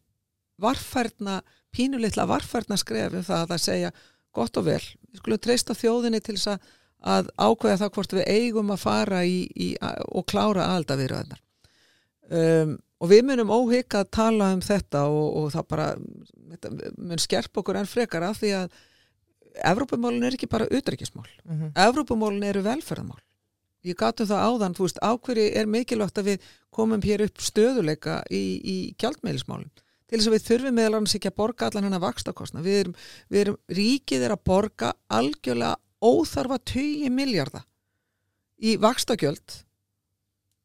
varfærna, 0.64 1.40
pínuleitla 1.74 2.28
varfærna 2.30 2.78
skrefum 2.78 3.26
það 3.26 3.42
að 3.42 3.52
það 3.54 3.64
segja 3.64 3.92
gott 4.34 4.58
og 4.60 4.66
vel, 4.68 4.82
við 5.10 5.22
skulum 5.22 5.42
treysta 5.42 5.76
þjóðinni 5.78 6.20
til 6.22 6.36
þess 6.36 6.52
að, 6.54 6.72
að 7.14 7.30
ákveða 7.38 7.80
það 7.82 7.94
hvort 7.96 8.16
við 8.18 8.30
eigum 8.36 8.74
að 8.74 8.82
fara 8.84 9.22
í, 9.26 9.38
í 9.54 9.68
og 9.80 10.26
klára 10.30 10.70
aldavirðunar 10.76 11.42
um, 12.30 12.76
og 13.02 13.10
við 13.10 13.26
munum 13.28 13.52
óhygg 13.52 13.98
að 13.98 14.10
tala 14.14 14.52
um 14.54 14.62
þetta 14.64 15.06
og, 15.10 15.26
og 15.40 15.52
það 15.54 15.70
bara 15.74 15.88
mun 16.96 17.22
skerp 17.22 17.62
okkur 17.62 17.80
enn 17.80 17.90
frekar 17.90 18.26
af 18.28 18.40
því 18.40 18.54
að 18.62 18.82
Evrópumálun 19.54 20.24
er 20.26 20.34
ekki 20.34 20.48
bara 20.50 20.66
utryggismál. 20.66 21.28
Mm 21.44 21.60
-hmm. 21.60 21.70
Evrópumálun 21.88 22.42
eru 22.42 22.62
velferðamál. 22.62 23.20
Ég 23.84 23.96
gatu 23.96 24.24
það 24.24 24.44
áðan, 24.48 24.74
þú 24.74 24.86
veist, 24.86 24.98
ákverði 25.02 25.56
er 25.56 25.66
mikilvægt 25.66 26.18
að 26.18 26.24
við 26.24 26.38
komum 26.70 27.02
hér 27.02 27.20
upp 27.26 27.38
stöðuleika 27.38 28.22
í, 28.30 28.60
í 28.64 28.94
kjaldmeilismálum. 28.96 29.70
Til 30.08 30.18
þess 30.18 30.28
að 30.28 30.36
við 30.36 30.46
þurfum 30.48 30.74
meðal 30.74 30.94
annars 30.94 31.14
ekki 31.14 31.28
að 31.28 31.36
borga 31.36 31.66
allan 31.66 31.84
hennar 31.84 32.00
vakstakostna. 32.00 32.62
Við 32.64 32.78
erum, 32.80 32.94
við 33.28 33.40
erum, 33.40 33.58
ríkið 33.68 34.22
er 34.22 34.32
að 34.32 34.44
borga 34.44 34.92
algjörlega 35.08 35.76
óþarfa 36.00 36.58
20 36.64 37.10
miljardar 37.10 37.64
í 38.64 38.76
vakstakjöld 38.80 39.64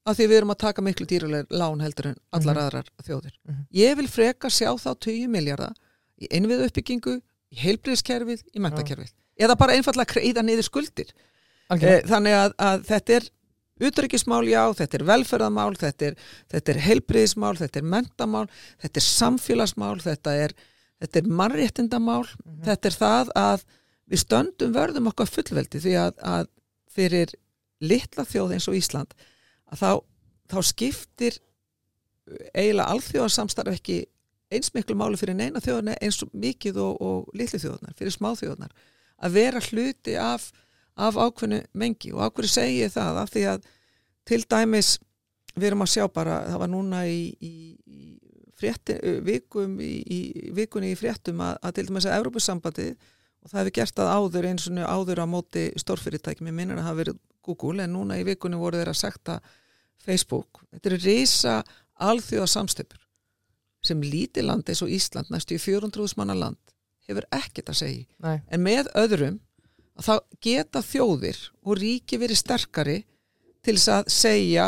af 0.07 0.17
því 0.17 0.27
við 0.29 0.37
erum 0.39 0.53
að 0.53 0.61
taka 0.63 0.83
miklu 0.83 1.07
dýraleg 1.09 1.51
lán 1.51 1.83
heldur 1.83 2.11
en 2.11 2.17
allar 2.31 2.55
mm 2.55 2.59
-hmm. 2.59 2.65
aðrar 2.65 2.87
þjóðir. 3.03 3.35
Mm 3.43 3.53
-hmm. 3.53 3.65
Ég 3.71 3.95
vil 3.97 4.07
freka 4.07 4.49
sjá 4.49 4.71
þá 4.77 4.91
20 4.99 5.27
miljardar 5.27 5.73
í 6.19 6.27
einvið 6.31 6.65
uppbyggingu 6.67 7.21
í 7.49 7.59
heilbriðskerfið, 7.63 8.45
í 8.53 8.61
mentakerfið 8.63 9.13
eða 9.39 9.57
bara 9.59 9.75
einfallega 9.77 10.13
kreiða 10.13 10.43
niður 10.45 10.67
skuldir 10.67 11.11
okay. 11.71 12.01
þannig 12.07 12.37
að, 12.37 12.55
að 12.61 12.87
þetta 12.89 13.15
er 13.17 13.29
utryggismál, 13.89 14.43
já, 14.49 14.61
þetta 14.75 14.99
er 14.99 15.05
velferðamál 15.07 15.71
þetta 15.79 16.09
er, 16.09 16.17
þetta 16.51 16.73
er 16.73 16.81
heilbriðismál 16.83 17.53
þetta 17.59 17.79
er 17.79 17.89
mentamál, 17.93 18.45
þetta 18.83 18.99
er 18.99 19.07
samfélagsmál 19.07 19.95
þetta 20.03 20.35
er, 20.45 20.55
þetta 20.99 21.21
er 21.21 21.29
mannréttindamál, 21.41 22.25
mm 22.25 22.41
-hmm. 22.43 22.63
þetta 22.67 22.89
er 22.89 22.97
það 22.99 23.33
að 23.39 23.67
við 24.09 24.23
stöndum 24.25 24.73
verðum 24.75 25.11
okkar 25.11 25.29
fullveldi 25.29 25.79
því 25.79 25.95
að, 26.01 26.13
að 26.19 26.49
fyrir 26.89 27.35
litla 27.79 28.25
þjóð 28.27 28.55
eins 28.57 28.67
og 28.67 28.75
Ísland 28.75 29.13
að 29.71 29.83
þá, 29.83 29.91
þá 30.51 30.59
skiptir 30.73 31.39
eiginlega 32.53 32.89
alþjóðarsamstarf 32.93 33.77
ekki 33.77 33.99
eins 34.53 34.71
miklu 34.73 34.97
máli 34.97 35.19
fyrir 35.19 35.37
neina 35.37 35.61
þjóðarna 35.63 35.97
eins 36.01 36.23
mikið 36.33 36.79
og, 36.83 37.01
og 37.01 37.35
litli 37.37 37.59
þjóðarnar, 37.61 37.95
fyrir 37.97 38.15
smá 38.15 38.31
þjóðarnar 38.39 38.73
að 39.19 39.35
vera 39.35 39.61
hluti 39.63 40.15
af, 40.19 40.49
af 40.95 41.19
ákveðinu 41.19 41.61
mengi. 41.77 42.13
Og 42.15 42.23
ákveðinu 42.23 42.53
segi 42.53 42.81
ég 42.83 42.93
það? 42.93 43.21
Af 43.23 43.33
því 43.33 43.45
að 43.53 43.69
til 44.29 44.41
dæmis 44.49 44.95
við 45.55 45.71
erum 45.71 45.85
að 45.85 45.93
sjá 45.93 46.07
bara, 46.13 46.41
það 46.47 46.63
var 46.63 46.71
núna 46.71 47.03
í, 47.09 47.21
í, 47.43 47.53
í 47.89 48.01
frétti, 48.59 48.97
vikum 49.25 49.79
í, 49.83 50.19
vikunni 50.55 50.93
í 50.93 50.99
fréttum 50.99 51.41
að, 51.43 51.57
að 51.63 51.77
til 51.77 51.87
dæmis 51.89 52.07
að 52.07 52.19
Európusambandið 52.19 52.93
og 53.39 53.51
það 53.51 53.61
hefur 53.61 53.75
gert 53.79 54.01
að 54.03 54.13
áður 54.15 54.47
eins 54.49 54.67
og 54.67 54.79
áður 54.83 55.23
á 55.23 55.25
móti 55.31 55.65
stórfyrirtækjum, 55.79 56.49
ég 56.51 56.55
minna 56.55 56.75
að 56.75 56.81
það 56.81 56.89
hafi 56.89 57.01
verið 57.03 57.19
Google 57.49 57.85
en 57.85 57.93
núna 57.95 58.19
í 58.19 58.25
vikunni 58.27 58.59
voru 58.59 58.81
þeir 58.81 58.91
að 58.91 58.99
sekta 58.99 59.37
Facebook, 59.99 60.61
þetta 60.73 60.91
eru 60.91 60.99
reysa 61.03 61.53
alþjóða 62.09 62.51
samstöpur 62.51 63.08
sem 63.89 64.01
lítið 64.05 64.49
land 64.49 64.69
eins 64.69 64.83
og 64.85 64.91
Ísland 64.93 65.31
næstu 65.33 65.57
í 65.57 65.61
400 65.61 66.17
manna 66.19 66.37
land 66.37 66.75
hefur 67.09 67.25
ekkert 67.35 67.71
að 67.73 67.79
segja 67.81 68.05
Nei. 68.23 68.41
en 68.49 68.65
með 68.65 68.91
öðrum 68.99 69.39
þá 69.99 70.13
geta 70.43 70.83
þjóðir 70.85 71.39
og 71.65 71.79
ríki 71.79 72.19
verið 72.21 72.39
sterkari 72.39 72.99
til 73.65 73.75
þess 73.75 73.91
að 73.97 74.11
segja 74.13 74.67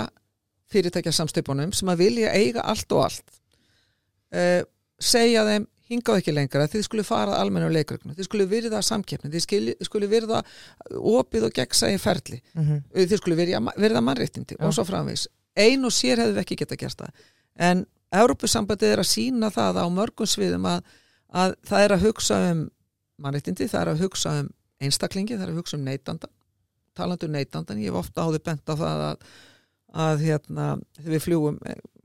fyrirtækja 0.72 1.14
samstöpunum 1.16 1.74
sem 1.76 1.92
að 1.92 2.04
vilja 2.06 2.34
eiga 2.36 2.66
allt 2.68 2.96
og 2.96 3.06
allt 3.08 3.38
uh, 4.36 4.64
segja 5.02 5.46
þeim 5.48 5.68
hingað 5.92 6.22
ekki 6.22 6.34
lengra 6.36 6.68
þið 6.72 6.86
skulle 6.88 7.06
fara 7.08 7.40
almenna 7.42 7.68
á 7.68 7.76
leikröknu 7.76 8.16
þið 8.16 8.28
skulle 8.28 8.48
virða 8.52 8.82
samkeppni, 8.86 9.32
þið 9.34 9.86
skulle 9.88 10.10
virða 10.12 10.42
opið 10.96 11.50
og 11.50 11.56
gegsa 11.56 11.92
í 11.92 11.98
ferli 12.00 12.40
mm 12.40 12.64
-hmm. 12.64 12.84
þið 13.12 13.18
skulle 13.20 13.40
virða, 13.40 13.64
virða 13.76 14.04
mannreittindi 14.06 14.58
ja. 14.58 14.66
og 14.68 14.76
svo 14.76 14.88
framvegs 14.88 15.28
ein 15.56 15.84
og 15.86 15.92
sér 15.92 16.24
hefðu 16.24 16.40
ekki 16.44 16.60
geta 16.64 16.80
gert 16.80 17.04
það 17.04 17.26
en 17.68 17.86
Európusambandið 18.12 18.96
er 18.96 19.04
að 19.04 19.12
sína 19.12 19.52
það 19.54 19.82
á 19.82 19.86
mörgum 19.94 20.28
sviðum 20.28 20.66
að, 20.68 20.84
að 21.32 21.56
það 21.68 21.86
er 21.86 21.96
að 21.96 22.06
hugsa 22.08 22.40
um 22.52 22.66
mannreitindi, 23.22 23.70
það 23.72 23.82
er 23.82 23.94
að 23.94 24.04
hugsa 24.06 24.36
um 24.42 24.52
einstaklingi, 24.82 25.38
það 25.38 25.48
er 25.48 25.54
að 25.54 25.62
hugsa 25.62 25.78
um 25.78 25.86
neytandan 25.86 26.34
talandu 26.98 27.30
um 27.30 27.36
neytandan, 27.36 27.80
ég 27.82 27.92
hef 27.92 28.02
ofta 28.04 28.26
áður 28.28 28.44
bent 28.46 28.68
á 28.68 28.76
það 28.76 29.04
að, 29.08 29.26
að 30.06 30.24
hérna, 30.28 30.68
þegar 31.00 31.16
við 31.16 31.26
fljúum 31.26 31.60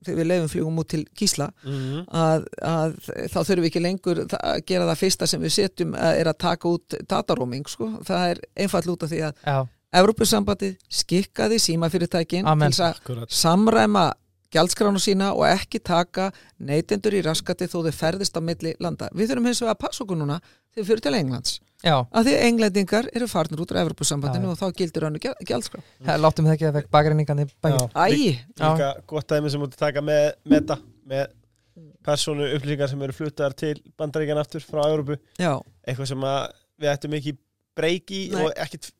þegar 0.07 0.19
við 0.21 0.29
lefum 0.29 0.51
fljúum 0.53 0.81
út 0.83 0.91
til 0.93 1.01
Kísla 1.19 1.47
mm 1.65 1.77
-hmm. 1.77 2.03
að, 2.15 2.45
að 2.63 2.93
þá 3.33 3.39
þurfum 3.39 3.63
við 3.65 3.71
ekki 3.71 3.83
lengur 3.83 4.21
að 4.27 4.61
gera 4.67 4.89
það 4.91 5.01
fyrsta 5.01 5.27
sem 5.27 5.41
við 5.43 5.55
setjum 5.57 5.97
er 5.99 6.29
að 6.31 6.39
taka 6.39 6.69
út 6.69 6.99
dataróming 7.09 7.67
sko. 7.69 7.89
það 8.05 8.29
er 8.31 8.43
einfall 8.55 8.91
út 8.93 9.03
af 9.03 9.11
því 9.11 9.23
að 9.31 9.67
Európusambandið 9.97 10.77
skikkaði 10.91 11.59
símafyrirtækin 11.63 12.45
til 12.45 12.85
að 12.85 13.27
samræma 13.29 14.13
gjaldskránu 14.57 15.03
sína 15.03 15.31
og 15.37 15.47
ekki 15.49 15.81
taka 15.85 16.33
neytendur 16.59 17.15
í 17.15 17.23
raskati 17.27 17.69
þó 17.71 17.79
þau 17.87 17.95
ferðist 17.95 18.37
á 18.37 18.41
milli 18.43 18.75
landa. 18.83 19.13
Við 19.15 19.33
þurfum 19.33 19.49
hins 19.53 19.63
vegar 19.63 19.77
að 19.77 19.83
passa 19.85 20.05
okkur 20.05 20.21
núna 20.21 20.41
þegar 20.43 20.83
við 20.83 20.91
fyrir 20.91 21.07
til 21.07 21.17
Englands. 21.21 21.57
Já. 21.85 21.97
Að 22.09 22.29
því 22.29 22.35
englendingar 22.47 23.09
eru 23.13 23.27
farnir 23.29 23.61
út 23.63 23.73
á 23.77 23.83
Evropasambandinu 23.83 24.49
og 24.51 24.59
þá 24.59 24.67
gildir 24.79 25.05
hannu 25.07 25.21
gjaldskrá. 25.21 25.83
Láttum 26.19 26.49
við 26.49 26.57
ekki 26.57 26.69
að 26.71 26.79
vekk 26.81 26.93
bakreiningarnir 26.95 27.51
bæði. 27.63 27.83
Æ! 27.93 28.07
Líka 28.57 28.89
gott 29.07 29.35
aðeins 29.37 29.55
sem 29.55 29.63
mútið 29.63 29.83
taka 29.83 30.03
með 30.05 30.25
meta, 30.49 30.79
með 31.07 31.35
persónu 32.07 32.49
upplýsingar 32.57 32.91
sem 32.91 33.03
eru 33.05 33.17
fluttar 33.17 33.55
til 33.59 33.75
bandaríkan 34.01 34.41
aftur 34.41 34.65
frá 34.65 34.87
Európu. 34.87 35.19
Já. 35.37 35.53
Eitthvað 35.85 36.11
sem 36.15 36.27
við 36.81 36.93
ættum 36.95 37.17
ekki 37.21 37.37
breyki 37.77 38.23
og 38.41 38.49
ekkit 38.57 38.91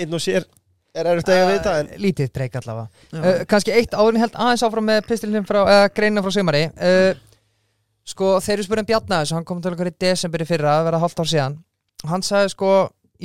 einn 0.00 0.16
og 0.16 0.24
sér 0.24 0.48
er 0.96 1.10
erfitt 1.12 1.30
að 1.32 1.52
vita 1.52 1.76
en... 1.80 1.92
Lítið 2.00 2.32
dreik 2.34 2.58
allavega. 2.60 3.06
Uh, 3.12 3.44
Kanski 3.50 3.74
eitt 3.76 3.94
áðurinn 3.94 4.22
held 4.24 4.36
aðeins 4.36 4.64
áfram 4.66 4.88
með 4.88 5.02
pistilinn 5.10 5.46
frá, 5.48 5.62
uh, 5.62 5.86
greina 5.94 6.24
frá 6.24 6.34
sömari 6.34 6.66
uh, 6.72 7.14
Sko 8.06 8.36
þeir 8.42 8.60
eru 8.60 8.66
spurning 8.68 8.86
Bjarnar 8.86 9.26
hann 9.34 9.46
kom 9.46 9.58
til 9.62 9.72
okkur 9.74 9.90
í 9.90 9.96
desember 9.98 10.44
í 10.44 10.46
fyrra 10.46 10.76
að 10.78 10.84
vera 10.86 11.00
halvt 11.02 11.22
ár 11.24 11.30
síðan. 11.30 11.56
Og 12.04 12.12
hann 12.12 12.22
sagði 12.22 12.52
sko 12.52 12.70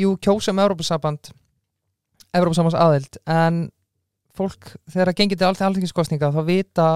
jú 0.01 0.15
kjósa 0.23 0.55
um 0.55 0.61
Európa-samband 0.63 1.29
Európa-sambands 2.31 2.79
aðild 2.79 3.19
en 3.29 3.61
fólk 4.37 4.71
þegar 4.89 5.11
það 5.11 5.17
gengir 5.19 5.37
til 5.37 5.47
alltaf 5.49 5.67
alltingiskostninga 5.67 6.31
þá 6.33 6.41
vita 6.47 6.87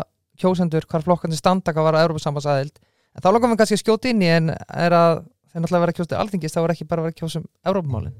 kjósendur 0.42 0.88
hvar 0.90 1.06
flokkandi 1.06 1.38
standa 1.38 1.76
hvað 1.76 1.90
var 1.92 2.00
að 2.00 2.08
Európa-sambands 2.08 2.50
aðild. 2.50 2.80
En 3.14 3.24
þá 3.24 3.30
lokum 3.36 3.54
við 3.54 3.62
kannski 3.62 3.82
skjóti 3.84 4.16
inn 4.16 4.24
í 4.24 4.32
en 4.34 4.54
er 4.56 4.96
að 4.96 5.22
þeir 5.52 5.62
náttúrulega 5.62 5.86
vera 5.86 5.98
kjóstið 6.00 6.22
alltingist 6.24 6.58
þá 6.58 6.64
er 6.64 6.74
ekki 6.74 6.90
bara 6.90 7.04
að 7.04 7.12
vera 7.12 7.20
kjósum 7.22 7.46
Európa-málinn 7.68 8.18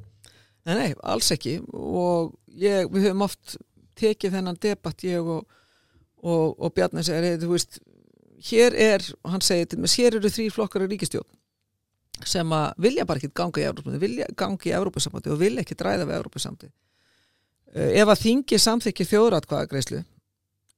Nei, 0.66 0.74
nei, 0.74 0.92
alls 1.06 1.28
ekki. 1.34 1.60
Og 1.74 2.32
ég, 2.60 2.90
við 2.92 3.10
höfum 3.10 3.26
oft 3.28 3.58
tekið 4.00 4.38
þennan 4.38 4.60
debatt 4.62 5.04
ég 5.08 5.24
og, 5.24 5.46
og, 6.24 6.56
og 6.60 6.74
Bjarni 6.76 7.04
segir, 7.06 7.40
þú 7.42 7.52
veist 7.54 7.80
hér 8.50 8.76
er, 8.78 9.06
hann 9.26 9.44
segir 9.44 9.70
til 9.72 9.80
mig, 9.82 9.94
hér 9.96 10.20
eru 10.20 10.32
þrý 10.32 10.50
flokkar 10.54 10.86
í 10.86 10.92
ríkistjón 10.92 11.28
sem 12.24 12.52
að 12.56 12.80
vilja 12.86 13.06
bara 13.08 13.20
ekki 13.20 13.34
ganga 13.36 13.60
í 13.60 13.68
Európa 13.68 14.00
vilja 14.00 14.28
ganga 14.40 14.70
í 14.70 14.74
Európa-samhætti 14.76 15.34
og 15.34 15.40
vilja 15.42 15.66
ekki 15.66 15.76
dræða 15.80 16.08
við 16.08 16.18
Európa-samhætti 16.20 16.70
uh, 16.70 17.92
ef 17.92 18.12
að 18.12 18.22
þingi 18.22 18.60
samþykki 18.62 19.08
þjóðratkvæðagreislu 19.12 20.02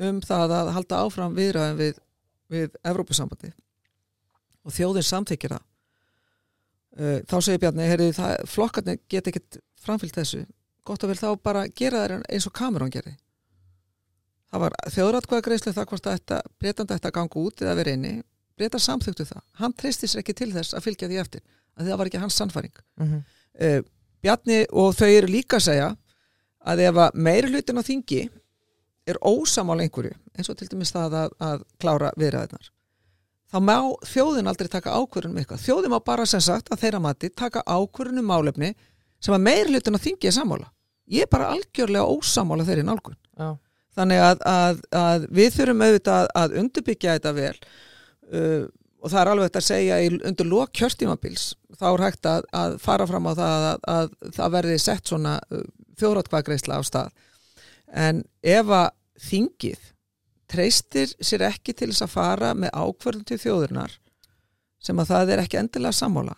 um 0.07 0.21
það 0.25 0.55
að 0.57 0.73
halda 0.75 1.01
áfram 1.05 1.38
viðræðin 1.38 1.80
við, 1.82 2.01
við 2.53 2.78
Európa-samhætti 2.82 3.53
og 4.65 4.75
þjóðin 4.75 5.09
samþykir 5.11 5.55
það 5.55 5.65
uh, 6.97 7.19
þá 7.30 7.38
segir 7.38 7.61
Bjarni, 7.65 7.89
herri, 7.91 8.11
flokkarnir 8.49 9.01
get 9.09 9.30
ekkit 9.30 9.61
framfylgt 9.84 10.17
þessu 10.17 10.45
gott 10.88 11.04
að 11.04 11.14
vel 11.14 11.20
þá 11.20 11.30
bara 11.44 11.66
gera 11.68 12.06
það 12.06 12.24
eins 12.32 12.48
og 12.48 12.56
Cameron 12.58 12.94
gerði. 12.94 13.14
Það 14.48 14.64
var 14.64 14.76
þjóðratkvæðagreislu 14.96 15.74
það 15.76 15.88
hvort 15.92 16.08
þetta, 16.08 16.40
breytandi 16.62 16.96
ætti 16.96 17.10
að 17.10 17.16
ganga 17.18 17.42
út 17.44 17.64
eða 17.66 17.76
vera 17.82 17.96
inni, 17.98 18.14
breytar 18.58 18.84
samþyktu 18.84 19.28
það. 19.28 19.44
Hann 19.60 19.76
treysti 19.76 20.08
sér 20.08 20.24
ekki 20.24 20.38
til 20.40 20.50
þess 20.56 20.78
að 20.78 20.88
fylgja 20.88 21.12
því 21.12 21.20
eftir 21.24 21.44
að 21.78 21.90
það 21.90 22.00
var 22.00 22.10
ekki 22.12 22.22
hans 22.24 22.40
sannfæring. 22.40 22.82
Mhm. 23.04 23.24
uh, 23.62 23.80
Bjarni 24.24 24.64
og 24.74 24.96
þau 24.98 25.10
eru 25.12 25.28
líka 25.30 25.60
að 25.60 25.68
segja 25.68 25.90
að 26.68 26.80
ef 26.88 26.98
að 27.04 27.20
meiri 27.28 27.52
hlutin 27.52 27.78
á 27.78 27.84
þingi 27.86 28.22
er 29.08 29.20
ósamál 29.22 29.78
einhverju 29.84 30.16
eins 30.34 30.50
og 30.50 30.58
til 30.58 30.68
dæmis 30.72 30.92
það 30.96 31.20
að, 31.22 31.36
að 31.38 31.62
klára 31.78 32.10
viðræðinar 32.18 32.72
þá 33.52 33.60
má 33.64 33.78
þjóðin 34.10 34.50
aldrei 34.52 34.70
taka 34.72 34.96
ákvörðun 34.98 35.36
um 35.36 35.40
eitthvað. 35.40 35.62
Þjóðin 35.64 35.94
má 35.94 36.00
bara 36.04 36.26
sem 36.28 36.42
sagt 36.44 36.72
að 36.74 36.82
þeirra 36.84 37.04
mati 37.04 37.30
taka 37.30 37.64
ákvörðun 37.64 38.24
um 38.24 38.28
málefni 38.34 38.74
sem 39.24 39.34
að 39.34 39.46
á 39.96 40.00
þingi 40.02 40.28
er 40.28 40.36
sammála 40.36 40.68
ég 41.12 41.26
er 41.26 41.32
bara 41.32 41.51
algjörlega 41.53 42.08
ósamála 42.08 42.66
þeirri 42.68 42.86
nálgun 42.88 43.18
Já. 43.38 43.55
þannig 43.97 44.24
að, 44.24 44.41
að, 44.51 44.82
að 45.01 45.28
við 45.39 45.53
þurfum 45.55 45.86
auðvitað 45.86 46.32
að 46.41 46.58
undirbyggja 46.62 47.16
þetta 47.18 47.34
vel 47.38 47.53
uh, 47.53 48.64
og 48.97 49.14
það 49.14 49.20
er 49.22 49.32
alveg 49.32 49.49
þetta 49.49 49.62
að 49.62 49.68
segja 49.68 49.99
í, 50.03 50.10
undir 50.30 50.49
lok 50.49 50.74
kjörstímabils 50.76 51.47
þá 51.78 51.88
er 51.91 52.05
hægt 52.08 52.30
að, 52.30 52.47
að 52.62 52.78
fara 52.84 53.08
fram 53.10 53.30
á 53.30 53.34
það 53.38 53.68
að, 53.68 53.86
að 53.93 54.34
það 54.39 54.55
verði 54.58 54.80
sett 54.84 55.14
svona 55.14 55.36
uh, 55.51 55.68
þjóðrátkvæðgreisla 56.01 56.80
á 56.80 56.82
stað 56.88 57.14
en 58.08 58.26
ef 58.43 58.74
að 58.74 58.89
þingið 59.28 59.93
treystir 60.47 61.14
sér 61.24 61.47
ekki 61.49 61.76
til 61.76 61.91
þess 61.91 62.05
að 62.05 62.14
fara 62.14 62.51
með 62.55 62.76
ákvörðum 62.76 63.26
til 63.28 63.39
þjóðurnar 63.41 63.95
sem 64.84 64.99
að 65.01 65.10
það 65.12 65.34
er 65.34 65.41
ekki 65.43 65.60
endilega 65.60 65.97
sammála 65.97 66.36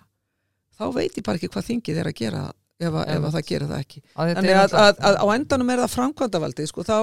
þá 0.80 0.86
veit 0.96 1.18
ég 1.18 1.26
bara 1.26 1.40
ekki 1.40 1.52
hvað 1.54 1.68
þingið 1.70 2.02
er 2.02 2.10
að 2.10 2.20
gera 2.22 2.44
ef, 2.80 2.94
að, 2.94 3.10
ef 3.14 3.26
að 3.28 3.36
það 3.36 3.48
gerir 3.50 3.72
það 3.72 3.84
ekki. 3.84 4.04
Að 4.16 4.32
að, 4.40 4.76
að, 4.84 5.02
að 5.10 5.18
á 5.20 5.26
endanum 5.36 5.74
er 5.74 5.84
það 5.84 5.96
framkvæmdavaldi 5.96 6.68
sko, 6.70 6.86
þá, 6.88 6.98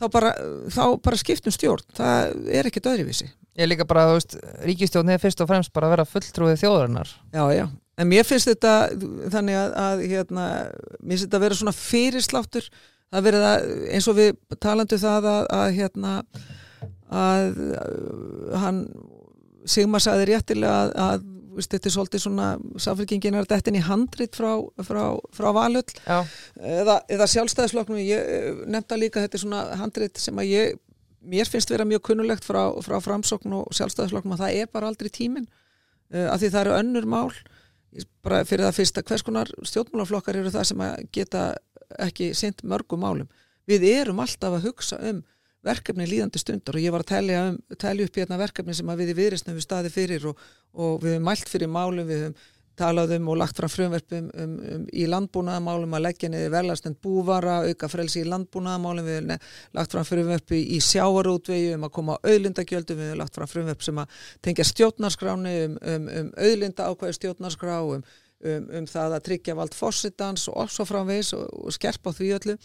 þá, 0.00 0.06
bara, 0.14 0.34
þá 0.74 0.84
bara 1.04 1.20
skiptum 1.20 1.54
stjórn. 1.54 1.86
Það 1.98 2.50
er 2.58 2.70
ekkert 2.70 2.90
öðruvísi. 2.92 3.30
Ég 3.54 3.70
líka 3.70 3.86
bara, 3.86 4.08
þú 4.10 4.18
veist, 4.18 4.36
ríkistjórn 4.66 5.14
er 5.14 5.22
fyrst 5.22 5.42
og 5.44 5.50
fremst 5.50 5.74
bara 5.74 5.90
að 5.90 5.96
vera 5.96 6.08
fulltrúið 6.10 6.58
þjóðarinnar. 6.64 7.12
Já, 7.34 7.44
já, 7.54 7.64
en 8.02 8.10
mér 8.10 8.26
finnst 8.26 8.50
þetta 8.50 8.74
þannig 9.30 9.60
að, 9.60 9.76
að 9.84 10.02
hérna, 10.10 10.48
mér 10.98 11.14
finnst 11.14 11.28
þetta 11.28 11.38
að 11.38 11.46
vera 11.46 11.60
svona 11.60 11.76
fyrirsláttur. 11.78 12.68
Það 13.14 13.26
verið 13.28 13.46
að, 13.46 13.68
eins 13.94 14.08
og 14.10 14.16
við 14.18 14.30
talandu 14.58 14.98
það 14.98 15.28
að, 15.30 15.44
að 15.54 15.68
hérna 15.76 16.14
að, 17.14 17.60
að 18.54 18.58
hann 18.64 18.80
Sigmar 19.64 20.02
sagði 20.04 20.26
réttilega 20.28 20.72
að, 20.74 20.90
að 21.00 21.22
veist, 21.56 21.70
þetta 21.72 21.90
er 21.90 21.94
svolítið 21.96 22.24
svona 22.24 22.48
samfélkingin 22.82 23.38
er 23.38 23.48
þetta 23.50 23.72
inn 23.72 23.80
í 23.80 23.84
handrit 23.86 24.36
frá, 24.38 24.50
frá, 24.86 25.02
frá 25.34 25.50
Valöll 25.56 25.86
Já, 26.04 26.18
eða, 26.60 27.00
eða 27.12 27.30
sjálfstæðisflokknum 27.34 28.00
ég 28.02 28.34
eh, 28.38 28.64
nefnda 28.70 28.98
líka 29.00 29.24
þetta 29.24 29.38
er 29.38 29.44
svona 29.44 29.62
handrit 29.80 30.20
sem 30.22 30.42
að 30.42 30.52
ég 30.52 30.82
mér 31.24 31.48
finnst 31.48 31.72
vera 31.72 31.86
mjög 31.88 32.04
kunnulegt 32.08 32.46
frá, 32.46 32.68
frá 32.84 32.98
framsókn 33.02 33.56
og 33.58 33.76
sjálfstæðisflokknum 33.76 34.36
að 34.36 34.44
það 34.44 34.58
er 34.60 34.72
bara 34.72 34.90
aldrei 34.90 35.10
tíminn. 35.12 35.46
Uh, 36.12 36.28
af 36.30 36.40
því 36.40 36.50
það 36.52 36.60
eru 36.64 36.76
önnur 36.78 37.08
mál. 37.08 37.30
Bara 38.26 38.42
fyrir 38.48 38.66
það 38.66 38.78
fyrsta 38.80 39.04
hvers 39.06 39.24
konar 39.24 39.50
stjórnmálaflokkar 39.62 40.40
eru 40.40 40.52
það 40.52 40.68
sem 40.70 40.82
að 40.84 41.06
geta 41.14 41.44
ekki 42.02 42.32
sint 42.36 42.64
mörgum 42.66 43.04
málum? 43.04 43.30
Við 43.70 43.86
erum 43.92 44.20
alltaf 44.20 44.58
að 44.58 44.68
hugsa 44.68 44.98
um 45.10 45.22
verkefni 45.64 46.08
líðandi 46.08 46.40
stundar 46.42 46.78
og 46.78 46.84
ég 46.84 46.94
var 46.94 47.04
að 47.04 47.12
telja, 47.12 47.44
um, 47.50 47.60
telja 47.80 48.08
upp 48.08 48.18
hérna 48.20 48.40
verkefni 48.40 48.76
sem 48.76 48.96
við 49.00 49.14
í 49.14 49.18
viðrisnum 49.20 49.58
við 49.58 49.66
staði 49.66 49.92
fyrir 49.94 50.28
og, 50.30 50.42
og 50.74 50.98
við 51.02 51.16
höfum 51.16 51.30
mælt 51.30 51.50
fyrir 51.50 51.72
málum 51.72 52.10
við 52.10 52.26
höfum 52.26 52.42
talað 52.78 53.14
um 53.18 53.28
og 53.30 53.38
lagt 53.38 53.58
fram 53.58 53.70
frumverpum 53.70 54.30
um, 54.34 54.54
um, 54.74 54.86
í 54.90 55.06
landbúnaðamálum 55.10 55.94
að 55.94 56.04
leggja 56.08 56.30
niður 56.30 56.54
verðlastend 56.56 56.98
búvara, 57.04 57.60
auka 57.68 57.88
frelsi 57.90 58.24
í 58.24 58.26
landbúnaðamálum, 58.28 59.06
við 59.06 59.18
höfum 59.18 59.30
ne- 59.30 59.38
lagt 59.78 59.94
fram 59.94 60.08
frumverpi 60.08 60.60
í 60.74 60.80
sjávarútvegi 60.82 61.74
um 61.76 61.86
að 61.86 61.94
koma 61.94 62.18
á 62.18 62.24
auðlindagjöldum, 62.26 62.98
við 62.98 63.12
höfum 63.12 63.22
lagt 63.22 63.38
fram 63.38 63.52
frumverp 63.52 63.86
sem 63.86 64.02
að 64.02 64.18
tengja 64.42 64.66
stjórnarskráni 64.70 65.54
um, 65.68 65.78
um, 65.94 66.10
um 66.18 66.32
auðlinda 66.34 66.90
ákvæði 66.90 67.18
stjórnarskrá 67.20 67.78
um, 67.94 68.04
um, 68.44 68.68
um 68.80 68.86
það 68.90 69.16
að 69.16 69.26
tryggja 69.28 69.56
vald 69.58 69.76
fósitans 69.76 70.46
og 70.52 70.70
svo 70.72 70.86
framvegis 70.88 71.34
og, 71.36 71.44
og 71.64 71.74
skerpa 71.74 72.12
á 72.12 72.16
því 72.16 72.30
öllu. 72.38 72.56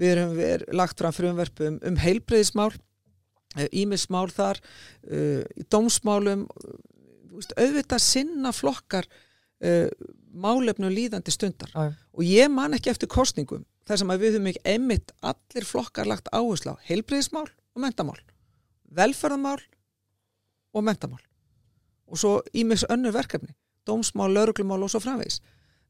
Við 0.00 0.12
erum 0.14 0.36
við 0.38 0.66
lagt 0.76 1.00
fram 1.00 1.16
frumverp 1.16 1.64
um, 1.66 1.80
um 1.86 1.98
heilbreyðismál, 2.00 2.70
ímismál 3.74 4.28
þar, 4.34 4.60
uh, 5.10 5.42
dómsmálum, 5.72 6.46
uh, 6.46 7.50
auðvitað 7.56 8.04
sinna 8.04 8.52
flokkar 8.54 9.08
uh, 9.08 9.88
málefnum 10.30 10.92
líðandi 10.94 11.34
stundar. 11.34 11.72
Já, 11.74 11.90
og 12.14 12.26
ég 12.26 12.50
man 12.52 12.76
ekki 12.76 12.92
eftir 12.92 13.10
kostningum 13.10 13.64
þar 13.88 14.02
sem 14.02 14.12
að 14.12 14.22
við 14.22 14.36
höfum 14.36 14.50
ekki 14.52 14.74
einmitt 14.74 15.14
allir 15.26 15.66
flokkar 15.66 16.06
lagt 16.06 16.30
áherslu 16.30 16.76
á 16.76 16.82
heilbreyðismál 16.86 17.48
og 17.48 17.82
mentamál, 17.82 18.20
velferðamál 18.94 19.58
og 20.74 20.86
mentamál 20.86 21.22
og 22.10 22.18
svo 22.18 22.32
ímis 22.56 22.84
önnur 22.90 23.14
verkefni 23.14 23.54
dómsmál, 23.88 24.30
lauruglumál 24.34 24.82
og 24.84 24.92
svo 24.92 25.00
framvegis. 25.02 25.40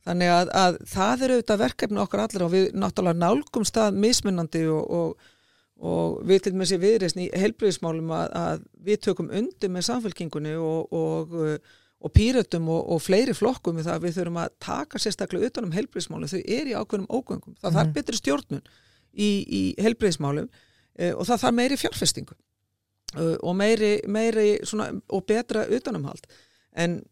Þannig 0.07 0.31
að, 0.33 0.53
að 0.57 0.79
það 0.89 1.25
eru 1.27 1.35
auðvitað 1.37 1.61
verkefni 1.61 2.01
okkar 2.01 2.23
allir 2.25 2.45
og 2.47 2.55
við 2.55 2.71
náttúrulega 2.73 3.21
nálgum 3.21 3.67
stað 3.69 3.99
mismunandi 4.01 4.63
og, 4.73 4.95
og, 4.97 5.35
og 5.91 6.23
við 6.29 6.47
til 6.47 6.55
með 6.57 6.71
sér 6.71 6.81
viðreysn 6.85 7.21
í 7.21 7.29
heilbreyðismálum 7.37 8.15
að, 8.17 8.33
að 8.41 8.65
við 8.87 9.03
tökum 9.05 9.29
undir 9.29 9.73
með 9.75 9.87
samfélkingunni 9.91 10.55
og, 10.57 10.97
og, 10.97 11.37
og 12.01 12.15
pýrötum 12.17 12.71
og, 12.73 12.81
og 12.95 13.03
fleiri 13.05 13.37
flokkum 13.37 13.77
við 13.77 13.93
við 14.01 14.17
þurfum 14.17 14.41
að 14.41 14.57
taka 14.65 15.03
sérstaklega 15.05 15.53
utan 15.53 15.69
um 15.69 15.77
heilbreyðismálum, 15.77 16.33
þau 16.33 16.41
eru 16.41 16.73
í 16.73 16.79
ákveðnum 16.81 17.13
ógöngum. 17.13 17.59
Það 17.61 17.77
þarf 17.77 17.91
Mhm. 17.91 17.95
betri 18.01 18.17
stjórnun 18.23 18.65
í, 19.13 19.31
í 19.45 19.63
heilbreyðismálum 19.85 20.49
uh, 20.49 21.13
og 21.13 21.27
það 21.29 21.45
þarf 21.45 21.57
meiri 21.61 21.77
fjárfestingu 21.77 22.37
uh, 23.19 23.37
og 23.43 23.57
meiri, 23.57 23.99
meiri 24.09 24.49
svona, 24.65 24.95
og 25.13 25.27
betra 25.29 25.69
utanumhald 25.69 26.25
en 26.73 27.03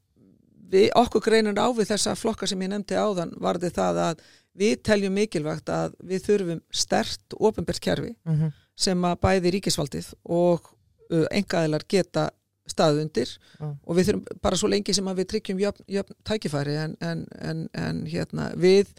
við, 0.71 0.89
okkur 0.99 1.25
greinir 1.25 1.59
á 1.59 1.69
við 1.75 1.93
þessa 1.93 2.17
flokka 2.19 2.49
sem 2.49 2.63
ég 2.65 2.73
nefndi 2.73 2.99
áðan 2.99 3.35
varði 3.41 3.71
það 3.75 4.01
að 4.05 4.25
við 4.59 4.81
teljum 4.87 5.15
mikilvægt 5.15 5.71
að 5.71 5.95
við 6.05 6.25
þurfum 6.27 6.65
stert 6.75 7.37
ofinbært 7.39 7.83
kerfi 7.85 8.15
mhm, 8.27 8.51
sem 8.79 9.07
að 9.07 9.21
bæði 9.23 9.55
ríkisvaldið 9.57 10.11
og 10.25 10.73
uh, 11.13 11.27
engaðilar 11.31 11.87
geta 11.89 12.29
staðið 12.69 13.05
undir 13.07 13.31
Já. 13.33 13.69
og 13.69 13.97
við 13.97 14.09
þurfum 14.09 14.41
bara 14.45 14.59
svo 14.61 14.71
lengi 14.71 14.95
sem 14.97 15.07
að 15.09 15.23
við 15.23 15.31
tryggjum 15.33 15.63
jöfn, 15.63 15.87
jöfn 15.89 16.19
tækifæri 16.29 16.75
en, 16.83 16.97
en, 17.01 17.23
en, 17.41 17.63
en 17.73 18.03
hérna 18.09 18.51
við 18.61 18.91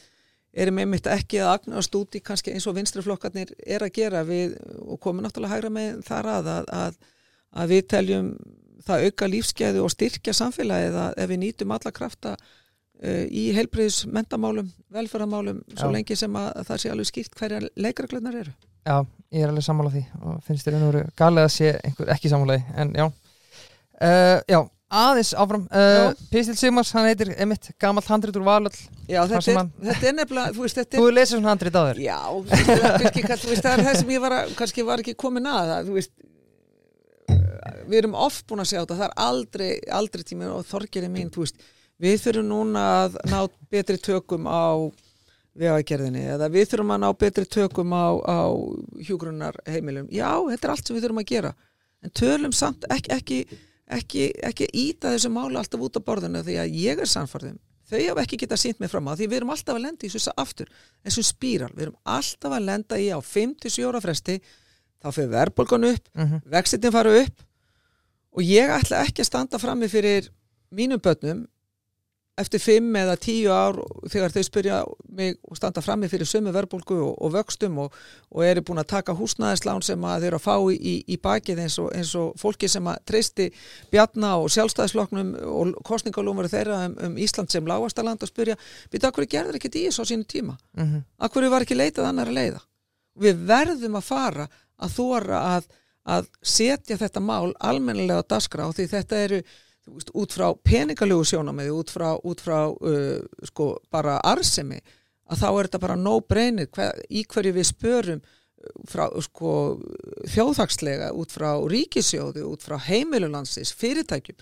erum 0.57 0.82
einmitt 0.82 1.07
ekki 1.09 1.43
að 1.43 1.51
agnast 1.59 1.95
út 1.99 2.17
í 2.17 2.24
kannski 2.26 2.55
eins 2.55 2.65
og 2.70 2.78
vinstriflokkarnir 2.80 3.53
er 3.61 3.86
að 3.86 3.93
gera 3.99 4.24
við 4.26 4.55
og 4.82 4.97
komum 5.03 5.22
náttúrulega 5.26 5.53
hægra 5.59 5.74
með 5.74 6.01
þar 6.07 6.32
að 6.34 6.49
að, 6.55 6.72
að, 6.80 6.97
að 7.61 7.76
við 7.76 7.84
teljum 7.93 8.32
það 8.88 9.05
auka 9.09 9.30
lífskeiðu 9.34 9.84
og 9.86 9.93
styrkja 9.93 10.34
samfélagið 10.38 10.97
að 11.03 11.19
ef 11.23 11.30
við 11.32 11.41
nýtum 11.43 11.75
alla 11.75 11.91
krafta 11.95 12.34
uh, 12.38 13.25
í 13.27 13.49
heilbriðis 13.57 14.01
mentamálum, 14.11 14.71
velferðamálum 14.93 15.61
svo 15.75 15.91
Já. 15.91 15.93
lengi 15.97 16.17
sem 16.19 16.36
að, 16.39 16.49
að 16.61 16.71
það 16.71 16.82
sé 16.84 16.91
alveg 16.93 17.11
skýrt 17.11 17.39
hverja 17.39 17.61
leikreglunar 17.75 18.41
eru. 18.43 18.55
já, 18.88 18.97
ég 19.36 19.43
er 19.45 19.51
alveg 19.51 19.65
sammála 19.65 19.93
því 19.93 20.03
og 20.23 20.41
finnst 20.47 20.67
þér 20.67 20.80
ennur 20.80 20.99
galið 21.19 21.45
að 21.45 21.55
sé 21.55 21.71
einhver 21.84 22.11
ekki 22.15 22.32
sammála 22.32 22.59
því, 22.59 22.75
en 22.84 22.93
já 22.97 23.05
uh, 23.09 24.38
Já, 24.49 24.59
aðeins 24.89 25.34
áfram 25.38 25.65
uh, 25.67 25.89
Já. 25.99 26.05
Pistil 26.32 26.55
Sigmars, 26.57 26.93
hann 26.95 27.09
heitir 27.09 27.34
einmitt 27.36 27.69
gamall 27.82 28.07
handrit 28.07 28.39
úr 28.39 28.47
Valöll 28.47 28.73
Já, 29.09 29.21
þetta 29.30 29.53
er, 29.53 29.69
þetta 29.91 30.09
er 30.09 30.17
nefnilega, 30.17 30.55
þú 30.55 30.65
veist, 30.65 30.80
þetta 30.80 30.97
Þú 30.97 31.03
er 31.03 31.05
hefur 31.05 31.17
lesið 31.19 31.36
svona 31.36 31.51
handrit 31.53 31.77
á 31.77 31.84
þér 31.89 32.01
Já, 32.05 32.17
þú 32.30 32.41
þú 33.43 33.51
veist, 33.51 33.67
það 33.67 33.71
er 33.75 33.86
það 33.89 33.99
sem 34.01 34.15
ég 34.15 34.25
var 34.25 34.38
að, 34.39 34.55
kannski 34.63 34.88
var 34.88 35.03
ekki 35.03 35.15
komin 35.19 35.49
að 35.51 35.73
það, 35.73 35.91
þú 35.91 35.99
veist 35.99 36.15
við 37.89 37.97
erum 38.03 38.16
oft 38.16 38.45
búin 38.47 38.64
að 38.64 38.70
sjá 38.72 38.80
þetta, 38.82 38.95
það 38.99 39.07
er 39.10 39.16
aldrei 39.26 39.70
aldrei 39.99 40.24
tími 40.24 40.49
og 40.49 40.66
þorgeri 40.70 41.10
mín, 41.12 41.30
þú 41.34 41.45
veist 41.45 41.62
við 41.99 42.18
þurfum 42.24 42.47
núna 42.53 42.84
að 43.05 43.18
ná 43.32 43.39
betri 43.72 43.97
tökum 43.99 44.45
á 44.47 44.64
vegagerðinni 45.60 46.22
eða 46.36 46.47
við 46.53 46.70
þurfum 46.72 46.93
að 46.95 47.01
ná 47.03 47.10
betri 47.20 47.45
tökum 47.49 47.91
á, 47.95 48.07
á 48.24 48.39
hjúgrunnar 49.03 49.57
heimilum 49.68 50.07
já, 50.14 50.30
þetta 50.51 50.68
er 50.70 50.74
allt 50.76 50.88
sem 50.88 50.95
við 50.95 51.07
þurfum 51.07 51.24
að 51.24 51.32
gera 51.34 51.51
en 52.05 52.14
tölum 52.16 52.53
samt 52.55 52.86
ekki 52.93 53.12
ekki, 53.18 53.39
ekki, 53.99 54.28
ekki 54.51 54.70
íta 54.86 55.12
þessu 55.16 55.32
máli 55.34 55.60
alltaf 55.60 55.82
út 55.84 55.99
á 55.99 56.01
borðinu 56.05 56.43
því 56.45 56.55
að 56.64 56.78
ég 56.80 57.01
er 57.03 57.12
sannfærðum 57.12 57.57
þau 57.89 57.97
hafa 58.05 58.24
ekki 58.24 58.38
getað 58.45 58.62
sínt 58.62 58.80
mig 58.80 58.91
fram 58.93 59.10
á 59.10 59.18
því 59.18 59.28
við 59.32 59.39
erum 59.41 59.51
alltaf 59.55 59.76
að 59.76 59.84
lenda 59.88 60.05
í 60.07 60.14
þessu 60.14 60.34
aftur 60.38 60.72
þessu 61.03 61.26
spíral, 61.26 61.72
við 61.74 61.88
erum 61.89 61.99
alltaf 62.05 62.55
að 62.55 62.68
lenda 62.70 62.99
í 63.01 63.10
á 63.12 63.20
5-7 63.20 63.89
ára 63.89 64.01
fresti 64.05 64.38
þá 64.99 65.10
fyrir 65.16 65.32
verðbólgan 65.34 65.88
upp, 65.89 66.10
Mhm. 66.14 66.41
vextitin 66.53 66.91
fara 66.93 67.18
upp 67.24 67.43
og 68.36 68.43
ég 68.45 68.71
ætla 68.73 69.03
ekki 69.05 69.23
að 69.23 69.32
standa 69.32 69.61
frammi 69.61 69.89
fyrir 69.91 70.30
mínum 70.75 71.01
börnum 71.01 71.47
eftir 72.39 72.61
5 72.61 72.95
eða 72.95 73.15
10 73.19 73.47
ár 73.51 73.77
þegar 74.11 74.34
þau 74.34 74.43
spyrja 74.47 74.77
mig 75.17 75.38
og 75.43 75.57
standa 75.59 75.82
frammi 75.84 76.07
fyrir 76.11 76.27
sömu 76.30 76.53
verðbólgu 76.55 76.95
og, 77.03 77.15
og 77.19 77.34
vöxtum 77.34 77.80
og, 77.84 77.97
og 78.32 78.45
eru 78.45 78.63
búin 78.65 78.82
að 78.82 78.91
taka 78.93 79.15
húsnæðislán 79.17 79.84
sem 79.86 80.05
að 80.07 80.23
þau 80.23 80.27
eru 80.30 80.39
að 80.39 80.45
fá 80.45 80.55
í, 80.71 80.93
í 81.03 81.17
bakið 81.21 81.63
eins 81.65 81.75
og, 81.82 81.89
eins 81.95 82.13
og 82.19 82.32
fólki 82.39 82.69
sem 82.71 82.88
að 82.88 83.01
treysti 83.11 83.49
Bjarna 83.91 84.36
og 84.39 84.47
sjálfstæðisflokknum 84.55 85.34
og 85.49 85.75
kostningalúmur 85.88 86.49
þeirra 86.51 86.86
um, 86.88 86.95
um 87.09 87.19
Ísland 87.19 87.51
sem 87.51 87.67
lágastaland 87.67 88.23
og 88.23 88.32
spyrja, 88.32 88.55
býta, 88.91 89.11
akkur 89.11 89.27
gerður 89.30 89.59
ekki 89.59 89.73
þessu 89.75 90.07
á 90.07 90.09
sínu 90.13 90.27
tíma? 90.30 90.55
Mhm. 90.80 91.03
Akkur 91.27 91.49
var 91.51 91.67
ekki 91.67 91.77
leitað 91.77 92.11
annar 92.13 92.32
að 92.32 92.39
leiða? 92.39 92.63
Við 93.19 93.45
verðum 93.49 93.99
að 93.99 94.07
fara 94.07 94.47
að 94.80 94.99
er 95.19 95.32
að, 95.36 95.69
að 96.10 96.30
setja 96.41 96.97
þetta 96.99 97.22
mál 97.24 97.51
almennilega 97.60 98.24
á 98.24 98.30
dagskrá 98.34 98.70
því 98.74 98.88
þetta 98.93 99.20
eru 99.26 99.39
veist, 99.89 100.12
út 100.14 100.34
frá 100.36 100.47
peningalögu 100.66 101.28
sjónamöði, 101.32 101.74
út 101.76 101.93
frá, 101.93 102.10
út 102.18 102.43
frá 102.43 102.60
uh, 102.70 103.20
sko, 103.49 103.72
bara 103.91 104.20
arsemi 104.26 104.80
að 105.30 105.43
þá 105.43 105.47
er 105.49 105.70
þetta 105.70 105.84
bara 105.86 105.97
no 105.99 106.20
brainer 106.26 106.70
hver, 106.74 107.01
í 107.10 107.26
hverju 107.30 107.55
við 107.57 107.70
spörum 107.70 108.22
uh, 108.24 108.72
frá 108.89 109.05
sko, 109.26 109.53
þjóðhagslega 110.34 111.12
út 111.18 111.36
frá 111.36 111.51
ríkisjóðu, 111.70 112.47
út 112.49 112.66
frá 112.66 112.80
heimilulandsins, 112.89 113.74
fyrirtækjum. 113.78 114.39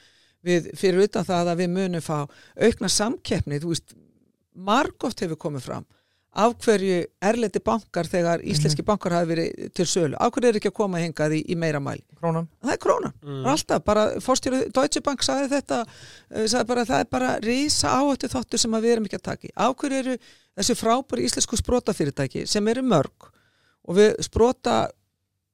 Við, 0.47 0.70
fyrir 0.78 1.07
utan 1.07 1.26
það 1.26 1.49
að 1.51 1.61
við 1.63 1.72
munum 1.74 2.03
fá 2.05 2.20
aukna 2.61 2.89
samkeppni, 2.93 3.57
þú 3.59 3.72
veist 3.74 3.95
margótt 4.57 5.24
hefur 5.26 5.39
komið 5.41 5.65
fram 5.65 5.88
af 6.38 6.53
hverju 6.61 6.97
erlendi 7.25 7.59
bankar 7.65 8.05
þegar 8.09 8.43
íslenski 8.45 8.83
bankar 8.85 9.15
hafi 9.17 9.29
verið 9.31 9.69
til 9.77 9.85
sölu? 9.89 10.17
Af 10.21 10.31
hverju 10.35 10.49
er 10.51 10.59
ekki 10.59 10.69
að 10.71 10.75
koma 10.77 10.99
hingað 11.01 11.33
í, 11.38 11.39
í 11.49 11.55
meira 11.57 11.79
mæli? 11.81 12.03
Krónan. 12.19 12.47
Það 12.63 12.73
er 12.75 12.81
krónan, 12.83 13.13
Mm. 13.23 13.45
alltaf 13.53 13.83
bara 13.88 14.03
fórstjóru 14.21 14.59
Deutsche 14.75 15.01
Bank 15.01 15.23
sagði 15.25 15.49
þetta 15.55 15.79
eh, 16.31 16.45
sagði 16.47 16.67
bara, 16.69 16.85
það 16.85 16.99
er 17.05 17.09
bara 17.11 17.31
rísa 17.43 17.93
áhættu 17.97 18.29
þáttur 18.29 18.61
sem 18.61 18.77
að 18.77 18.85
við 18.85 18.91
erum 18.95 19.07
ekki 19.09 19.19
að 19.19 19.25
taka 19.31 19.47
í. 19.49 19.53
Af 19.55 19.75
hverju 19.81 19.97
eru 20.03 20.17
þessi 20.57 20.75
frábæri 20.77 21.25
íslensku 21.27 21.57
sprótafyrirtæki 21.57 22.45
sem 22.47 22.67
eru 22.67 22.81
mörg 22.85 23.31
og 23.88 23.95
við 23.97 24.15
spróta 24.25 24.77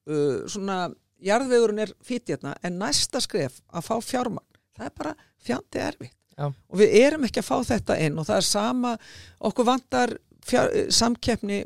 uh, 0.09 0.43
svona, 0.49 0.89
jarðvegurinn 1.23 1.79
er 1.85 1.93
fítjarna 2.03 2.55
en 2.63 2.77
næsta 2.81 3.21
skref 3.23 3.61
að 3.71 3.87
fá 3.87 3.95
fjármagn 4.03 4.47
það 4.75 4.85
er 4.89 4.93
bara 4.97 5.15
fjandi 5.43 5.79
erfitt. 5.79 6.17
Já. 6.33 6.47
og 6.49 6.79
við 6.79 6.93
erum 6.97 7.27
ekki 7.27 7.43
að 7.43 7.45
fá 7.45 7.57
þetta 7.67 7.95
inn 8.01 8.15
og 8.17 8.25
það 8.25 8.39
er 8.39 8.45
sama, 8.47 8.93
okkur 9.45 9.67
vantar 9.67 10.15
fjár, 10.47 10.71
samkeppni 10.93 11.63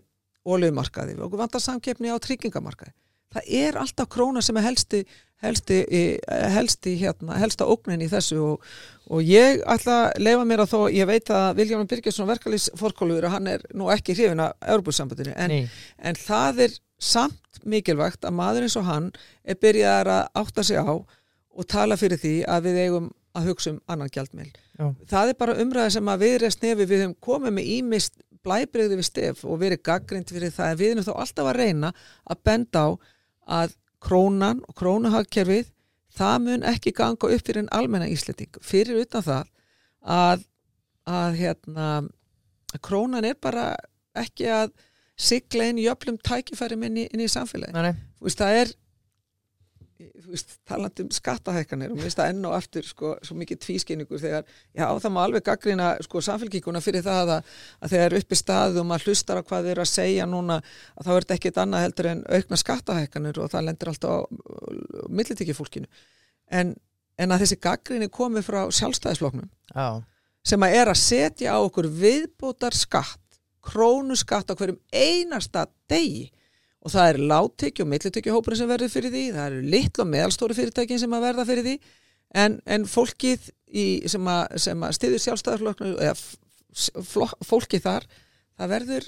olumarkaði, 0.47 1.17
okkur 1.19 1.43
vantar 1.43 1.63
samkeppni 1.63 2.13
á 2.13 2.17
tryggingamarkaði 2.23 2.95
það 3.33 3.49
er 3.59 3.79
alltaf 3.79 4.09
króna 4.11 4.43
sem 4.43 4.57
er 4.59 4.67
helsti 4.69 5.01
helsti, 5.43 5.83
helsti 6.55 6.95
hérna, 6.97 7.35
helsta 7.37 7.67
ógnin 7.69 8.01
í 8.01 8.09
þessu 8.09 8.39
og, 8.41 8.63
og 9.13 9.21
ég 9.25 9.61
ætla 9.69 9.97
að 10.07 10.23
leifa 10.25 10.47
mér 10.49 10.63
að 10.63 10.71
þó 10.71 10.79
ég 10.95 11.09
veit 11.09 11.29
að 11.33 11.59
Viljáman 11.59 11.89
Birgesson 11.91 12.29
verkalýs 12.29 12.71
fórkólur 12.79 13.27
hann 13.29 13.51
er 13.51 13.65
nú 13.77 13.91
ekki 13.93 14.15
hrifin 14.17 14.41
af 14.41 14.55
Európusambandinu 14.65 15.35
en, 15.37 15.53
en 16.01 16.17
það 16.17 16.63
er 16.65 16.79
samt 16.97 17.61
mikilvægt 17.69 18.25
að 18.25 18.37
maður 18.39 18.65
eins 18.65 18.79
og 18.79 18.87
hann 18.87 19.11
er 19.45 19.59
byrjaðar 19.61 20.13
að 20.15 20.41
átta 20.41 20.65
sig 20.65 20.81
á 20.81 20.89
og 20.97 21.69
tala 21.69 21.97
fyrir 21.99 22.21
því 22.21 22.35
að 22.49 22.69
við 22.69 22.81
eigum 22.85 23.11
að 23.37 23.51
hugsa 23.51 23.73
um 23.75 23.81
annan 23.91 24.09
gjaldmiðl. 24.13 24.53
Já. 24.77 24.87
Það 25.09 25.31
er 25.31 25.37
bara 25.37 25.57
umræða 25.61 25.93
sem 25.93 26.09
að 26.09 26.23
við 26.25 26.35
reist 26.41 26.63
nefi 26.65 26.85
við 26.89 27.03
höfum 27.03 27.15
komið 27.27 27.53
með 27.53 27.69
ímist 27.75 28.15
blæbreyði 28.47 28.99
við 28.99 29.09
stef 29.09 29.43
og 29.45 29.59
verið 29.61 29.83
gaggrind 29.85 30.31
fyrir 30.31 30.53
það. 30.55 30.71
En 30.71 30.79
við 30.79 30.93
erum 30.93 31.07
þá 31.07 31.13
alltaf 31.15 31.51
að 31.51 31.59
reyna 31.61 31.93
að 32.25 32.43
benda 32.47 32.83
á 32.83 32.89
að 33.59 33.75
krónan 34.03 34.63
og 34.67 34.77
krónuhagkerfið 34.79 35.71
það 36.17 36.37
mun 36.45 36.65
ekki 36.67 36.93
ganga 36.97 37.29
upp 37.33 37.45
fyrir 37.45 37.63
en 37.63 37.73
almenna 37.75 38.09
íslending. 38.09 38.51
Fyrir 38.63 39.01
utan 39.03 39.25
það 39.25 39.51
að, 40.17 40.45
að 41.07 41.39
hérna 41.41 41.87
krónan 42.83 43.27
er 43.27 43.37
bara 43.41 43.71
ekki 44.17 44.49
að 44.51 44.73
sigla 45.17 45.69
inn 45.71 45.81
í 45.81 45.87
öflum 45.89 46.17
tækifæri 46.21 46.77
inn 46.77 46.99
í, 47.03 47.07
inn 47.09 47.23
í 47.23 47.31
samfélagi. 47.31 47.73
veist, 48.21 48.41
það 48.41 48.61
er 48.61 48.73
þú 49.97 50.31
veist, 50.31 50.51
talandi 50.67 51.03
um 51.05 51.09
skattahækkanir 51.13 51.93
og 51.93 52.01
það 52.03 52.31
enn 52.31 52.45
og 52.45 52.55
aftur 52.57 52.85
sko, 52.85 53.13
svo 53.25 53.37
mikið 53.39 53.59
tvískinningur 53.63 54.21
þegar, 54.21 54.45
já 54.77 54.85
það 54.85 55.13
má 55.15 55.19
alveg 55.23 55.45
gaggrina 55.47 55.87
sko 56.05 56.21
samfélgíkuna 56.25 56.81
fyrir 56.85 57.05
það 57.05 57.31
að, 57.37 57.53
að 57.81 57.95
þegar 57.95 58.17
uppi 58.19 58.37
staðu 58.37 58.81
og 58.83 58.89
maður 58.91 59.07
hlustar 59.09 59.41
á 59.41 59.47
hvað 59.47 59.69
þeir 59.69 59.73
eru 59.73 59.85
að 59.85 59.91
segja 59.93 60.27
núna 60.29 60.59
að 60.61 61.07
þá 61.07 61.11
er 61.13 61.25
þetta 61.25 61.37
ekkit 61.37 61.61
annað 61.63 61.85
heldur 61.87 62.11
en 62.11 62.23
aukna 62.37 62.61
skattahækkanir 62.63 63.41
og 63.41 63.51
það 63.53 63.67
lendur 63.69 63.93
alltaf 63.93 64.13
á, 64.13 64.17
á 64.21 65.05
millitekjufólkinu. 65.09 65.89
En, 66.53 66.75
en 67.17 67.33
að 67.33 67.45
þessi 67.45 67.59
gaggrinni 67.65 68.11
komi 68.13 68.45
frá 68.45 68.61
sjálfstæðisfloknum 68.77 69.49
Já, 69.73 70.03
sem 70.45 70.63
að 70.63 70.79
er 70.79 70.93
að 70.93 71.01
setja 71.01 71.57
á 71.57 71.59
okkur 71.59 71.89
viðbótar 71.89 72.77
skatt, 72.77 73.23
krónuskatt 73.65 74.53
á 74.53 74.55
hverjum 74.55 74.79
einasta 74.93 75.65
degi 75.89 76.29
og 76.85 76.93
það 76.93 77.11
er 77.11 77.21
láttekju 77.31 77.85
og 77.85 77.91
millitekjuhópurinn 77.91 78.61
sem 78.61 78.69
verður 78.69 78.93
fyrir 78.93 79.13
því, 79.13 79.23
það 79.35 79.47
eru 79.49 79.61
litlu 79.73 80.03
og 80.03 80.11
meðalstóri 80.11 80.57
fyrirtækin 80.57 81.01
sem 81.01 81.15
að 81.17 81.25
verða 81.27 81.47
fyrir 81.49 81.65
því. 81.67 81.77
En, 82.37 82.57
en 82.67 82.85
fólkið 82.89 83.47
í, 83.71 83.85
sem 84.11 84.29
að, 84.31 84.57
sem 84.61 84.83
að 84.83 84.97
stiður 84.97 85.23
sjálfstæðarflokknu 85.23 85.93
eða 86.03 86.15
fólkið 87.47 87.85
þar 87.85 88.07
það 88.57 88.73
verður, 88.73 89.07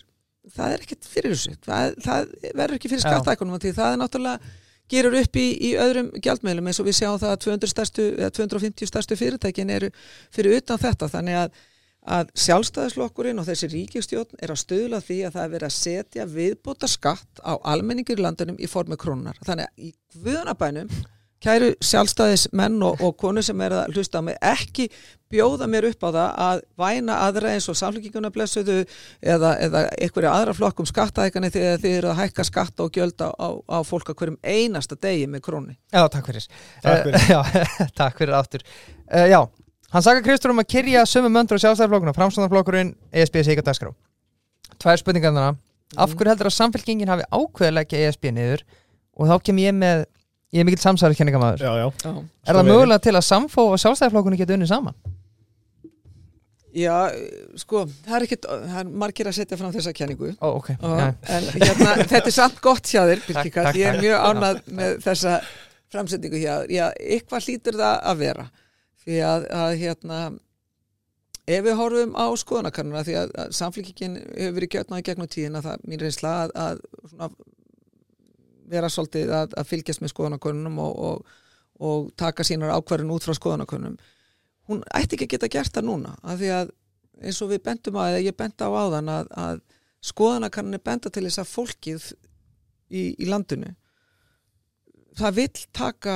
það 0.55 0.74
er 0.74 0.84
ekkert 0.86 1.09
fyrir 1.09 1.36
þessu. 1.36 1.53
Það, 1.65 1.93
það 2.05 2.34
verður 2.47 2.78
ekki 2.80 2.91
fyrir 2.91 3.05
skattækunum 3.05 3.61
því 3.61 3.76
það 3.78 3.93
er 3.93 4.01
náttúrulega 4.03 4.53
gerur 4.89 5.17
upp 5.20 5.38
í, 5.38 5.47
í 5.70 5.74
öðrum 5.78 6.09
gjaldmeðlum 6.17 6.70
eins 6.70 6.80
og 6.82 6.88
við 6.88 6.97
sjáum 6.97 7.20
það 7.22 7.34
að 7.36 7.41
200 7.45 7.72
stærstu, 7.74 8.05
eða 8.17 8.32
250 8.39 8.89
stærstu 8.89 9.17
fyrirtækin 9.20 9.74
eru 9.74 9.91
fyrir 10.34 10.57
utan 10.57 10.82
þetta. 10.82 11.09
Þannig 11.13 11.39
að, 11.43 11.59
að 12.10 12.32
sjálfstæðislokkurinn 12.45 13.39
og 13.41 13.47
þessi 13.49 13.70
ríkistjórn 13.74 14.41
er 14.41 14.53
að 14.53 14.62
stöðla 14.64 14.99
því 15.05 15.20
að 15.28 15.38
það 15.38 15.45
er 15.45 15.53
verið 15.53 15.70
að 15.70 15.78
setja 15.78 16.28
viðbóta 16.34 16.89
skatt 16.89 17.43
á 17.45 17.53
almenningir 17.74 18.20
í 18.20 18.26
landunum 18.26 18.60
í 18.60 18.70
formi 18.70 18.97
krónunar. 18.99 19.38
Þannig 19.45 19.70
að 19.70 19.88
í 19.89 19.93
guðunabænum 20.18 20.91
kæru 21.43 21.70
sjálfstæðismenn 21.86 22.82
og, 22.84 22.99
og 23.05 23.16
konu 23.20 23.43
sem 23.45 23.62
er 23.64 23.76
að 23.78 23.93
hlusta 23.95 24.20
á 24.20 24.24
mig 24.28 24.36
ekki 24.43 24.89
bjóða 25.32 25.68
mér 25.70 25.88
upp 25.91 26.03
á 26.03 26.10
það 26.10 26.32
að 26.45 26.62
væna 26.82 27.18
aðra 27.28 27.53
eins 27.53 27.68
og 27.72 27.78
samfélkinguna 27.80 28.32
blessuðu 28.34 28.80
eða, 29.22 29.53
eða 29.62 29.84
einhverja 30.01 30.34
aðra 30.34 30.55
flokkum 30.57 30.89
skattahækani 30.89 31.51
þegar 31.53 31.84
þið 31.84 31.97
eru 31.99 32.12
að 32.12 32.20
hækka 32.24 32.45
skatta 32.49 32.88
og 32.88 32.91
gjölda 32.97 33.30
á, 33.38 33.47
á 33.55 33.78
fólk 33.88 34.12
að 34.12 34.18
hverjum 34.20 34.39
einasta 34.43 34.97
degi 34.99 35.30
með 35.30 35.45
króni. 35.45 35.78
já 35.93 36.01
takk 36.12 36.32
fyrir 36.32 36.47
Takk 36.84 37.05
fyrir. 37.05 37.20
Eh, 37.22 37.30
Já, 37.34 37.88
takk 38.01 38.20
fyrir 38.20 38.36
aftur 38.39 38.66
uh, 38.66 39.28
Já, 39.30 39.39
hann 39.94 40.06
saka 40.06 40.24
Kristur 40.26 40.54
um 40.54 40.62
að 40.62 40.70
kyrja 40.76 41.06
sömu 41.10 41.32
möndur 41.34 41.60
á 41.60 41.64
sjálfstæðarflokkuna, 41.64 42.16
framstæðarflokkurinn 42.18 42.94
ESB 43.12 43.42
Sika 43.48 43.66
Dagskrá 43.66 43.94
Tvær 44.80 45.02
spurningar 45.02 45.34
þarna 45.34 45.58
Af 45.98 46.14
hverju 46.14 46.30
heldur 46.34 46.52
að 46.52 46.58
samfélkingin 46.60 47.10
hafi 47.10 47.26
ákveðið 47.34 47.70
að 47.72 47.78
leggja 47.80 48.02
ESB 48.08 48.32
niður 48.36 48.66
og 49.20 49.30
þá 49.32 49.36
kem 49.50 49.62
ég 49.64 49.74
með 49.76 50.04
ég 50.54 50.62
er 50.62 50.68
mikill 50.68 50.84
samsæðarkenningamæður 50.84 51.64
Já, 51.66 51.72
já 51.82 51.88
Já. 52.06 52.12
Er 52.46 52.60
það 52.60 52.70
mögulega 52.70 53.06
til 53.08 53.16
að 53.18 53.26
samfó 53.26 53.66
og 53.74 53.82
sjálfstæðarflokkunni 53.82 54.40
geta 54.40 54.56
unnið 54.58 54.72
saman? 54.74 55.00
Já, 56.76 57.10
sko, 57.58 57.84
það 58.06 58.16
er 58.20 58.26
er 58.84 58.90
margir 59.02 59.30
að 59.30 59.40
setja 59.40 59.58
fram 59.58 59.72
þessa 59.74 59.94
kenningu. 59.96 60.36
Ó, 60.38 60.60
ok 60.60 60.70
Og, 60.78 61.00
Já. 61.00 61.08
en 61.34 61.48
hérna, 61.56 61.96
þetta 62.12 62.30
er 62.30 62.36
samt 62.36 62.60
gott 62.62 62.86
hjá 62.86 63.02
þér, 63.10 63.24
Takk, 63.24 63.30
Birkika, 63.32 63.64
takk, 63.66 63.80
ég 63.80 63.90
er 63.90 64.02
mjög 64.04 64.28
ánað 64.30 64.60
með 64.78 65.00
þessa 65.06 65.40
framsetningu 65.90 66.42
hjá 66.44 66.52
þér. 66.62 66.74
Já, 66.76 66.86
eitthvað 67.18 67.48
hlýtur 67.48 67.80
það 67.80 67.96
að 68.12 68.22
vera. 68.22 68.46
Því 69.10 69.20
að, 69.26 69.45
að 69.57 69.72
hérna, 69.82 70.18
ef 71.49 71.64
við 71.66 71.78
horfum 71.80 72.12
á 72.14 72.28
skoðanakannuna, 72.38 73.03
því 73.07 73.16
að, 73.24 73.32
að 73.41 73.55
samfélkingin 73.57 74.18
hefur 74.22 74.57
verið 74.60 74.76
gjötnað 74.76 75.01
í 75.01 75.05
gegnum 75.07 75.32
tíðina, 75.34 75.64
það 75.66 75.78
er 75.78 75.89
mín 75.89 76.03
reynsla 76.03 76.34
að, 76.43 76.53
að 76.66 76.84
svona, 77.14 77.30
vera 78.70 78.91
svolítið 78.93 79.34
að, 79.34 79.57
að 79.57 79.70
fylgjast 79.72 80.03
með 80.03 80.14
skoðanakönnunum 80.14 80.78
og, 80.84 81.01
og, 81.10 81.41
og 81.89 82.12
taka 82.22 82.45
sínar 82.45 82.76
ákvarðin 82.78 83.16
út 83.16 83.26
frá 83.26 83.34
skoðanakönnunum. 83.39 83.97
Hún 84.70 84.86
ætti 84.93 85.18
ekki 85.18 85.26
að 85.26 85.34
geta 85.34 85.51
gert 85.57 85.74
það 85.74 85.89
núna, 85.89 86.14
af 86.22 86.38
því 86.38 86.53
að 86.53 86.74
eins 87.26 87.41
og 87.41 87.49
við 87.49 87.66
bendum 87.66 87.97
að, 87.99 88.14
eða 88.14 88.26
ég 88.30 88.38
benda 88.38 88.70
á 88.70 88.72
áðan 88.78 89.14
að, 89.16 89.34
að 89.34 89.64
skoðanakanninni 90.10 90.80
benda 90.86 91.10
til 91.12 91.26
þess 91.26 91.41
að 91.41 91.53
fólkið 91.55 92.12
í, 92.93 93.01
í 93.18 93.26
landinu 93.28 93.74
það 95.20 95.39
vill 95.39 95.64
taka 95.76 96.16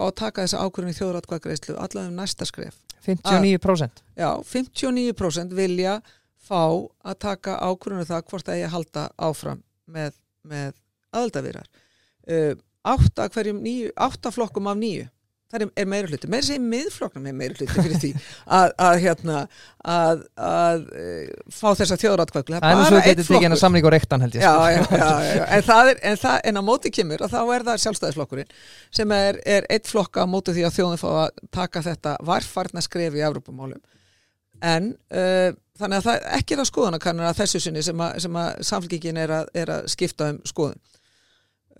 fá 0.00 0.06
að 0.08 0.16
taka 0.22 0.46
þessa 0.46 0.64
ákvörðin 0.64 0.94
í 0.94 0.98
þjóðratkvæðgreislu 0.98 1.76
allavega 1.76 2.08
um 2.08 2.16
næsta 2.16 2.48
skref. 2.48 2.78
59% 3.04 4.02
já, 4.16 4.30
59% 4.44 5.54
vilja 5.56 6.00
fá 6.44 6.64
að 7.04 7.20
taka 7.22 7.56
ákvörðinu 7.60 8.08
það 8.08 8.26
hvort 8.28 8.48
það 8.48 8.58
eigi 8.58 8.66
að 8.66 8.74
halda 8.74 9.04
áfram 9.28 9.62
með, 9.88 10.18
með 10.44 10.74
aðaldavirar 11.14 11.70
uh, 11.70 12.52
átta, 12.84 13.28
átta 13.96 14.34
flokkum 14.34 14.68
af 14.70 14.78
níu 14.80 15.06
það 15.50 15.64
er, 15.64 15.70
er 15.82 15.86
meira 15.90 16.08
hluti, 16.10 16.28
meira 16.30 16.46
segir 16.46 16.62
miðflokknum 16.62 17.24
er 17.26 17.34
meira 17.40 17.56
hluti 17.58 17.68
fyrir 17.74 17.98
því 18.02 18.10
að, 18.58 18.72
að 18.86 18.96
hérna 19.04 19.38
að, 19.96 20.22
að 20.50 20.84
uh, 20.94 21.32
fá 21.56 21.68
þessa 21.80 21.98
þjóðratkvæðglu 22.04 22.60
Það 22.60 22.70
er 22.70 22.78
nú 22.80 22.88
svo 22.90 23.00
getið 23.06 23.30
tekið 23.30 23.46
hennar 23.48 23.62
samling 23.64 23.88
og 23.90 23.94
reyktan 23.96 24.24
held 24.26 24.38
ég 24.38 24.44
já, 24.46 24.52
sko. 24.54 24.70
já, 24.70 25.00
já, 25.00 25.10
já, 25.10 25.34
já. 25.40 25.44
En, 25.58 25.64
það 25.70 25.92
er, 25.94 26.02
en, 26.12 26.20
það, 26.24 26.36
en 26.52 26.60
á 26.60 26.62
móti 26.70 26.92
kemur 26.94 27.24
og 27.26 27.32
þá 27.34 27.40
er 27.56 27.66
það 27.70 27.80
sjálfstæðisflokkurinn 27.86 28.52
sem 29.00 29.16
er, 29.18 29.40
er 29.58 29.68
eitt 29.74 29.90
flokka 29.90 30.22
á 30.22 30.26
móti 30.30 30.54
því 30.56 30.66
að 30.70 30.76
þjóðin 30.78 31.02
fá 31.02 31.08
að 31.24 31.42
taka 31.58 31.82
þetta 31.90 32.14
varfarna 32.30 32.84
skref 32.86 33.18
í 33.18 33.24
Evropamálum 33.26 33.82
en 34.60 34.90
uh, 35.16 35.50
þannig 35.80 35.98
að 36.02 36.06
það 36.10 36.24
ekki 36.36 36.54
er 36.56 36.60
að 36.60 36.66
skoðana 36.68 36.98
kannar 37.00 37.30
að 37.30 37.38
þessu 37.40 37.60
sinni 37.64 37.82
sem 37.86 38.00
að, 38.04 38.18
sem 38.26 38.34
að 38.36 38.50
samfélkingin 38.68 39.20
er, 39.22 39.30
að- 39.40 39.52
er 39.56 39.70
að 39.78 39.86
skipta 39.88 40.26
um 40.34 40.40
skoðun. 40.44 40.76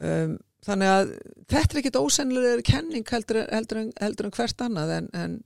Um, 0.01 0.39
þannig 0.67 0.93
að 0.93 1.13
þetta 1.51 1.75
er 1.75 1.81
ekkit 1.83 2.01
ósennilegur 2.01 2.65
kenning 2.67 3.13
heldur, 3.15 3.43
heldur, 3.49 3.83
en, 3.85 3.93
heldur 4.01 4.29
en 4.29 4.35
hvert 4.37 4.65
annað 4.67 4.95
en, 4.99 5.11
en 5.17 5.37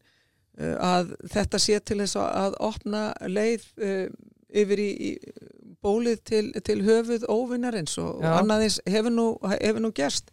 uh, 0.60 0.76
að 0.82 1.14
þetta 1.32 1.60
sé 1.62 1.80
til 1.80 2.00
þess 2.02 2.18
að, 2.20 2.30
að 2.44 2.56
opna 2.70 3.02
leið 3.28 3.66
uh, 3.78 4.06
yfir 4.54 4.82
í, 4.82 4.90
í 5.10 5.10
bólið 5.84 6.22
til, 6.24 6.44
til 6.64 6.80
höfuð 6.86 7.26
óvinnarins 7.28 7.98
og, 8.00 8.22
og 8.22 8.38
annaðins 8.38 8.80
hefur 8.88 9.12
nú, 9.12 9.26
hefur 9.52 9.82
nú 9.84 9.92
gerst. 9.96 10.32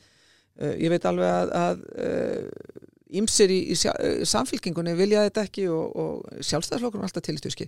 Uh, 0.60 0.74
ég 0.80 0.92
veit 0.94 1.08
alveg 1.08 1.32
að, 1.32 1.54
að 1.62 1.86
uh, 2.06 2.86
ímsir 3.22 3.52
í, 3.52 3.62
í 3.74 3.78
uh, 3.92 4.22
samfélkingunni 4.28 4.96
vilja 5.00 5.26
þetta 5.28 5.46
ekki 5.48 5.68
og, 5.72 5.96
og 6.04 6.44
sjálfstæðslokkur 6.48 7.02
er 7.02 7.10
alltaf 7.10 7.26
til 7.26 7.36
í 7.38 7.42
stuski 7.42 7.68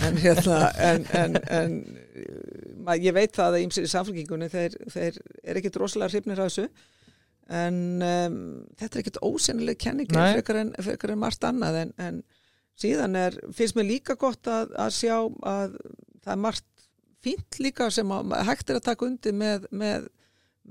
en, 0.00 0.16
hérna, 0.16 0.58
en, 0.80 1.06
en, 1.12 1.36
en 1.52 1.76
uh, 2.86 2.96
ég 2.96 3.12
veit 3.16 3.34
það 3.36 3.58
að 3.58 3.64
ímsir 3.66 3.86
í 3.86 3.92
samfélkingunni 3.92 4.48
þeir, 4.52 4.76
þeir 4.92 5.18
er 5.42 5.60
ekkit 5.60 5.78
rosalega 5.82 6.14
hrifnir 6.14 6.40
af 6.40 6.50
þessu. 6.50 6.68
En 7.52 7.76
um, 8.06 8.38
þetta 8.78 8.96
er 8.96 9.02
ekkit 9.02 9.20
ósennileg 9.26 9.80
kenning 9.82 10.08
frekar 10.08 10.62
frekar 10.80 11.12
en 11.12 11.20
margt 11.20 11.44
annað. 11.44 11.82
En, 11.82 11.92
en 12.00 12.22
síðan 12.80 13.18
er, 13.18 13.36
finnst 13.52 13.76
mér 13.76 13.90
líka 13.90 14.16
gott 14.20 14.48
að, 14.48 14.72
að 14.80 14.96
sjá 14.96 15.16
að 15.20 15.76
það 16.22 16.34
er 16.34 16.42
margt 16.46 16.68
fínt 17.22 17.60
líka 17.62 17.90
sem 17.92 18.10
að, 18.14 18.34
hægt 18.48 18.70
er 18.70 18.80
að 18.80 18.88
taka 18.88 19.06
undir 19.06 19.36
með, 19.36 19.68
með, 19.70 20.08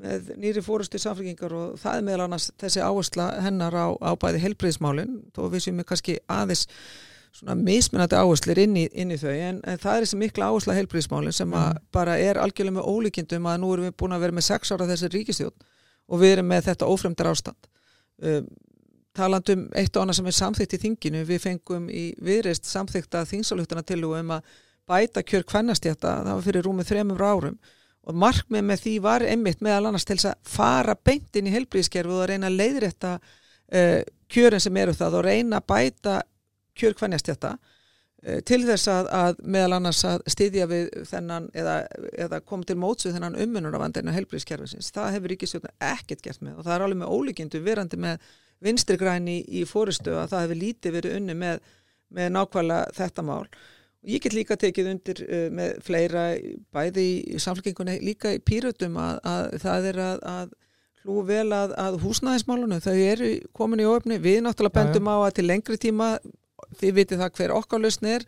með 0.02 0.34
nýri 0.42 0.64
fórustu 0.66 1.00
samfélkingar 1.02 1.54
og 1.56 1.78
það 1.80 2.00
er 2.00 2.08
meðal 2.08 2.26
annars 2.26 2.50
þessi 2.60 2.84
áhersla 2.84 3.30
hennar 3.46 3.78
á, 3.78 3.88
á 4.02 4.12
bæði 4.20 4.44
helbriðismálin 4.48 5.22
þó 5.36 5.46
við 5.54 5.66
séum 5.68 5.80
við 5.82 5.90
kannski 5.92 6.18
aðeins 6.32 6.66
svona 7.36 7.56
mismunandi 7.56 8.18
áherslir 8.20 8.60
inn 8.64 8.78
inn 8.82 9.14
í 9.14 9.20
þau 9.20 9.32
en, 9.32 9.62
en 9.64 9.80
það 9.80 9.98
er 9.98 10.06
þessi 10.06 10.20
mikla 10.20 10.50
áhersla 10.52 10.76
helbriðismálin 10.78 11.36
sem 11.36 11.54
að 11.56 11.78
bara 11.96 12.18
er 12.20 12.40
algjörlega 12.42 12.80
með 12.80 12.90
ólíkindum 12.92 13.48
að 13.48 13.62
nú 13.62 13.70
erum 13.76 13.88
við 13.88 13.96
búin 14.02 14.16
að 14.16 14.26
vera 14.26 14.38
með 14.38 14.48
sex 14.50 14.74
ára 14.74 14.90
þessi 14.90 15.12
ríkistjórn 15.14 15.70
og 16.12 16.22
við 16.22 16.36
erum 16.36 16.52
með 16.52 16.68
þetta 16.68 16.90
ófremdar 16.92 17.32
ástand 17.32 17.70
um, 18.22 18.50
talandum 19.16 19.68
eitt 19.76 19.96
og 19.96 20.04
annað 20.04 20.20
sem 20.20 20.32
er 20.32 20.38
samþykkt 20.38 20.76
í 20.76 20.82
þinginu 20.86 21.24
við 21.28 21.44
fengum 21.46 21.88
í 21.92 22.06
viðreist 22.24 22.68
samþykta 22.68 23.26
þingsáluktana 23.30 23.84
til 23.88 24.04
um 24.08 24.36
að 24.38 24.58
bæta 24.90 25.24
kjör 25.24 25.46
kvennastjætta, 25.48 26.18
það 26.26 26.34
var 26.34 26.46
fyrir 26.46 26.68
rúmið 26.68 26.90
þremur 26.92 27.24
árum 27.24 27.58
og 28.02 28.18
markmið 28.18 28.64
með 28.66 28.84
því 28.86 28.96
var 29.04 29.24
einmitt 29.24 29.62
meðal 29.62 29.92
annars 29.92 30.08
til 30.10 30.18
þess 30.18 30.32
að 30.32 30.56
fara 30.56 30.96
beint 30.98 31.38
inn 31.38 31.48
í 31.48 31.54
helbriðiskerfi 31.54 32.16
og 32.16 32.24
að 32.24 32.32
reyna 32.32 32.50
að 32.50 32.58
leiðrétta 32.58 33.12
uh, 33.22 34.00
kjörin 34.32 34.64
sem 34.64 34.80
eru 34.82 34.96
það 34.98 35.20
og 35.20 35.26
reyna 35.28 35.62
að 35.62 35.68
bæta 35.70 36.16
kjör 36.82 36.98
kvennastjætta 37.00 37.56
uh, 37.58 38.40
til 38.48 38.62
þess 38.68 38.92
að, 38.92 39.10
að 39.18 39.42
meðal 39.56 39.78
annars 39.78 40.04
að 40.08 40.24
styðja 40.34 40.70
við 40.72 40.88
þennan 41.10 41.50
eða, 41.58 41.76
eða 42.26 42.42
koma 42.46 42.68
til 42.68 42.78
móts 42.82 43.08
við 43.08 43.18
þennan 43.18 43.40
ummununarvandina 43.46 44.16
helbriðiskerfisins. 44.16 44.94
Það 44.96 45.18
hefur 45.18 45.36
ríkistjórn 45.36 45.76
ekkert 45.92 46.24
gert 46.28 46.46
með 46.46 46.62
og 46.62 46.68
það 46.68 46.78
er 46.78 46.88
alveg 46.88 47.04
með 47.04 47.14
ólíkindu 47.18 47.62
verandi 47.66 48.02
með 48.02 48.32
vinstri 48.62 48.98
græni 49.02 49.42
í 49.50 49.66
fórustu 49.70 50.16
að 50.16 50.34
það 50.34 50.48
hefur 50.48 50.64
lítið 50.64 50.98
verið 51.00 51.20
unni 51.20 51.38
með, 51.38 51.62
með 52.14 52.34
nákvæmlega 52.38 52.98
þetta 52.98 53.26
mál. 53.26 53.46
Og 54.02 54.10
ég 54.10 54.24
get 54.24 54.34
líka 54.34 54.58
tekið 54.58 54.90
undir 54.96 55.22
uh, 55.28 55.46
með 55.54 55.78
fleira 55.86 56.26
bæði 56.74 57.08
í 57.36 57.42
samfélkingunni 57.42 58.00
líka 58.06 58.34
í 58.34 58.42
pýrötum 58.42 58.98
að, 59.02 59.22
að 59.30 59.62
það 59.66 59.88
er 59.92 60.04
að, 60.06 60.26
að 60.32 60.58
hlú 61.02 61.22
vel 61.26 61.48
að, 61.56 61.74
að 61.82 61.98
húsnæðismálunum 62.04 62.82
þau 62.84 62.94
eru 62.94 63.32
komin 63.58 63.82
í 63.82 63.88
ofni, 63.90 64.20
við 64.22 64.44
náttúrulega 64.46 64.78
bendum 64.78 65.10
á 65.10 65.16
að 65.18 65.36
til 65.40 65.48
lengri 65.50 65.78
tíma 65.82 66.12
þið 66.80 66.98
vitið 67.00 67.24
það 67.24 67.38
hver 67.38 67.54
okkar 67.58 67.84
lausn 67.84 68.10
er 68.12 68.26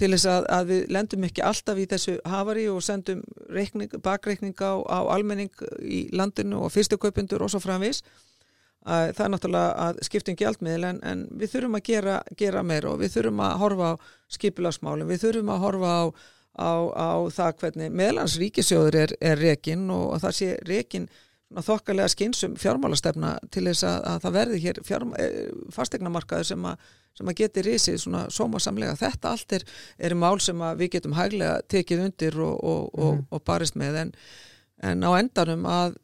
til 0.00 0.10
þess 0.14 0.30
að, 0.32 0.48
að 0.56 0.70
við 0.70 0.82
lendum 0.96 1.28
ekki 1.28 1.44
alltaf 1.44 1.78
í 1.80 1.86
þessu 1.90 2.16
hafari 2.28 2.66
og 2.72 2.80
sendum 2.84 3.20
reikning, 3.52 3.92
bakreikning 4.02 4.56
á, 4.64 4.80
á 4.80 4.98
almenning 5.12 5.52
í 5.84 6.06
landinu 6.16 6.64
og 6.64 6.72
fyrstukaupundur 6.74 7.44
og 7.44 7.52
svo 7.52 7.60
framvís 7.62 8.02
að 8.88 9.10
það 9.16 9.24
er 9.24 9.32
náttúrulega 9.34 9.86
að 9.86 9.98
skiptum 10.06 10.36
gjaldmiðl 10.40 10.86
en, 10.88 11.00
en 11.04 11.24
við 11.36 11.54
þurfum 11.54 11.76
að 11.76 11.86
gera, 11.90 12.18
gera 12.36 12.62
meira 12.64 12.94
og 12.94 13.02
við 13.02 13.16
þurfum 13.16 13.42
að 13.44 13.56
horfa 13.60 13.90
á 13.92 14.00
skipilagsmálum, 14.36 15.10
við 15.10 15.24
þurfum 15.26 15.52
að 15.52 15.64
horfa 15.66 15.90
á, 15.92 16.04
á, 16.56 16.72
á 16.96 17.10
það 17.36 17.58
hvernig 17.60 17.98
meðlans 18.00 18.38
ríkisjóður 18.40 19.00
er, 19.02 19.16
er 19.20 19.42
rekin 19.42 19.84
og 19.92 20.14
að 20.16 20.24
það 20.24 20.38
sé 20.38 20.54
rekin 20.70 21.10
þokkalega 21.58 22.08
skynsum 22.12 22.56
fjármálastefna 22.60 23.34
til 23.50 23.64
þess 23.66 23.82
að, 23.88 24.00
að 24.06 24.20
það 24.24 24.36
verði 24.38 24.60
hér 24.64 24.80
fjárm, 24.86 25.14
fastegnamarkaður 25.74 26.50
sem 26.52 26.66
sem 27.18 27.28
að 27.28 27.40
geti 27.42 27.62
risið 27.66 27.96
svona 28.00 28.20
sómasamlega. 28.32 28.94
Þetta 28.96 29.32
allt 29.34 29.52
er, 29.52 29.64
er 29.98 30.14
mál 30.14 30.38
sem 30.40 30.60
við 30.78 30.92
getum 30.94 31.16
hæglega 31.18 31.58
tekið 31.68 32.04
undir 32.06 32.38
og, 32.40 32.54
og, 32.64 32.84
og, 32.94 33.16
Mhm. 33.16 33.24
og 33.30 33.42
barist 33.44 33.76
með. 33.76 33.98
En, 34.04 34.12
en 34.82 35.02
á 35.04 35.10
endanum 35.18 35.66
að 35.66 35.96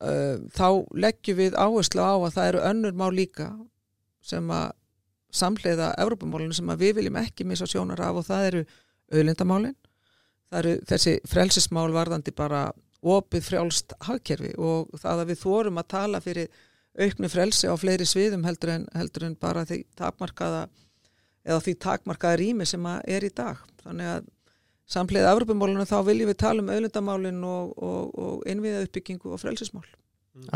uh, 0.00 0.40
þá 0.56 0.68
leggjum 0.96 1.38
við 1.38 1.54
áherslu 1.60 2.02
á 2.02 2.14
að 2.16 2.34
það 2.38 2.48
eru 2.48 2.64
önnur 2.70 2.96
mál 2.98 3.12
líka 3.14 3.50
sem 4.24 4.48
að 4.50 4.72
samhleiða 5.34 5.92
Evrópumálinu 5.98 6.54
sem 6.54 6.70
að 6.70 6.82
við 6.86 6.96
viljum 7.00 7.20
ekki 7.20 7.44
missa 7.46 7.66
sjónar 7.68 8.00
af 8.00 8.22
og 8.22 8.26
það 8.26 8.48
eru 8.48 8.64
auðlindamálin. 9.12 9.76
Það 10.50 10.58
eru 10.62 10.74
þessi 10.88 11.14
frelsismál 11.28 11.90
varðandi 11.92 12.34
bara 12.34 12.72
opið 13.04 13.48
frjálst 13.48 13.94
hagkerfi 14.06 14.54
og 14.56 14.94
það 15.00 15.24
að 15.24 15.30
við 15.32 15.42
þórum 15.42 15.80
að 15.80 15.90
tala 15.92 16.20
fyrir 16.24 16.62
auknu 16.94 17.28
frelsi 17.28 17.68
á 17.68 17.74
fleiri 17.76 18.06
sviðum 18.06 18.46
heldur 18.46 18.74
en, 18.76 18.86
heldur 18.94 19.26
en 19.28 19.36
bara 19.40 19.64
því 19.68 19.82
takmarkaða 19.98 20.68
eða 21.44 21.60
því 21.66 21.74
takmarkaða 21.84 22.40
rými 22.40 22.66
sem 22.68 22.86
að 22.88 23.02
er 23.16 23.26
í 23.26 23.32
dag. 23.34 23.60
Þannig 23.84 24.10
að 24.12 24.30
samhleiða 24.94 25.32
Evropamálinu 25.34 25.86
þá 25.88 25.98
viljum 26.06 26.30
við 26.30 26.38
tala 26.40 26.64
um 26.64 26.70
auðlindamálin 26.72 27.42
og, 27.48 27.74
og, 27.76 28.14
og 28.14 28.46
innviða 28.48 28.84
uppbyggingu 28.86 29.34
og 29.34 29.42
frelsismál. 29.42 29.84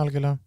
Algjörlega. 0.00 0.38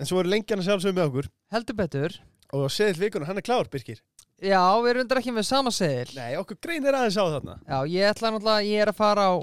En 0.00 0.08
svo 0.08 0.22
eru 0.22 0.32
lengjan 0.32 0.62
að 0.62 0.70
sjálfsögum 0.70 0.98
með 0.98 1.10
okkur. 1.10 1.30
Heldur 1.54 1.78
betur. 1.78 2.16
Og 2.54 2.66
seðil 2.70 3.06
vikuna, 3.06 3.26
hann 3.28 3.40
er 3.40 3.46
klár, 3.46 3.68
Birkir. 3.70 4.00
Já, 4.42 4.60
við 4.82 4.90
erum 4.90 5.04
undir 5.04 5.20
ekki 5.20 5.32
með 5.32 5.46
sama 5.46 5.70
segil 5.72 6.10
Nei, 6.18 6.34
okkur 6.36 6.58
grein 6.62 6.84
er 6.84 6.96
aðeins 6.98 7.16
á 7.16 7.24
þarna. 7.24 7.54
Já, 7.62 7.76
ég 7.92 8.08
ætla 8.10 8.32
náttúrulega, 8.34 8.66
ég 8.66 8.82
er 8.82 8.90
að 8.90 8.98
fara 8.98 9.26
á 9.30 9.34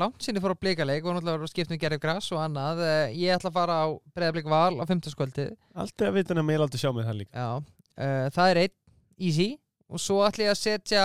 langt 0.00 0.24
sinni 0.24 0.42
fór 0.42 0.54
á 0.54 0.62
blíkaleik 0.62 1.06
og 1.06 1.16
náttúrulega 1.16 1.50
skiptum 1.50 1.76
við 1.76 1.82
gerðið 1.84 2.02
græs 2.04 2.28
og 2.34 2.42
annað. 2.42 2.82
Eh, 2.86 3.16
ég 3.24 3.34
ætla 3.36 3.52
að 3.52 3.58
fara 3.58 3.78
á 3.82 3.86
breyðablík 4.16 4.50
val 4.50 4.78
á 4.78 4.84
50 4.88 5.14
skvöldi 5.14 5.48
Alltaf 5.74 6.20
að 6.20 6.34
að 6.34 6.46
mér 6.48 6.64
aldrei 6.64 6.82
sjá 6.82 6.92
mig 6.94 7.08
það 7.08 7.18
líka. 7.22 7.34
Já, 7.34 7.50
uh, 7.58 8.28
það 8.34 8.52
er 8.52 8.62
einn 8.64 8.76
easy. 9.18 9.48
Og 9.88 10.02
svo 10.04 10.20
ætla 10.26 10.48
ég 10.48 10.52
að 10.52 10.60
setja 10.60 11.04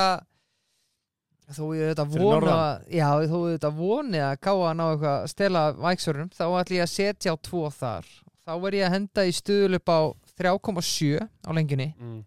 þó 1.54 1.64
ég 1.76 1.94
Fyrir 1.94 2.24
vona 2.24 2.58
já, 2.88 3.08
þó 3.28 3.38
ég 3.48 3.56
þetta 3.58 3.72
voni 3.78 4.22
að 4.24 4.36
káa 4.44 4.68
að 4.70 4.76
ná 4.80 4.84
eitthvað 4.88 5.16
að 5.16 5.32
stela 5.32 5.64
væksörunum, 5.78 6.30
þá 6.34 6.46
ætla 6.48 6.78
ég 6.78 6.86
að 6.86 6.94
setja 6.94 7.34
á 7.34 7.38
tvo 7.44 7.64
þar. 7.74 8.12
Þá 8.44 8.54
er 8.56 8.78
ég 8.78 8.86
að 8.88 8.96
henda 8.98 9.26
í 9.26 9.34
stuðul 9.36 9.80
upp 9.80 9.91
á 9.91 10.00
3,7 10.39 11.20
á 11.24 11.50
lengjunni 11.56 11.89
mm. 11.94 12.22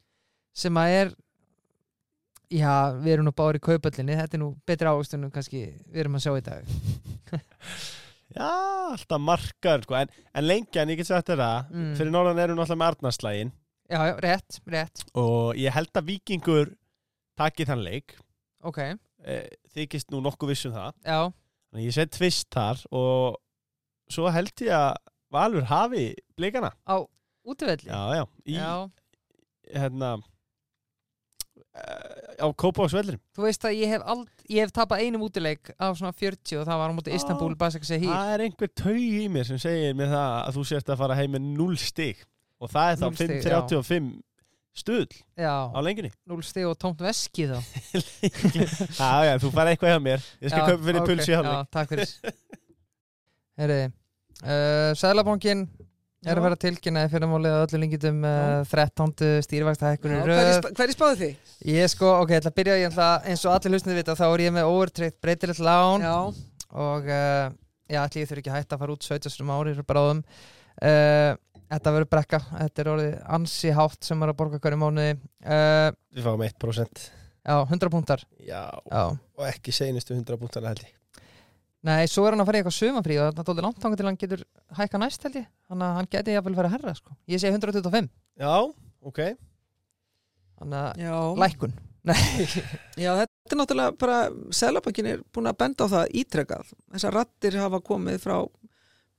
sem 0.57 0.81
að 0.81 0.97
er 1.01 1.15
já, 2.53 2.73
við 3.03 3.13
erum 3.17 3.29
nú 3.29 3.35
báður 3.37 3.59
í 3.59 3.65
kaupallinni 3.67 4.17
þetta 4.19 4.37
er 4.39 4.43
nú 4.43 4.51
betri 4.69 4.91
ávistunum 4.91 5.33
kannski 5.35 5.63
við 5.91 6.03
erum 6.05 6.19
að 6.19 6.27
sjá 6.27 6.35
í 6.37 6.45
dag. 6.47 6.75
Já, 8.37 8.49
alltaf 8.91 9.21
margar 9.23 9.85
sko. 9.85 9.95
en, 9.95 10.11
en 10.35 10.45
lengjan, 10.45 10.91
ég 10.91 10.99
get 11.01 11.09
sagt 11.09 11.31
það 11.31 11.71
Mm. 11.71 11.93
Fyrir 11.97 12.11
norðan 12.13 12.41
erum 12.43 12.57
við 12.57 12.63
náttúrulega 12.63 12.81
með 12.83 12.91
Arnarslægin 12.91 13.53
já, 13.87 13.99
já, 14.03 14.15
rétt, 14.25 14.59
rétt, 14.67 15.05
Og 15.15 15.57
ég 15.57 15.73
held 15.73 15.93
að 15.95 16.09
vikingur 16.11 16.73
taki 17.39 17.65
þann 17.69 17.85
leik. 17.87 18.17
Ok. 18.67 18.79
Eh, 19.23 19.47
Þykist 19.77 20.11
nú 20.11 20.21
nokkuð 20.25 20.53
viss 20.53 20.67
um 20.67 20.75
það. 20.75 20.93
Já, 21.07 21.21
að 21.77 21.85
ég 21.87 21.95
set 21.95 22.13
tvist 22.17 22.49
þar 22.51 22.83
Og 22.91 23.39
svo 24.11 24.31
held 24.35 24.65
ég 24.67 24.75
að 24.75 24.97
Valur 25.31 25.65
hafi 25.71 26.15
blikana. 26.39 26.71
Á 26.87 27.03
útivelli? 27.47 27.89
Já, 27.91 28.03
já, 28.15 28.25
í, 28.47 28.55
já, 28.59 28.91
hérna 29.75 30.17
Á 32.37 32.47
Kópavásvellir 32.53 33.17
þú 33.37 33.47
veist 33.47 33.65
að 33.65 33.79
ég 33.79 33.93
hef, 33.95 34.05
ald, 34.05 34.29
hef 34.53 34.73
tapað 34.77 35.07
einum 35.07 35.25
útileik 35.25 35.71
af 35.77 35.97
svona 35.99 36.13
40 36.17 36.61
og 36.61 36.69
það 36.69 36.81
var 36.83 36.93
á 36.93 36.95
móti. 36.97 37.15
Istanbul 37.17 37.57
Það 37.57 38.33
er 38.35 38.45
einhver 38.47 38.73
taug 38.77 39.01
í 39.01 39.27
mér 39.33 39.49
sem 39.49 39.61
segir 39.61 39.97
mér 39.97 40.13
það 40.13 40.33
að 40.43 40.59
þú 40.59 40.65
sért 40.71 40.93
að 40.93 41.03
fara 41.03 41.19
heim 41.19 41.37
með 41.37 41.51
0 41.57 41.79
stig. 41.81 42.25
Og 42.61 42.73
það 42.73 42.91
er 42.91 43.01
þá 43.01 43.07
Núll 43.07 43.19
stig, 43.21 43.35
5.35 43.47 44.11
stuðl 44.77 45.17
á 45.41 45.79
lengjunni 45.81 46.11
0 46.29 46.45
stig 46.45 46.69
og 46.69 46.77
tómt 46.81 47.01
veski 47.05 47.49
þá. 47.49 47.59
Já, 49.01 49.13
já, 49.29 49.33
þú 49.41 49.53
fara 49.55 49.73
eitthvað 49.73 49.95
hjá 49.95 50.01
mér. 50.05 50.25
Ég 50.45 50.53
skal 50.53 50.69
kaupa 50.71 50.89
fyrir 50.89 51.03
ok, 51.03 51.11
pulsi 51.11 51.33
hjá 51.33 51.41
Já, 51.41 51.55
takk 51.73 51.93
fyrir. 51.93 52.15
Herri 53.57 53.81
uh, 53.89 54.93
Sælabankin 55.01 55.65
er 56.25 56.39
að 56.41 56.47
vera 56.47 56.59
tilkynnaði 56.65 57.13
fyrir 57.13 57.31
málið 57.31 57.55
að 57.55 57.65
öllu 57.67 57.81
lengitum 57.83 58.23
uh, 58.27 58.65
13. 58.71 59.13
stýrvægsta 59.47 59.93
hækkunum 59.93 60.25
röð. 60.27 60.69
Hverju 60.79 60.97
spáðu 60.97 61.19
þið? 61.21 61.55
Ég 61.73 61.93
sko, 61.93 62.13
ok, 62.23 62.33
ég 62.35 62.41
ætla 62.41 62.53
að 62.53 62.59
byrja 62.61 62.77
ég 62.81 62.91
ætla, 62.91 63.09
eins 63.29 63.45
og 63.47 63.55
allir 63.55 63.77
hlustnið 63.77 64.01
vita, 64.01 64.17
þá 64.19 64.27
er 64.29 64.45
ég 64.47 64.55
með 64.57 64.71
overtreykt 64.73 65.19
breytilegt 65.23 65.63
lán. 65.67 66.07
Já, 66.07 66.17
og 66.87 67.11
uh, 67.11 67.51
já, 67.93 68.01
allir 68.03 68.23
ég 68.25 68.31
þurfi 68.31 68.45
ekki 68.45 68.55
að 68.55 68.61
hætta 68.61 68.79
að 68.79 68.85
fara 68.85 68.97
út 68.97 69.11
17 69.11 69.53
ári 69.59 69.77
bráðum 69.87 70.23
uh, 70.25 71.35
Þetta 71.67 71.93
verður 71.97 72.11
brekka, 72.15 72.39
þetta 72.47 72.83
er 72.83 72.89
orðið 72.93 73.15
ansi 73.37 73.71
hátt 73.75 74.07
sem 74.07 74.21
er 74.23 74.31
að 74.31 74.37
borga 74.39 74.61
hverju 74.63 74.79
mánuði. 74.79 75.17
Uh, 75.43 75.89
Við 76.15 76.29
fáum 76.29 76.45
1% 76.47 77.01
Já, 77.47 77.57
100 77.63 77.91
punktar. 77.91 78.23
Já, 78.43 78.63
Já. 78.91 79.03
Og 79.39 79.45
ekki 79.47 79.75
seinustu 79.75 80.15
100 80.15 80.39
punktana 80.39 80.71
held 80.73 80.85
ég 80.87 80.95
Nei, 81.87 82.07
svo 82.11 82.25
er 82.27 82.35
hann 82.35 82.43
að 82.43 82.49
fara 82.49 82.59
í 82.59 82.63
eitthvað 82.63 82.79
sumafrí 82.81 83.19
og 83.21 83.29
það 83.29 83.43
er 83.43 83.49
tótið 83.49 83.67
langt 83.67 83.83
þangað 83.83 84.01
til 84.01 84.09
hann 84.09 84.21
getur 84.21 84.45
hækka 84.79 85.01
næst 85.03 85.27
held 85.27 85.37
ég 85.39 85.49
Þannig 85.71 85.87
að 85.87 85.99
hann 85.99 86.09
geti 86.15 86.35
jafnvel 86.35 86.57
verið 86.57 86.71
að 86.71 86.77
herra 86.77 86.95
sko. 86.99 87.17
Ég 87.31 87.43
segi 87.43 87.55
125 87.55 88.09
Já, 88.43 88.55
ok 89.07 89.21
Þannig 90.57 90.81
að 90.81 91.05
já 91.05 91.17
lækkun 91.45 91.77
Já, 93.03 93.11
þetta 93.19 93.55
er 93.55 93.59
náttúrulega 93.61 93.95
bara, 93.99 94.19
Sælabankin 94.55 95.09
er 95.11 95.23
búin 95.35 95.51
að 95.51 95.59
benda 95.59 95.87
á 95.91 95.95
það 95.95 96.13
ítrekað. 96.21 96.69
Þessar 96.95 97.17
rattir 97.19 97.59
hafa 97.59 97.81
komið 97.83 98.21
frá 98.23 98.37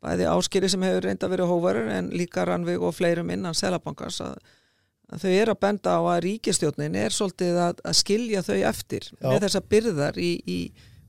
bæði 0.03 0.27
áskýri 0.31 0.69
sem 0.71 0.85
hefur 0.85 1.07
reynda 1.07 1.29
verið 1.31 1.51
hóvarur 1.51 1.89
en 1.91 2.11
líka 2.15 2.45
rannvig 2.47 2.83
og 2.83 2.95
fleirum 2.95 3.31
innan 3.33 3.57
Sælabankans 3.57 4.21
að, 4.23 4.37
að 5.11 5.25
þau 5.25 5.31
eru 5.33 5.55
að 5.55 5.61
benda 5.65 5.95
á 5.97 6.01
að 6.13 6.21
ríkistjórnin 6.27 6.99
er 7.01 7.15
svolítið 7.15 7.59
að, 7.65 7.81
að 7.83 7.97
skilja 8.01 8.43
þau 8.45 8.57
eftir 8.71 9.09
Já. 9.09 9.25
með 9.25 9.41
þessa 9.47 9.63
byrðar 9.73 10.21
í, 10.21 10.31
í 10.47 10.59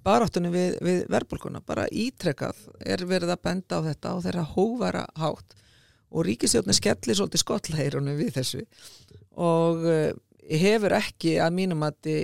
baráttunum 0.08 0.54
við, 0.54 0.78
við 0.84 1.04
verðbólkuna. 1.12 1.62
Bara 1.68 1.86
ítrekað 1.92 2.64
er 2.80 3.04
verið 3.08 3.36
að 3.36 3.44
benda 3.50 3.78
á 3.78 3.86
þetta 3.90 4.14
og 4.16 4.24
þeirra 4.26 4.48
hóvara 4.56 5.04
hátt 5.20 5.58
og 6.08 6.24
ríkistjórnin 6.24 6.76
skellir 6.76 7.18
svolítið 7.18 7.44
skollheirunum 7.44 8.16
við 8.18 8.32
þessu 8.38 8.64
og 9.38 9.84
uh, 9.84 10.10
hefur 10.48 10.96
ekki 10.96 11.36
að 11.42 11.56
mínum 11.58 11.84
að 11.84 11.98
þið 12.06 12.22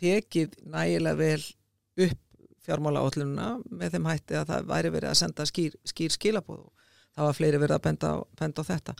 tekið 0.00 0.54
nægilega 0.72 1.20
vel 1.20 2.06
upp 2.06 2.20
fjármála 2.64 3.02
átlununa 3.04 3.50
með 3.68 3.96
þeim 3.96 4.08
hætti 4.08 4.38
að 4.38 4.48
það 4.52 4.70
væri 4.70 4.92
verið 4.94 5.10
að 5.10 5.20
senda 5.20 5.46
skýr, 5.48 5.76
skýr 5.84 6.14
skilabóð 6.14 6.64
það 7.14 7.28
var 7.28 7.36
fleiri 7.36 7.60
verið 7.62 7.76
að 7.76 7.84
benda 7.84 8.10
á, 8.10 8.16
benda 8.40 8.64
á 8.64 8.68
þetta 8.70 8.94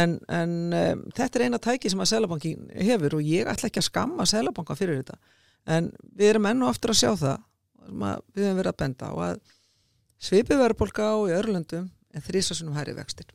en, 0.00 0.18
en 0.28 0.56
um, 0.76 1.04
þetta 1.16 1.38
er 1.38 1.46
eina 1.46 1.62
tæki 1.62 1.92
sem 1.92 2.02
að 2.02 2.10
Sælabankin 2.12 2.66
hefur 2.74 3.18
og 3.20 3.24
ég 3.30 3.48
ætla 3.48 3.70
ekki 3.70 3.80
að 3.80 3.88
skamma 3.88 4.26
Sælabanka 4.28 4.76
fyrir 4.78 5.00
þetta 5.00 5.16
en 5.66 5.90
við 6.16 6.32
erum 6.32 6.48
enn 6.50 6.64
og 6.64 6.72
aftur 6.72 6.94
að 6.94 7.00
sjá 7.02 7.10
það 7.20 7.36
að 7.86 8.24
við 8.34 8.46
höfum 8.46 8.60
verið 8.60 8.72
að 8.72 8.80
benda 8.82 9.10
á 9.10 9.14
að 9.28 9.40
svipið 10.26 10.62
verðbólka 10.62 11.06
á 11.12 11.16
í 11.28 11.34
Örlundum 11.36 11.88
en 12.16 12.24
þrísasunum 12.24 12.76
hæri 12.78 12.94
vextir. 12.96 13.28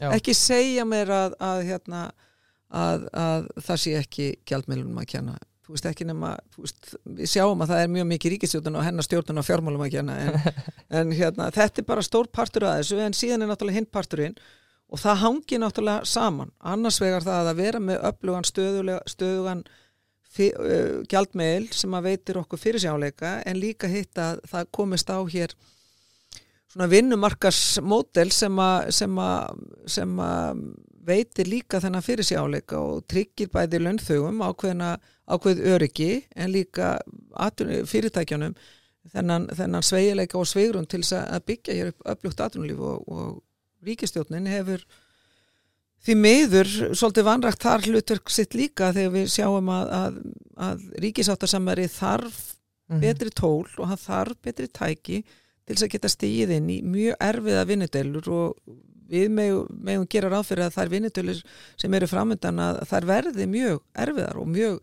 Já. 0.00 0.10
ekki 0.16 0.34
segja 0.34 0.84
mér 0.88 1.12
að, 1.14 1.34
að, 1.42 1.62
hérna, 1.68 2.02
að, 2.72 3.08
að 3.14 3.48
það 3.62 3.80
sé 3.84 3.96
ekki 4.00 4.28
gjaldmiðlunum 4.48 5.02
að 5.02 5.10
kenna. 5.12 5.36
Þú 5.62 5.76
veist 5.76 5.86
ekki 5.92 6.06
nema, 6.08 6.32
veist, 6.58 6.94
við 7.06 7.30
sjáum 7.30 7.60
að 7.62 7.74
það 7.74 7.82
er 7.84 7.92
mjög 7.92 8.08
mikið 8.10 8.34
ríkistjórnun 8.34 8.78
og 8.80 8.86
hennar 8.86 9.06
stjórnun 9.06 9.38
á 9.38 9.46
fjármálum 9.46 9.84
að 9.84 9.92
kenna 9.94 10.16
en, 10.24 10.40
en 10.98 11.14
hérna, 11.14 11.52
þetta 11.54 11.84
er 11.84 11.86
bara 11.92 12.02
stór 12.06 12.30
partur 12.34 12.66
af 12.66 12.80
þessu 12.80 12.98
en 13.04 13.14
síðan 13.16 13.44
er 13.44 13.52
náttúrulega 13.52 13.78
hinn 13.78 13.92
parturinn 13.92 14.34
og 14.92 15.00
það 15.00 15.22
hangi 15.22 15.60
náttúrulega 15.62 16.08
saman. 16.08 16.50
Annars 16.72 16.98
vegar 17.00 17.24
það 17.24 17.52
að 17.52 17.62
vera 17.62 17.84
með 17.84 18.02
stöðulega, 18.50 18.98
stöðugan 19.08 19.62
gjaldmiðl 20.36 21.68
sem 21.76 21.94
að 21.96 22.08
veitir 22.08 22.38
okkur 22.40 22.60
fyrirsjáleika 22.60 23.34
en 23.46 23.60
líka 23.60 23.90
hitt 23.90 24.18
að 24.18 24.40
það 24.48 24.70
komist 24.78 25.12
á 25.12 25.18
hér 25.28 25.54
svona 26.72 26.88
vinnumarkasmódel 26.88 28.30
sem 28.32 28.60
að 29.28 30.62
veitir 31.02 31.50
líka 31.50 31.80
þennan 31.82 32.04
fyrirsjáleika 32.04 32.78
og 32.80 33.02
tryggir 33.10 33.50
bæði 33.52 33.82
launþögum 33.82 34.42
ákveðna, 34.46 34.94
ákveð 35.26 35.64
öryggi 35.74 36.12
en 36.36 36.52
líka 36.54 36.94
fyrirtækjanum 37.90 38.54
þennan, 39.12 39.48
þennan 39.52 39.84
sveigileika 39.84 40.38
og 40.38 40.48
sveigrun 40.48 40.86
til 40.86 41.02
þess 41.02 41.18
að 41.20 41.46
byggja 41.50 41.78
hér 41.78 41.92
upp 41.92 42.06
öflugt 42.14 42.42
atvinnulíf 42.44 42.82
og, 42.86 43.08
og 43.10 43.86
ríkistjórnin 43.86 44.48
hefur 44.50 44.84
því 46.02 46.16
miður 46.18 46.70
svolítið 46.98 47.24
vanrægt 47.28 47.62
þar 47.62 47.84
hlutverk 47.86 48.30
sitt 48.34 48.54
líka 48.58 48.92
þegar 48.94 49.12
við 49.14 49.28
sjáum 49.36 49.68
að, 49.70 49.92
að, 49.98 50.16
að 50.68 50.88
ríkisáttarsamari 51.06 51.88
þarf 51.92 52.48
Mhm. 52.92 53.00
betri 53.00 53.30
tól 53.30 53.64
og 53.78 53.86
hann 53.88 53.96
þarf 53.96 54.36
betri 54.42 54.66
tæki 54.68 55.22
til 55.64 55.74
þess 55.76 55.84
að 55.86 55.92
geta 55.94 56.08
stigið 56.12 56.50
inn 56.58 56.66
í 56.68 56.80
mjög 56.84 57.14
erfiða 57.24 57.62
vinnudelur 57.64 58.26
og 58.28 58.74
við 59.08 59.30
megum 59.32 60.08
gera 60.10 60.28
ráð 60.32 60.48
fyrir 60.50 60.66
að 60.66 60.74
þær 60.76 60.90
vinnudelur 60.92 61.40
sem 61.80 61.94
eru 61.94 62.08
framöndan 62.10 62.58
að 62.60 62.82
þær 62.90 63.06
verði 63.08 63.46
mjög 63.48 63.78
erfiðar 64.04 64.36
og 64.42 64.50
mjög 64.52 64.80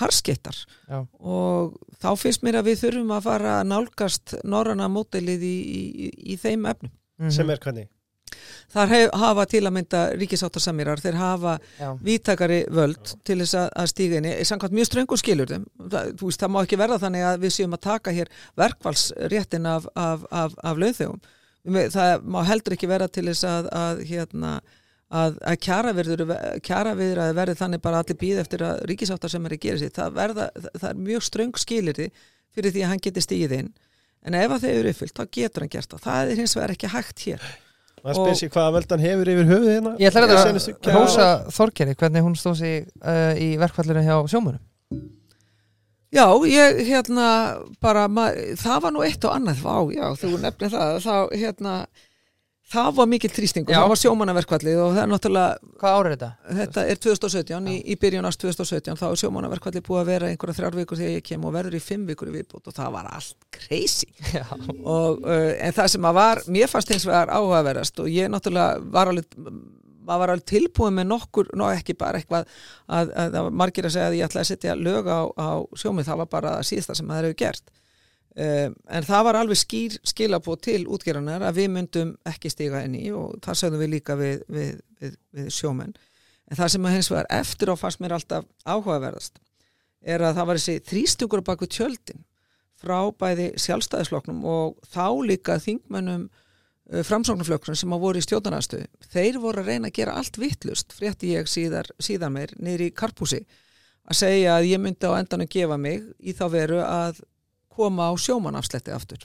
harskettar 0.00 0.56
Já. 0.88 1.00
og 1.18 1.74
þá 1.98 2.08
finnst 2.20 2.44
mér 2.46 2.60
að 2.60 2.68
við 2.70 2.78
þurfum 2.84 3.14
að 3.16 3.26
fara 3.26 3.56
að 3.60 3.68
nálgast 3.72 4.34
norrana 4.44 4.86
mótelið 4.92 5.42
í, 5.42 5.56
í, 5.60 5.82
í, 6.06 6.10
í 6.34 6.36
þeim 6.38 6.68
efnum. 6.70 6.92
Mhm. 7.20 7.30
sem 7.34 7.50
er 7.50 7.58
hvernig 7.58 7.88
Þar 8.70 8.92
hef, 8.94 9.06
hafa 9.22 9.46
til 9.50 9.62
að 9.64 9.74
mynda 9.76 10.02
ríkisáttarsamýrar, 10.20 11.02
þeir 11.02 11.18
hafa 11.18 11.56
Já. 11.80 11.88
vítakari 12.06 12.60
völd 12.70 13.14
til 13.26 13.40
þess 13.42 13.58
að, 13.58 13.68
að 13.82 13.90
stíga 13.92 14.20
inn 14.20 14.28
í, 14.30 14.34
samkvæmt 14.46 14.76
mjög 14.78 14.90
ströngur 14.90 15.20
skilurðum 15.20 15.66
það, 15.90 16.12
þú 16.20 16.30
veist, 16.30 16.42
það 16.42 16.52
má 16.54 16.60
ekki 16.62 16.80
verða 16.80 17.00
þannig 17.04 17.26
að 17.26 17.44
við 17.44 17.54
séum 17.56 17.76
að 17.76 17.84
taka 17.86 18.14
hér 18.14 18.32
verkvalsréttin 18.60 19.70
af, 19.70 19.88
af, 19.94 20.26
af, 20.30 20.58
af 20.62 20.82
launþegum. 20.82 21.22
Það 21.92 22.28
má 22.32 22.40
heldur 22.48 22.76
ekki 22.76 22.88
vera 22.88 23.08
til 23.12 23.26
þess 23.28 23.46
að, 23.48 23.70
að 23.76 24.04
hérna 24.08 24.52
að, 25.10 25.38
að 25.42 25.58
kjaraviðraði 26.64 27.36
verði 27.36 27.56
þannig 27.58 27.82
bara 27.84 28.02
allir 28.02 28.18
býð 28.20 28.42
eftir 28.44 28.64
að 28.64 28.84
ríkisáttar 28.90 29.32
sem 29.32 29.46
er 29.46 29.56
að 29.56 29.64
gera 29.64 29.80
sér 29.82 29.94
það, 29.96 30.12
verða, 30.16 30.50
það 30.76 30.90
er 30.92 31.00
mjög 31.08 31.26
ströng 31.26 31.58
skilirði 31.60 32.10
fyrir 32.54 32.74
því 32.74 32.84
að 32.84 32.92
hann 32.94 33.02
geti 33.04 33.24
stígið 33.24 33.56
inn. 33.58 33.72
En 34.26 34.36
ef 34.36 34.52
að 34.52 34.64
þau 34.64 34.70
eru 34.70 34.92
uppfyllt, 34.94 35.16
þá 35.16 35.34
getur 35.36 35.64
hann 35.64 35.72
gert 35.72 35.92
það. 35.94 36.02
Það 36.06 36.32
er 36.32 36.40
hins 36.42 36.56
vegar 36.56 36.74
ekki 36.76 36.92
hægt 36.94 37.26
hér 37.26 37.50
maður 38.04 38.18
Og- 38.20 38.26
spyr 38.30 38.38
sér 38.40 38.52
hvaða 38.54 38.74
völdan 38.78 39.04
hefur 39.04 39.30
yfir 39.34 39.48
höfuð 39.50 39.70
hérna. 39.74 39.94
Ég 40.00 40.10
ætla 40.10 40.26
að 40.26 40.92
hósa 40.96 41.28
Þorgeri 41.56 41.94
hvernig 42.00 42.24
hún 42.26 42.36
stóð 42.38 42.56
sig 42.62 42.86
uh, 43.04 43.32
í 43.36 43.50
verkfallinu 43.60 44.04
hjá 44.06 44.16
sjómunum 44.32 44.60
Já, 46.10 46.26
ég 46.50 46.80
hérna 46.88 47.26
bara, 47.78 48.08
ma, 48.10 48.24
það 48.58 48.80
var 48.82 48.94
nú 48.96 49.02
eitt 49.06 49.22
og 49.28 49.30
annað, 49.36 49.60
vá, 49.62 49.76
já, 49.94 50.08
þú 50.18 50.30
nefnir 50.42 50.72
það, 50.72 50.96
þá 51.04 51.14
hérna, 51.38 51.74
það 52.70 52.90
var 52.98 53.08
mikill 53.10 53.30
þrýstingur, 53.34 53.74
Já. 53.74 53.80
það 53.80 53.90
var 53.92 54.00
sjómannaverkvallið 54.02 54.80
og 54.82 54.92
það 54.94 55.02
er 55.02 55.10
náttúrulega, 55.10 55.72
Hvað 55.80 55.96
árið 55.98 56.14
þetta? 56.14 56.30
þetta 56.60 56.84
er 56.92 57.00
2017, 57.06 57.70
í, 57.72 57.76
í 57.80 57.96
byrjun 58.04 58.28
ást 58.30 58.44
2017, 58.44 59.00
þá 59.00 59.06
er 59.08 59.20
sjómannaverkvallið 59.24 59.84
búið 59.88 60.02
að 60.02 60.12
vera 60.12 60.30
einhverja 60.30 60.58
þrjár 60.60 60.78
vikur 60.78 61.00
þegar 61.00 61.16
ég 61.16 61.26
kem 61.30 61.48
og 61.48 61.56
verður 61.56 61.78
í 61.78 61.82
fimm 61.82 62.06
vikur 62.10 62.30
í 62.30 62.36
viðbútt 62.38 62.70
og 62.70 62.76
það 62.76 62.94
var 62.98 63.10
allt 63.10 63.50
crazy. 63.56 64.08
Og, 64.84 65.20
uh, 65.24 65.50
en 65.58 65.76
það 65.76 65.92
sem 65.96 66.08
að 66.10 66.16
var, 66.20 66.42
mér 66.52 66.70
fannst 66.70 66.94
hins 66.94 67.08
vegar 67.08 67.34
áhugaverðast 67.34 68.02
og 68.04 68.10
ég 68.12 68.30
náttúrulega 68.32 68.80
var 68.94 69.12
alveg 69.12 69.38
maður 70.10 70.22
var 70.22 70.32
alveg 70.34 70.46
tilbúið 70.50 70.94
með 70.96 71.08
nokkur 71.10 71.50
ná 71.58 71.66
ekki 71.74 71.96
bara 71.98 72.20
eitthvað 72.20 72.48
að, 72.88 73.12
að 73.12 73.34
það 73.36 73.44
var 73.46 73.58
margir 73.62 73.86
að 73.86 73.94
segja 73.96 74.08
að 74.08 74.16
ég 74.18 74.26
ætla 74.26 74.42
að 74.42 74.48
setja 74.50 74.78
lög 74.78 75.10
á, 75.10 75.20
á 75.38 75.50
sjómið, 75.78 76.08
það 76.08 76.22
var 76.22 76.30
bara 76.32 76.54
það 76.56 76.68
síðasta 76.70 76.96
sem 76.98 77.10
það 77.10 77.20
hefur 77.20 77.38
gert 77.44 77.72
um, 78.36 78.76
en 78.88 79.08
það 79.08 79.26
var 79.28 79.40
alveg 79.40 79.60
skýr 79.60 79.98
skilabóð 80.06 80.62
til 80.68 80.80
útgerðanar 80.86 81.44
að 81.48 81.60
við 81.62 81.70
myndum 81.76 82.14
ekki 82.28 82.52
stíga 82.52 82.84
inn 82.86 82.96
í 82.98 83.10
og 83.14 83.38
það 83.44 83.60
sögðum 83.62 83.84
við 83.84 83.92
líka 83.96 84.16
við, 84.20 84.42
við, 84.48 84.72
við, 85.00 85.18
við 85.36 85.52
sjómenn 85.54 85.94
en 86.50 86.58
það 86.58 86.74
sem 86.74 86.88
að 86.88 86.96
hins 86.98 87.12
vegar 87.12 87.30
eftir 87.40 87.72
á 87.72 87.74
fannst 87.80 88.02
mér 88.02 88.16
alltaf 88.18 88.48
áhugaverðast 88.64 89.40
er 90.00 90.24
að 90.24 90.36
það 90.38 90.50
var 90.50 90.60
þessi 90.60 90.84
þrýstugur 90.90 91.44
bak 91.46 91.64
við 91.64 91.74
tjöldin 91.76 92.26
frá 92.80 93.10
bæði 93.12 93.50
sjálfstæðisflokknum 93.60 94.44
og 94.48 94.78
þá 94.88 95.04
líka 95.28 95.58
þingmönnum 95.60 96.30
framsóknarflokksum 96.90 97.76
sem 97.78 97.92
að 97.94 98.02
voru 98.02 98.20
í 98.20 98.24
stjórnarnarstöðu. 98.24 98.86
Þeir 99.12 99.38
voru 99.42 99.62
að 99.62 99.68
reyna 99.70 99.90
að 99.90 99.96
gera 100.00 100.16
allt 100.18 100.38
vittlust, 100.40 100.94
frétti 100.96 101.34
ég 101.36 101.50
síðar, 101.50 101.90
síðar 102.02 102.32
meir, 102.34 102.54
niður 102.58 102.88
í 102.88 102.94
Karpúsi, 102.96 103.44
að 104.10 104.18
segja 104.18 104.56
að 104.56 104.70
ég 104.72 104.82
myndi 104.82 105.06
á 105.06 105.14
endanum 105.20 105.50
gefa 105.50 105.78
mig 105.78 106.08
í 106.18 106.34
þá 106.34 106.44
veru 106.50 106.80
að 106.82 107.20
koma 107.80 108.10
á 108.10 108.14
sjómanafsletti 108.20 108.92
aftur. 108.94 109.24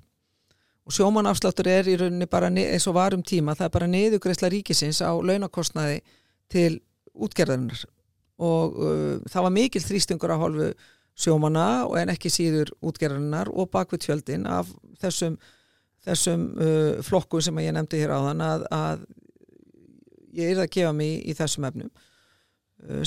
Og 0.86 0.94
sjómanafslettur 0.96 1.68
er 1.68 1.90
í 1.90 1.98
rauninni 2.00 2.28
bara 2.30 2.52
eins 2.52 2.88
og 2.88 2.96
varum 2.96 3.24
tíma, 3.26 3.56
það 3.58 3.68
er 3.68 3.74
bara 3.74 3.92
niðugreisla 3.92 4.52
ríkisins 4.54 5.02
á 5.02 5.12
launakostnaði 5.12 6.02
til 6.52 6.80
útgerðarinnar. 7.16 7.86
Og 8.46 8.78
uh, 8.78 9.16
það 9.32 9.48
var 9.48 9.56
mikil 9.56 9.82
þrýstingur 9.84 10.34
að 10.36 10.44
hálfu 10.44 10.70
sjómana 11.16 11.68
og 11.88 11.96
en 12.00 12.12
ekki 12.12 12.32
síður 12.32 12.74
útgerðarinnar 12.84 13.50
og 13.52 13.70
bakvið 13.74 14.08
tjöldin 14.08 14.48
af 14.52 14.72
þessum 15.02 15.38
þessum 16.06 16.50
uh, 16.62 17.04
flokkum 17.06 17.42
sem 17.42 17.62
ég 17.64 17.74
nefndi 17.76 18.02
hér 18.02 18.14
áðan 18.14 18.44
að, 18.46 18.66
að 18.74 19.06
ég 20.38 20.52
er 20.52 20.62
að 20.62 20.74
gefa 20.76 20.92
mig 20.96 21.16
í, 21.16 21.32
í 21.32 21.38
þessum 21.38 21.68
efnum 21.70 21.92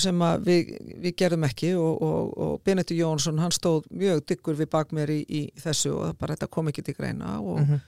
sem 0.01 0.23
að 0.25 0.47
við, 0.49 0.73
við 1.05 1.13
gerðum 1.21 1.45
ekki 1.47 1.75
og, 1.79 2.01
og, 2.03 2.33
og 2.39 2.57
Benedikt 2.67 2.97
Jónsson 2.99 3.39
hann 3.39 3.53
stóð 3.55 3.85
mjög 3.95 4.25
dyggur 4.27 4.57
við 4.59 4.71
bak 4.73 4.91
mér 4.97 5.13
í, 5.15 5.21
í 5.29 5.43
þessu 5.61 5.93
og 5.95 6.03
það 6.09 6.19
bara 6.25 6.35
þetta 6.39 6.49
kom 6.57 6.71
ekki 6.73 6.83
til 6.89 6.95
greina 6.99 7.37
og, 7.41 7.61
Mhm. 7.63 7.79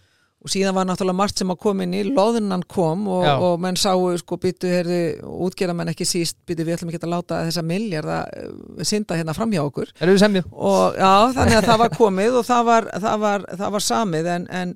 og 0.41 0.49
síðan 0.49 0.72
var 0.72 0.87
náttúrulega 0.89 1.18
margt 1.18 1.37
sem 1.41 1.51
að 1.53 1.59
kom 1.61 1.81
inn 1.85 1.93
í 1.99 2.03
loðunan 2.16 2.62
kom 2.68 3.03
og, 3.12 3.59
menn 3.61 3.76
sáu 3.76 4.07
sko 4.22 4.39
byttu 4.41 4.70
herði 4.72 5.01
útgerða 5.20 5.74
menn 5.76 5.91
ekki 5.93 6.07
síst 6.09 6.39
byttu 6.49 6.64
við 6.64 6.78
ætlum 6.78 6.93
ekki 6.95 7.03
að 7.05 7.12
láta 7.12 7.41
þessa 7.49 7.64
milljarða 7.66 8.20
uh, 8.24 8.85
synda 8.89 9.18
hérna 9.18 9.35
fram 9.37 9.51
hjá 9.53 9.61
okkur 9.66 9.91
Erum 10.01 10.14
við 10.16 10.22
semju? 10.22 10.43
og 10.53 10.97
já, 10.97 11.11
þannig 11.37 11.59
að 11.59 11.68
það 11.72 11.83
var 11.85 11.93
komið 11.99 12.39
og 12.41 12.49
það 12.49 12.64
var, 12.70 12.89
það 13.05 13.18
var, 13.26 13.45
það 13.61 13.74
var 13.76 13.87
samið 13.91 14.31
en, 14.39 14.47
en 14.62 14.74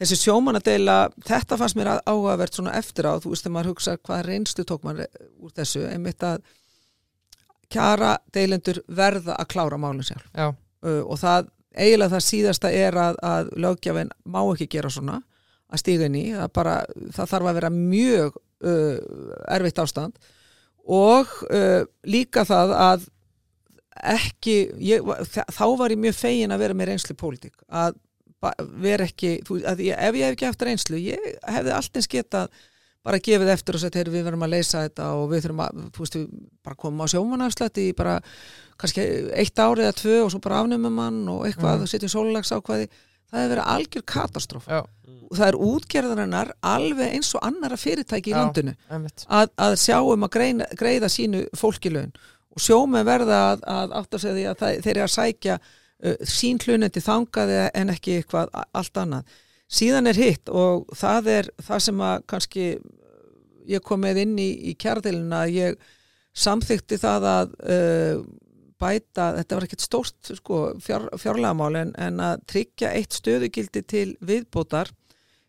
þessi 0.00 0.18
sjómanadeila 0.20 0.96
þetta 1.24 1.58
fannst 1.60 1.78
mér 1.78 1.92
áhugavert 2.04 2.56
svona 2.56 2.76
eftir 2.76 3.08
á 3.08 3.16
þú 3.22 3.32
veist 3.32 3.46
þegar 3.46 3.56
maður 3.56 3.72
hugsa 3.72 3.96
hvað 3.96 4.24
reynslu 4.28 4.64
tók 4.68 4.84
maður 4.84 5.08
úr 5.40 5.54
þessu, 5.56 5.84
einmitt 5.88 6.26
að 6.26 6.44
kjara 7.72 8.16
deilendur 8.34 8.82
verða 8.86 9.38
að 9.40 9.50
klára 9.54 9.80
málun 9.80 10.04
sjálf 10.06 10.26
Já. 10.36 10.50
uh, 10.52 11.02
og 11.02 11.18
það, 11.20 11.50
eiginlega 11.74 12.14
það 12.14 12.26
síðasta 12.28 12.72
er 12.72 13.00
að, 13.00 13.18
að 13.24 13.50
lögjafinn 13.64 14.12
má 14.24 14.40
ekki 14.44 14.68
gera 14.76 14.92
svona 14.92 15.20
að 15.66 15.82
stíga 15.82 16.06
inn 16.06 16.18
í, 16.20 16.26
það, 16.36 16.52
bara, 16.54 16.78
það 17.16 17.32
þarf 17.32 17.50
að 17.50 17.60
vera 17.60 17.74
mjög 17.74 18.40
uh, 18.68 18.96
erfitt 19.56 19.82
ástand 19.82 20.32
og 20.86 21.32
uh, 21.50 21.82
líka 22.06 22.46
það 22.46 22.74
að 22.78 23.12
ekki 23.96 24.56
ég, 24.84 25.06
þá 25.32 25.66
var 25.80 25.92
ég 25.94 26.00
mjög 26.00 26.18
fegin 26.18 26.52
að 26.52 26.66
vera 26.66 26.76
með 26.76 26.92
reynslu 26.92 27.16
í 27.16 27.18
pólitík 27.18 27.56
að 27.66 27.96
vera 28.82 29.06
ekki, 29.08 29.38
þú, 29.46 29.60
ég, 29.80 29.92
ef 29.96 30.16
ég 30.18 30.26
hef 30.26 30.34
ekki 30.36 30.48
haft 30.48 30.64
reynslu 30.66 31.00
ég 31.00 31.28
hefði 31.46 31.72
allt 31.76 31.96
eins 31.96 32.10
getað 32.12 32.50
bara 33.06 33.22
gefið 33.22 33.52
eftir 33.52 33.78
og 33.78 33.82
sagt, 33.82 33.96
heyrðu 33.98 34.16
við 34.16 34.24
verðum 34.26 34.44
að 34.46 34.54
leysa 34.56 34.82
þetta 34.82 35.08
og 35.14 35.28
við 35.30 35.44
þurfum 35.44 35.62
að, 35.62 35.82
þú 35.94 36.04
veist, 36.04 36.16
við 36.18 36.30
bara 36.66 36.78
komum 36.82 37.04
á 37.06 37.12
sjómanafslætti 37.12 37.84
í 37.86 37.96
bara 37.96 38.16
kannski 38.80 39.04
eitt 39.38 39.62
árið 39.62 39.86
eða 39.86 39.98
tvö 40.00 40.16
og 40.24 40.32
svo 40.34 40.40
bara 40.42 40.62
afnumum 40.62 40.98
hann 41.00 41.20
og 41.32 41.44
eitthvað, 41.46 41.84
mm. 41.84 41.90
setjum 41.92 42.12
sólulags 42.12 42.52
ákvaði 42.52 42.88
það 42.90 43.40
hefur 43.40 43.52
verið 43.54 43.70
algjör 43.74 44.06
katastróf 44.10 44.68
það 45.36 45.46
er 45.48 45.58
útgerðarinnar 45.66 46.52
alveg 46.66 47.14
eins 47.16 47.32
og 47.38 47.46
annara 47.46 47.78
fyrirtæki 47.80 48.32
í 48.32 48.34
Já. 48.34 48.38
landinu 48.42 48.74
að, 48.90 49.50
að 49.54 49.78
sjá 49.82 49.98
um 50.02 50.26
að 50.26 50.34
greina, 50.36 50.68
greiða 50.78 51.10
sínu 51.10 51.46
fólkilaun 51.56 52.12
og 52.56 52.62
sjómenn 52.62 53.06
verða 53.06 53.40
að, 53.52 53.66
að 53.70 53.96
átt 54.00 54.16
að 54.16 54.22
segja 54.22 54.36
því 54.36 54.46
að 54.50 54.60
það, 54.62 54.78
þeir 54.84 54.94
eru 54.94 55.06
að 55.06 55.14
sækja 55.16 55.58
sín 56.28 56.58
hlunendi 56.60 57.00
þangaði 57.00 57.60
en 57.74 57.92
ekki 57.94 58.18
eitthvað 58.20 58.52
allt 58.52 59.00
annað. 59.00 59.36
Síðan 59.66 60.06
er 60.06 60.18
hitt 60.20 60.50
og 60.52 60.86
það 60.94 61.30
er 61.32 61.50
það 61.66 61.84
sem 61.88 62.02
að 62.06 62.24
kannski 62.30 62.66
ég 63.66 63.82
kom 63.82 64.02
með 64.04 64.22
inn 64.22 64.36
í, 64.38 64.50
í 64.70 64.74
kjærðilina 64.78 65.44
að 65.44 65.54
ég 65.56 65.86
samþykti 66.36 66.98
það 67.00 67.26
að 67.30 67.56
uh, 67.64 68.20
bæta, 68.80 69.30
þetta 69.38 69.56
var 69.56 69.66
ekkert 69.66 69.84
stórt 69.84 70.30
sko, 70.36 70.60
fjár, 70.84 71.08
fjárlagamál 71.20 71.72
en, 71.80 71.92
en 71.98 72.22
að 72.22 72.44
tryggja 72.52 72.92
eitt 72.94 73.16
stöðugildi 73.16 73.82
til 73.88 74.06
viðbótar 74.20 74.92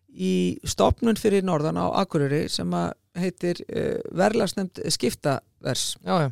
í 0.07 0.57
stopnun 0.65 1.19
fyrir 1.19 1.45
norðan 1.45 1.77
á 1.77 1.91
Akureyri 2.01 2.47
sem 2.49 2.71
að 2.73 2.93
heitir 3.17 3.61
uh, 3.67 3.99
verðlagsnefnd 4.17 4.81
skiptavers 4.93 5.89
Já, 6.01 6.15
já, 6.25 6.29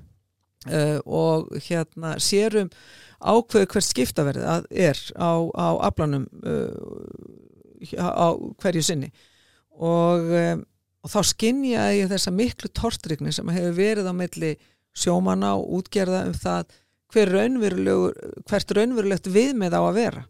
uh, 0.71 0.99
og 1.05 1.51
hérna 1.67 2.15
sérum 2.23 2.71
ákveðu 3.25 3.71
hvert 3.73 3.87
skiptaverð 3.87 4.45
að 4.45 4.69
er 4.71 5.01
á, 5.17 5.33
á 5.57 5.67
aflanum 5.89 6.27
uh, 6.45 7.95
á 7.97 8.29
hverju 8.61 8.85
sinni. 8.85 9.11
Og, 9.75 10.31
um, 10.31 10.63
og 11.03 11.11
þá 11.11 11.19
skinjaði 11.31 11.99
ég 12.01 12.11
þessa 12.13 12.33
miklu 12.33 12.71
tortrygni 12.71 13.33
sem 13.35 13.51
hefur 13.53 13.77
verið 13.77 14.09
á 14.09 14.13
milli 14.15 14.55
sjómanna 14.95 15.55
og 15.59 15.81
útgerða 15.81 16.25
um 16.29 16.35
það 16.37 16.75
hver 17.13 17.31
hvert 18.49 18.73
raunverulegt 18.75 19.29
viðmið 19.31 19.75
á 19.75 19.81
að 19.81 19.97
vera. 19.99 20.23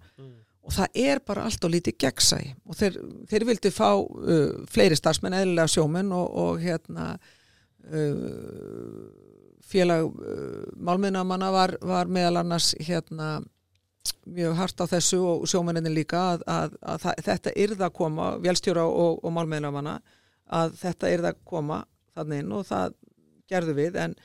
Og 0.65 0.73
það 0.73 0.97
er 0.97 1.19
bara 1.21 1.45
allt 1.45 1.65
og 1.65 1.71
lítið 1.75 1.97
gegnsæ 2.01 2.39
og 2.65 2.77
þeir, 2.77 2.95
þeir 3.29 3.43
vildi 3.51 3.71
fá 3.73 3.89
uh, 4.01 4.63
fleiri 4.71 4.97
starfsmenn, 4.97 5.35
eðlilega 5.37 5.69
sjómenn 5.69 6.09
og, 6.15 6.25
og 6.41 6.63
hérna 6.63 7.11
uh, 7.93 9.03
félag 9.65 10.09
uh, 10.09 10.54
málmiðnamanna 10.75 11.51
var, 11.53 11.75
var 11.81 12.11
meðal 12.11 12.41
annars 12.43 12.73
hérna 12.83 13.39
mjög 14.29 14.53
hart 14.59 14.81
á 14.81 14.85
þessu 14.89 15.21
og 15.25 15.47
sjómenninni 15.49 15.93
líka 15.93 16.21
að, 16.35 16.45
að, 16.49 16.77
að 16.81 17.01
það, 17.05 17.23
þetta 17.25 17.55
yrða 17.65 17.87
að 17.87 17.97
koma 17.97 18.29
vélstjóra 18.43 18.85
og, 18.85 19.19
og 19.25 19.33
málmiðnamanna 19.33 19.97
að 20.53 20.77
þetta 20.81 21.11
yrða 21.15 21.33
að 21.33 21.43
koma 21.49 21.81
þannig 22.15 22.43
inn 22.43 22.55
og 22.55 22.65
það 22.69 22.95
gerðu 23.49 23.77
við. 23.77 23.99
En 24.01 24.15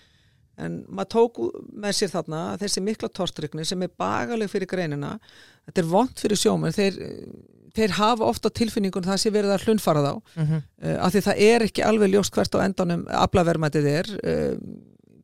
En 0.61 0.81
maður 0.93 1.11
tók 1.15 1.41
með 1.81 1.97
sér 1.97 2.13
þarna 2.13 2.41
að 2.53 2.65
þessi 2.65 2.83
mikla 2.85 3.11
torstrykni 3.17 3.65
sem 3.69 3.81
er 3.85 3.93
bagaleg 4.01 4.51
fyrir 4.53 4.69
greinina, 4.71 5.15
þetta 5.69 5.83
er 5.83 5.89
vond 5.89 6.21
fyrir 6.21 6.41
sjómenn, 6.41 6.75
þeir, 6.77 6.99
þeir 7.77 7.97
hafa 7.97 8.29
ofta 8.29 8.53
tilfinningun 8.61 9.07
það 9.07 9.23
sé 9.23 9.33
verið 9.35 9.55
að 9.57 9.67
hlunfara 9.67 10.05
þá, 10.05 10.13
mm 10.37 10.47
uh, 10.51 10.97
af 11.07 11.15
því 11.15 11.25
það 11.29 11.43
er 11.47 11.67
ekki 11.69 11.87
alveg 11.87 12.13
ljóst 12.15 12.37
hvert 12.37 12.57
á 12.57 12.65
endanum 12.65 13.07
aflavermætið 13.23 13.91
er, 13.95 14.13
uh, 14.21 14.55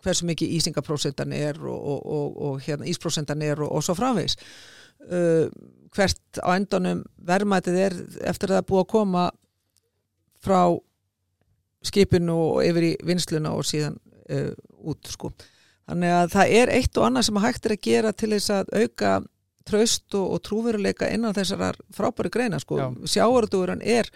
hversu 0.06 0.28
mikið 0.28 0.54
ísingaprósentan 0.58 1.34
er 1.36 1.58
og, 1.60 1.76
og, 1.76 2.00
og, 2.16 2.36
og 2.48 2.60
hérna, 2.64 2.88
ísprósentan 2.90 3.42
er 3.44 3.60
og, 3.62 3.72
og 3.76 3.84
svo 3.84 3.96
framvegs. 3.98 4.38
Uh, 5.06 5.50
hvert 5.94 6.40
á 6.40 6.50
endanum 6.56 7.04
vermætið 7.28 7.80
er 7.82 7.98
eftir 8.30 8.52
að 8.52 8.60
það 8.60 8.68
búið 8.70 8.84
að 8.84 8.92
koma 8.94 9.26
frá 10.42 10.60
skipinu 11.86 12.36
og 12.54 12.64
yfir 12.66 12.90
í 12.90 12.94
vinsluna 13.06 13.52
og 13.54 13.66
síðan 13.68 13.98
uh, 14.32 14.52
út 14.86 15.10
sko. 15.10 15.32
Þannig 15.86 16.14
að 16.16 16.32
það 16.34 16.52
er 16.60 16.74
eitt 16.74 16.98
og 16.98 17.06
annað 17.06 17.28
sem 17.28 17.42
hægt 17.44 17.66
er 17.66 17.76
að 17.76 17.84
gera 17.86 18.12
til 18.12 18.32
þess 18.34 18.54
að 18.56 18.72
auka 18.74 19.12
tröst 19.66 20.14
og, 20.18 20.40
trúveruleika 20.46 21.08
innan 21.10 21.34
þessar 21.34 21.78
frábæri 21.94 22.30
greina 22.32 22.58
sko. 22.62 22.78
Já. 22.78 22.86
Sjávarútugurinn 23.16 23.82
er 23.82 24.10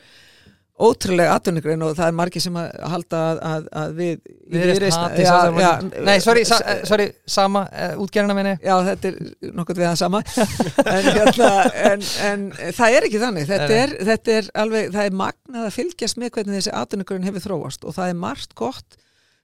ótrúlega 0.81 1.35
atvinnugrein 1.37 1.83
og 1.85 1.93
það 1.99 2.09
er 2.11 2.15
margir 2.17 2.43
sem 2.45 2.57
að 2.57 2.69
halda 2.93 3.19
að, 3.31 3.41
að, 3.51 3.67
að 3.81 3.95
við 3.99 4.11
í 4.11 4.35
Við 4.51 4.63
erum 4.65 4.71
Viðreisn- 4.71 5.03
hatið 5.05 5.21
Já, 5.23 5.29
sjálfsagt 5.31 5.61
já, 5.61 5.71
margir. 5.71 6.05
Nei, 6.09 6.15
sorry, 6.25 6.45
sa, 6.49 6.59
eh, 6.73 6.81
sorry 6.89 7.07
sama, 7.37 7.63
uh, 7.71 7.93
útgerðina 8.03 8.37
minni. 8.39 8.55
Já, 8.65 8.73
þetta 8.89 9.11
er 9.13 9.53
nokkurt 9.61 9.81
við 9.83 9.89
það 9.91 9.99
sama. 10.01 10.23
En, 10.97 11.09
hérna, 11.21 11.51
en, 11.91 12.05
en 12.31 12.47
það 12.81 12.97
er 12.99 13.09
ekki 13.11 13.23
þannig. 13.23 13.49
Þetta 13.51 13.79
er, 13.85 13.95
þetta 14.11 14.37
er 14.41 14.51
alveg, 14.65 14.91
það 14.97 15.09
er 15.11 15.19
magnað 15.23 15.69
að 15.69 15.77
fylgjast 15.77 16.21
með 16.23 16.35
hvernig 16.39 16.59
þessi 16.59 16.75
atvinnugurinn 16.81 17.29
hefur 17.31 17.45
þróast 17.47 17.87
og 17.87 17.97
það 18.01 18.13
er 18.15 18.21
margt 18.27 18.57
gott 18.59 18.99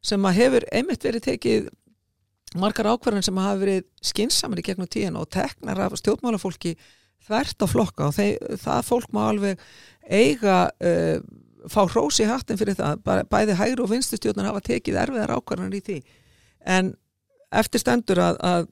sem 0.07 0.27
að 0.29 0.39
hefur 0.41 0.67
einmitt 0.75 1.07
verið 1.07 1.27
tekið 1.31 1.69
margar 2.57 2.89
ákvarðan 2.95 3.25
sem 3.27 3.39
hafa 3.43 3.59
verið 3.61 3.83
skinsamri 4.07 4.63
gegnum 4.65 4.89
tíðan 4.91 5.19
og 5.21 5.29
teknar 5.35 5.81
af 5.87 5.97
stjórnmálafólki 6.01 6.77
þvert 7.27 7.63
á 7.63 7.67
flokka 7.67 8.07
og 8.07 8.15
þeir, 8.15 8.37
það 8.63 8.85
fólk 8.87 9.11
má 9.15 9.25
alveg 9.29 9.63
eiga 10.11 10.59
uh, 10.71 11.19
fá 11.71 11.83
hrós 11.91 12.21
í 12.23 12.29
hattin 12.29 12.59
fyrir 12.61 12.77
það. 12.79 13.01
Bæ- 13.07 13.27
bæði 13.33 13.57
hægri 13.59 13.83
og 13.85 13.91
vinstu 13.91 14.19
stjórnar 14.21 14.51
hafa 14.53 14.63
tekið 14.69 15.01
erfiðar 15.03 15.35
ákvarðan 15.39 15.75
í 15.77 15.83
því. 15.87 15.99
En 16.67 16.93
eftir 17.55 17.83
stendur 17.83 18.21
að, 18.23 18.39
að 18.47 18.69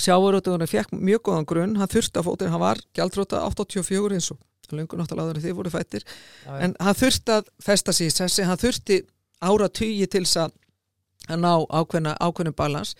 sjávarútugunum 0.00 0.70
fekk 0.70 0.92
mjög 0.96 1.24
góðan 1.28 1.48
grunn. 1.50 1.76
Hann 1.80 1.90
þurfti 1.90 2.20
að 2.20 2.28
fótinn, 2.28 2.52
hann 2.54 2.62
var 2.62 2.80
gjaldróta 2.96 3.42
84 3.48 4.16
eins 4.16 4.30
og 4.34 4.38
lungun 4.70 5.00
náttúrulega 5.02 5.26
áður 5.32 5.38
en 5.40 5.44
þið 5.48 5.54
voru 5.58 5.70
fættir. 5.74 6.04
Já. 6.46 6.52
en 6.62 6.74
hann 6.78 6.94
þurfti 6.94 7.32
að 7.34 7.48
festa 7.64 7.92
sig 7.96 8.06
í 8.06 8.12
sessi, 8.14 8.44
hann 8.46 8.60
þurfti 8.60 9.00
ára 9.42 9.66
tugi 9.68 10.06
til 10.06 10.22
þess 10.22 10.44
að 10.44 11.40
ná 11.42 11.50
ákveðna, 11.74 12.12
ákveðnum 12.22 12.54
balans. 12.56 12.92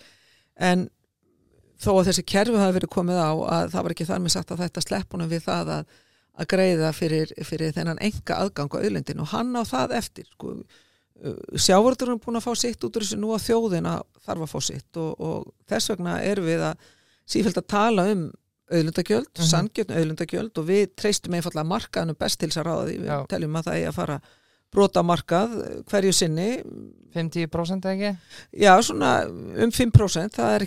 En 0.59 0.89
þó 1.81 1.93
að 2.01 2.09
þessi 2.11 2.25
kerfi 2.27 2.59
hafi 2.59 2.75
verið 2.75 2.91
komið 2.91 3.21
á 3.23 3.31
að 3.31 3.71
það 3.71 3.85
var 3.87 3.95
ekki 3.95 4.09
þar 4.11 4.19
með 4.25 4.35
sagt 4.35 4.51
að 4.51 4.63
þetta 4.65 4.83
sleppunum 4.83 5.31
við 5.31 5.45
það 5.47 5.71
að, 5.77 5.95
að 6.41 6.49
greiða 6.53 6.91
fyrir, 6.97 7.33
fyrir 7.45 7.73
þennan 7.75 8.01
enga 8.01 8.39
aðgang 8.41 8.73
á 8.73 8.77
auðlendin 8.81 9.21
og 9.23 9.29
hann 9.35 9.53
á 9.53 9.63
það 9.67 9.95
eftir 10.01 10.27
sko. 10.31 10.55
sjávardur 11.61 12.09
er 12.15 12.21
búin 12.23 12.39
að 12.39 12.47
fá 12.47 12.53
sitt 12.57 12.81
út 12.83 12.95
úr 12.97 13.05
þessu 13.05 13.19
nú 13.21 13.31
að 13.35 13.43
þjóðina 13.49 13.95
þarf 14.25 14.45
að 14.45 14.53
fá 14.55 14.59
sitt 14.65 14.97
og, 14.97 15.11
og 15.21 15.51
þess 15.69 15.91
vegna 15.93 16.15
erum 16.25 16.47
við 16.49 16.63
að 16.71 16.87
sífælt 17.29 17.59
að 17.61 17.67
tala 17.69 18.05
um 18.11 18.23
auðlendagjöld, 18.71 19.27
mm 19.35 19.41
Mhm. 19.41 19.49
sangjöld 19.51 19.91
auðlendagjöld 19.91 20.57
og 20.57 20.65
við 20.69 20.85
treystum 20.95 21.33
einfallega 21.35 21.67
markaðanum 21.67 22.17
best 22.17 22.39
til 22.39 22.49
þess 22.49 22.61
að 22.61 22.67
ráða 22.69 22.85
því, 22.87 22.95
við 23.01 23.11
Já. 23.11 23.17
teljum 23.27 23.57
að 23.59 23.65
það 23.67 23.75
eigi 23.77 23.89
að 23.91 23.97
fara 23.99 24.21
brota 24.71 25.03
markað 25.05 25.55
hverju 25.89 26.15
sinni. 26.15 26.49
50% 27.11 27.87
ekki? 27.91 28.11
Já 28.55 28.71
svona 28.87 29.25
um 29.27 29.71
5% 29.75 30.37
það 30.37 30.53
er 30.55 30.63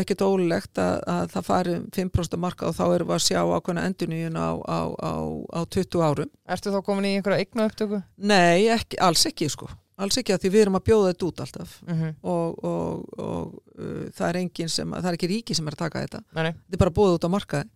ekkit 0.00 0.22
ólulegt 0.24 0.80
að, 0.80 1.02
að 1.04 1.26
það 1.34 1.44
fari 1.50 1.74
um 1.76 1.82
5% 1.92 2.40
markað 2.40 2.70
og 2.70 2.78
þá 2.78 2.84
erum 2.86 3.10
við 3.10 3.16
að 3.18 3.26
sjá 3.26 3.40
ákveðna 3.42 3.84
endurníun 3.90 4.38
á, 4.40 4.50
á, 4.56 4.80
á, 4.88 5.12
á 5.52 5.60
20 5.68 6.06
árum. 6.06 6.32
Ertu 6.48 6.72
þá 6.72 6.80
komin 6.86 7.10
í 7.10 7.12
einhverja 7.18 7.44
eigna 7.44 7.68
upptöku? 7.68 8.00
nei, 8.16 8.70
ekki, 8.72 8.96
alls 9.04 9.26
ekki 9.28 9.50
sko. 9.52 9.68
Alls 10.00 10.16
ekki 10.16 10.32
að 10.32 10.46
því 10.46 10.54
við 10.54 10.64
erum 10.64 10.80
að 10.80 10.86
bjóða 10.88 11.12
þetta 11.12 11.28
út 11.28 11.44
alltaf. 11.44 11.76
Mm 11.84 11.98
-hmm. 11.98 12.16
og, 12.32 12.64
og, 12.64 13.20
og 13.20 13.52
uh, 13.76 14.08
það 14.16 14.26
er 14.30 14.40
engin 14.40 14.72
sem, 14.72 14.96
það 14.96 15.12
er 15.12 15.20
ekki 15.20 15.32
ríki 15.34 15.54
sem 15.54 15.68
er 15.68 15.76
að 15.76 15.84
taka 15.84 16.06
þetta. 16.06 16.24
Nei, 16.32 16.42
nei, 16.48 16.52
þetta 16.56 16.78
er 16.78 16.84
bara 16.86 16.96
búið 16.96 17.18
út 17.18 17.28
á 17.28 17.34
markaði 17.36 17.68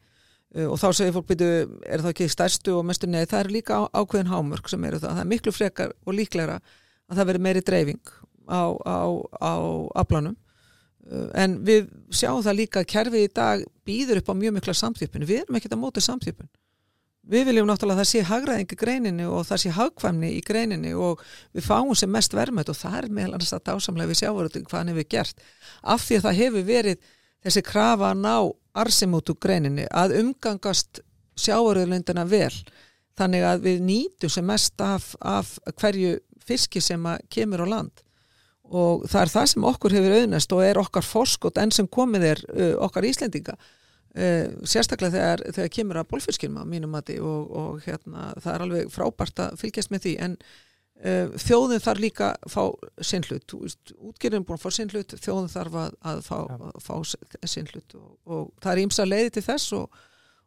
og 0.64 0.78
þá 0.80 0.86
segir 0.96 1.14
fólk 1.16 1.28
byrju, 1.30 1.48
er 1.84 2.02
það 2.04 2.12
ekki 2.14 2.28
stærstu 2.32 2.74
og 2.78 2.86
mestu? 2.88 3.08
Neði, 3.10 3.28
það 3.32 3.44
eru 3.44 3.54
líka 3.58 3.78
á, 3.78 3.82
ákveðin 4.00 4.32
hámörk 4.32 4.70
sem 4.72 4.88
eru 4.88 5.00
það, 5.02 5.14
það 5.18 5.22
er 5.24 5.30
miklu 5.34 5.54
frekar 5.54 5.94
og 6.06 6.16
líklegra 6.16 6.58
að 7.06 7.20
það 7.20 7.30
veri 7.30 7.42
meiri 7.46 7.64
dreifing 7.66 8.12
á, 8.48 8.64
á, 8.72 8.98
á 9.42 9.54
aflanum. 10.02 10.36
Uh, 11.06 11.28
en 11.38 11.60
við 11.66 11.90
sjáum 12.10 12.42
það 12.42 12.60
líka 12.62 12.82
að 12.82 12.90
kerfið 12.94 13.26
í 13.26 13.32
dag 13.36 13.66
býður 13.86 14.22
upp 14.22 14.32
á 14.32 14.40
mjög 14.40 14.56
mikla 14.56 14.74
samþjöpun, 14.74 15.26
við 15.28 15.44
erum 15.44 15.58
ekkert 15.60 15.76
að 15.76 15.82
móta 15.84 16.02
samþjöpun 16.02 16.50
við 17.26 17.48
viljum 17.48 17.66
náttúrulega 17.66 17.98
að 17.98 18.02
það 18.04 18.10
sé 18.10 18.22
hagræðing 18.28 18.72
í 18.72 18.78
greininni 18.78 19.26
og 19.26 19.46
það 19.48 19.62
sé 19.62 19.72
hagkvæmni 19.74 20.30
í 20.36 20.42
greininni 20.46 20.92
og 20.94 21.22
við 21.56 21.66
fáum 21.66 21.94
sem 21.98 22.10
mest 22.12 22.34
verðmætt 22.36 22.70
og 22.70 22.78
það 22.78 22.98
er 23.00 23.08
meðal 23.18 23.34
annars 23.34 23.54
að 23.56 23.64
dásamlega 23.66 24.12
við 24.12 24.20
sjávarúting 24.20 24.66
hvað 24.68 24.82
hann 24.82 24.92
hefur 24.92 25.08
gert. 25.16 25.42
Af 25.82 26.04
því 26.06 26.18
að 26.18 26.26
það 26.26 26.38
hefur 26.40 26.66
verið 26.70 27.10
þessi 27.46 27.64
krafa 27.66 28.12
að 28.12 28.22
ná 28.22 28.36
arsimótu 28.76 29.36
greininni 29.40 29.86
að 29.90 30.18
umgangast 30.20 31.00
sjávarúðlundina 31.40 32.26
vel. 32.28 32.52
Þannig 33.16 33.46
að 33.48 33.62
við 33.64 33.84
nýtum 33.86 34.32
sem 34.32 34.44
mest 34.46 34.80
af, 34.84 35.14
af 35.20 35.56
hverju 35.80 36.18
fiski 36.46 36.82
sem 36.84 37.06
kemur 37.32 37.64
á 37.64 37.66
land. 37.68 38.04
Og 38.66 39.06
það 39.06 39.22
er 39.22 39.32
það 39.32 39.48
sem 39.52 39.66
okkur 39.70 39.94
hefur 39.94 40.14
auðnast 40.18 40.52
og 40.52 40.62
er 40.66 40.80
okkar 40.80 41.06
forskot 41.06 41.58
enn 41.62 41.72
sem 41.74 41.88
komið 41.88 42.28
er 42.32 42.44
uh, 42.50 42.74
okkar 42.86 43.06
Íslendinga. 43.06 43.56
Uh, 44.16 44.52
sérstaklega 44.66 45.14
þegar, 45.14 45.42
þegar 45.54 45.72
kemur 45.76 46.00
að 46.00 46.08
bólfiskinum 46.12 46.60
á 46.60 46.64
mínum 46.68 46.92
mati 46.96 47.18
og, 47.20 47.50
og 47.52 47.84
hérna, 47.86 48.30
það 48.40 48.52
er 48.54 48.64
alveg 48.66 48.92
frábært 48.92 49.44
að 49.44 49.58
fylgjast 49.62 49.92
með 49.94 50.06
því. 50.06 50.14
En, 50.26 50.38
þjóðin 50.96 51.82
þarf 51.84 52.00
líka 52.00 52.30
að 52.32 52.52
fá 52.54 52.62
sinn 53.04 53.24
hlut, 53.28 53.52
útgerðin 53.52 54.40
er 54.40 54.46
búin 54.48 54.56
að 54.56 54.62
fá 54.64 54.72
sinn 54.72 54.92
hlut, 54.92 55.14
þjóðin 55.20 55.52
þarf 55.52 55.74
að, 55.82 55.96
að 56.08 56.22
fá, 56.24 56.36
Já. 56.38 56.56
að 56.56 56.78
fá 56.86 56.94
sinn 57.52 57.68
hlut 57.72 57.96
og, 57.98 58.08
og 58.24 58.46
það 58.64 58.72
er 58.72 58.82
ímsa 58.86 59.06
leiði 59.06 59.34
til 59.36 59.44
þess 59.44 59.74
og, 59.76 60.00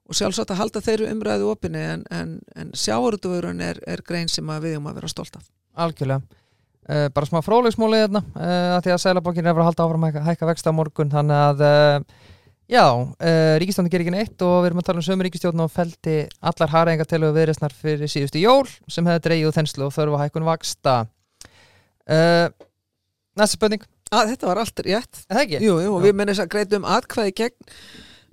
og 0.09 0.17
sjálfsagt 0.17 0.55
að 0.55 0.61
halda 0.63 0.81
þeirru 0.81 1.11
umræðu 1.13 1.51
opinni 1.51 1.83
en, 1.85 2.03
en, 2.09 2.35
en 2.57 2.73
sjávarútuvörun 2.73 3.61
er, 3.61 3.81
er 3.85 4.01
grein 4.05 4.31
sem 4.31 4.49
við 4.65 4.79
um 4.79 4.89
að 4.89 5.01
vera 5.01 5.11
stolt 5.13 5.37
af. 5.37 5.45
Algjörlega 5.79 6.23
uh, 6.25 7.07
Bara 7.13 7.29
smá 7.29 7.39
frólegsmóli 7.45 8.01
hérna 8.01 8.23
uh, 8.33 8.79
að 8.79 8.87
því 8.87 8.95
að 8.95 9.03
Sælabokkin 9.05 9.45
er 9.45 9.53
að 9.53 9.59
fara 9.59 9.67
að 9.67 9.71
halda 9.71 9.87
áfram 9.87 10.09
að 10.09 10.19
hækka, 10.31 10.49
vexta 10.49 10.75
morgun 10.75 11.13
þannig 11.13 11.45
að 11.45 11.65
uh, 11.69 12.27
já, 12.69 12.85
uh, 12.85 13.53
ríkistjóðin 13.61 13.91
gerir 13.93 14.05
ekki 14.05 14.15
neitt 14.15 14.45
og 14.45 14.57
við 14.61 14.69
erum 14.69 14.81
að 14.83 14.89
tala 14.89 15.01
um 15.01 15.07
sömu 15.07 15.25
ríkistjóðin 15.27 15.65
og 15.65 15.71
feldi 15.73 16.17
allar 16.51 16.73
harængar 16.73 17.09
til 17.09 17.21
að 17.23 17.37
viðresnar 17.39 17.75
fyrir 17.75 18.11
síðustu 18.11 18.41
jól 18.43 18.65
sem 18.91 19.07
hefði 19.09 19.25
dreigið 19.27 19.49
úr 19.49 19.57
þenslu 19.57 19.87
og 19.87 19.95
þörfu 19.95 20.19
að 20.19 20.25
hækkun 20.27 20.49
vaksta 20.49 20.97
uh, 22.09 22.47
Næsta 23.39 23.55
spurning, 23.55 23.85
Að, 24.09 24.31
þetta 24.33 24.47
var 24.49 24.59
allt 24.63 24.79
rétt. 24.81 25.19
er 25.29 25.35
það 25.35 25.41
ekki? 25.43 25.57
Jú, 25.63 25.73
jú, 25.83 25.89
og 25.93 26.01
við 26.03 26.15
mennum 26.17 26.33
þess 26.33 26.41
að 26.41 26.53
greitum 26.55 26.87
atkvæði 26.89 27.33
gegn 27.37 27.75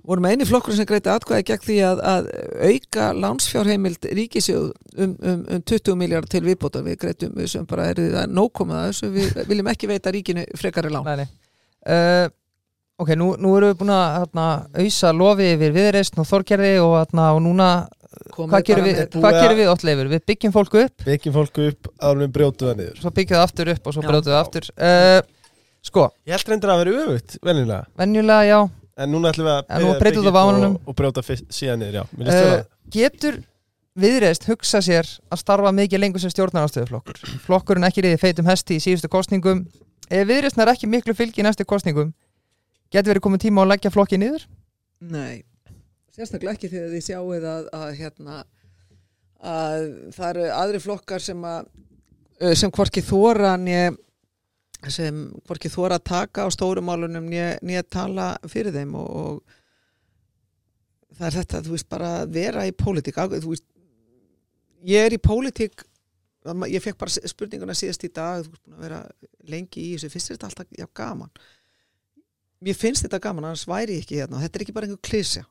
vorum 0.07 0.25
eini 0.29 0.47
flokkur 0.47 0.75
sem 0.77 0.87
greiti 0.87 1.11
atkvæði 1.11 1.45
gegn 1.49 1.63
því 1.65 1.77
að, 1.85 2.01
að 2.11 2.29
auka 2.71 3.07
lánsfjárheimild 3.17 4.07
ríkisjóð 4.17 4.71
um, 4.71 5.13
um, 5.19 5.43
um 5.57 5.63
20 5.67 5.99
miljardar 5.99 6.31
til 6.31 6.43
viðbóta 6.47 6.81
við 6.85 6.97
greitum 7.03 7.35
við 7.37 7.51
sem 7.51 7.67
bara 7.69 7.89
er 7.91 8.01
það 8.15 8.33
nókomað 8.33 8.87
þessu 8.87 9.11
við 9.13 9.41
viljum 9.51 9.69
ekki 9.73 9.91
veita 9.91 10.13
ríkinu 10.15 10.47
frekari 10.57 10.93
lán 10.93 11.05
Nei, 11.07 11.21
nei. 11.21 11.27
Uh, 11.87 12.25
ok, 12.97 13.11
nú, 13.19 13.27
nú 13.37 13.51
erum 13.57 13.71
við 13.73 13.77
búin 13.81 13.91
að 13.93 14.15
hérna, 14.17 14.45
auðsa 14.81 15.11
lofi 15.13 15.47
yfir 15.53 15.73
viðreist 15.75 16.17
og 16.17 16.27
þorgerði 16.29 16.71
og, 16.81 16.95
hérna, 17.01 17.27
og 17.37 17.41
núna, 17.45 17.67
Komið 18.33 18.49
hvað 18.53 18.63
gerum 18.67 18.85
við, 18.87 18.99
hvað 19.13 19.27
að- 19.29 19.41
gerum 19.43 19.57
við 19.59 19.69
óttleifur? 19.73 20.07
Við 20.15 20.21
byggjum 20.31 20.53
fólku 20.55 20.79
upp. 20.83 21.03
Vekjum 21.05 21.33
fólku 21.35 21.67
upp 21.71 21.89
áður 22.01 22.21
við 22.23 22.31
brjótu 22.37 22.65
það 22.69 22.77
niður. 22.81 22.95
Svo 23.03 23.11
byggjum 23.13 23.37
það 23.37 23.43
aftur 23.47 23.71
upp 23.73 23.87
og 23.87 23.93
svo 23.97 24.01
Já. 24.03 24.07
brjótum 24.09 24.31
við 24.33 24.39
aftur. 24.39 24.69
Uh, 24.77 25.19
sko, 25.85 26.05
Ég 26.25 26.33
held 26.37 26.51
reyndir 26.53 26.71
að 26.73 26.81
vera 26.81 26.95
öfugt, 27.03 27.37
venjulega. 27.45 27.83
Venjulega 28.01 28.47
já. 28.49 28.59
En 28.97 29.11
núna 29.13 29.29
ætlum 29.31 29.45
við 29.45 29.53
að 29.53 29.63
En 29.69 29.81
nú 29.83 29.91
byrja- 29.91 29.99
breytum 30.01 30.23
byggja 30.23 30.31
við 30.31 30.33
á 30.33 30.41
upp 30.41 30.49
vananum. 30.49 30.73
og, 30.79 30.87
og 30.89 30.95
brjóta 30.97 31.23
fyrst, 31.27 31.45
síðan 31.53 31.79
niður, 31.83 31.93
já. 31.99 32.03
Mér 32.17 32.25
líst 32.31 32.41
uh, 32.41 32.53
uh, 32.57 32.63
getur 32.97 33.37
viðreist 33.97 34.47
hugsa 34.49 34.81
sér 34.81 35.05
að 35.29 35.37
starfa 35.43 35.71
mikið 35.73 35.99
lengur 36.01 36.21
sem 36.21 36.29
stjórnarnastöðuflokkur 36.33 37.21
flokkurinn 37.45 37.85
ekki 37.87 38.01
riði 38.05 38.17
feitum 38.21 38.45
hesti 38.49 38.77
í 38.77 38.81
síðustu 38.83 39.09
kostningum 39.09 39.63
ef 40.09 40.27
viðreistn 40.29 40.61
er 40.61 40.69
ekki 40.73 40.89
miklu 40.89 41.13
fylgi 41.17 41.41
í 41.41 41.45
næstu 41.45 41.65
kostningum 41.65 42.11
getur 42.93 43.11
verið 43.13 43.25
komið 43.27 43.41
tíma 43.45 43.57
á 43.61 43.63
að 43.65 43.71
leggja 43.73 43.93
flokki 43.93 44.17
niður? 44.21 44.43
Nei, 45.07 45.35
sérstaklega 46.15 46.55
ekki 46.55 46.71
þegar 46.71 46.93
þið 46.95 47.03
sjáuð 47.07 47.43
að, 47.51 47.63
að 47.77 47.89
hérna 47.99 48.35
að 49.37 49.79
það 50.15 50.29
eru 50.31 50.45
aðri 50.55 50.79
flokkar 50.81 51.21
sem 51.23 51.39
að 51.45 51.61
sem 52.57 52.71
hvorki 52.73 53.01
þóra 53.05 53.51
né 53.61 53.81
sem 54.93 55.15
hvorki 55.47 55.69
þóra 55.73 55.95
að 55.97 56.07
taka 56.09 56.45
á 56.45 56.47
stórumálunum 56.53 57.25
né, 57.29 57.57
né 57.65 57.81
tala 57.83 58.37
fyrir 58.49 58.73
þeim 58.75 58.95
og, 58.97 59.09
og 59.09 59.41
það 61.17 61.27
er 61.27 61.33
þetta, 61.39 61.61
þú 61.65 61.71
veist, 61.73 61.89
bara 61.89 62.09
að 62.21 62.33
vera 62.37 62.61
í 62.69 62.73
pólitík, 62.77 63.15
þú 63.17 63.53
veist 63.53 63.67
ég 64.85 64.99
er 65.07 65.13
í 65.17 65.21
pólitík 65.21 65.75
ég 66.69 66.83
fekk 66.83 66.97
bara 67.01 67.29
spurninguna 67.33 67.75
síðast 67.75 68.05
í 68.05 68.13
dag 68.13 68.45
þú 68.45 68.49
veist 68.53 68.63
búin 68.63 68.77
að 68.77 68.83
vera 68.85 68.99
lengi 69.49 69.79
í 69.83 69.93
þessu 69.95 70.13
finnst 70.13 70.27
þér 70.29 70.37
þetta 70.37 70.49
alltaf 70.51 70.67
já, 70.77 70.87
gaman 70.95 71.31
mér 72.63 72.75
finnst 72.77 73.05
þetta 73.05 73.19
gaman, 73.21 73.45
annars 73.49 73.67
væri 73.69 73.97
ég 73.97 74.03
ekki 74.05 74.19
hérna. 74.21 74.41
Þetta 74.41 74.57
er 74.59 74.65
ekki 74.65 74.75
bara 74.75 74.87
einhver 74.89 75.03
klísja 75.05 75.45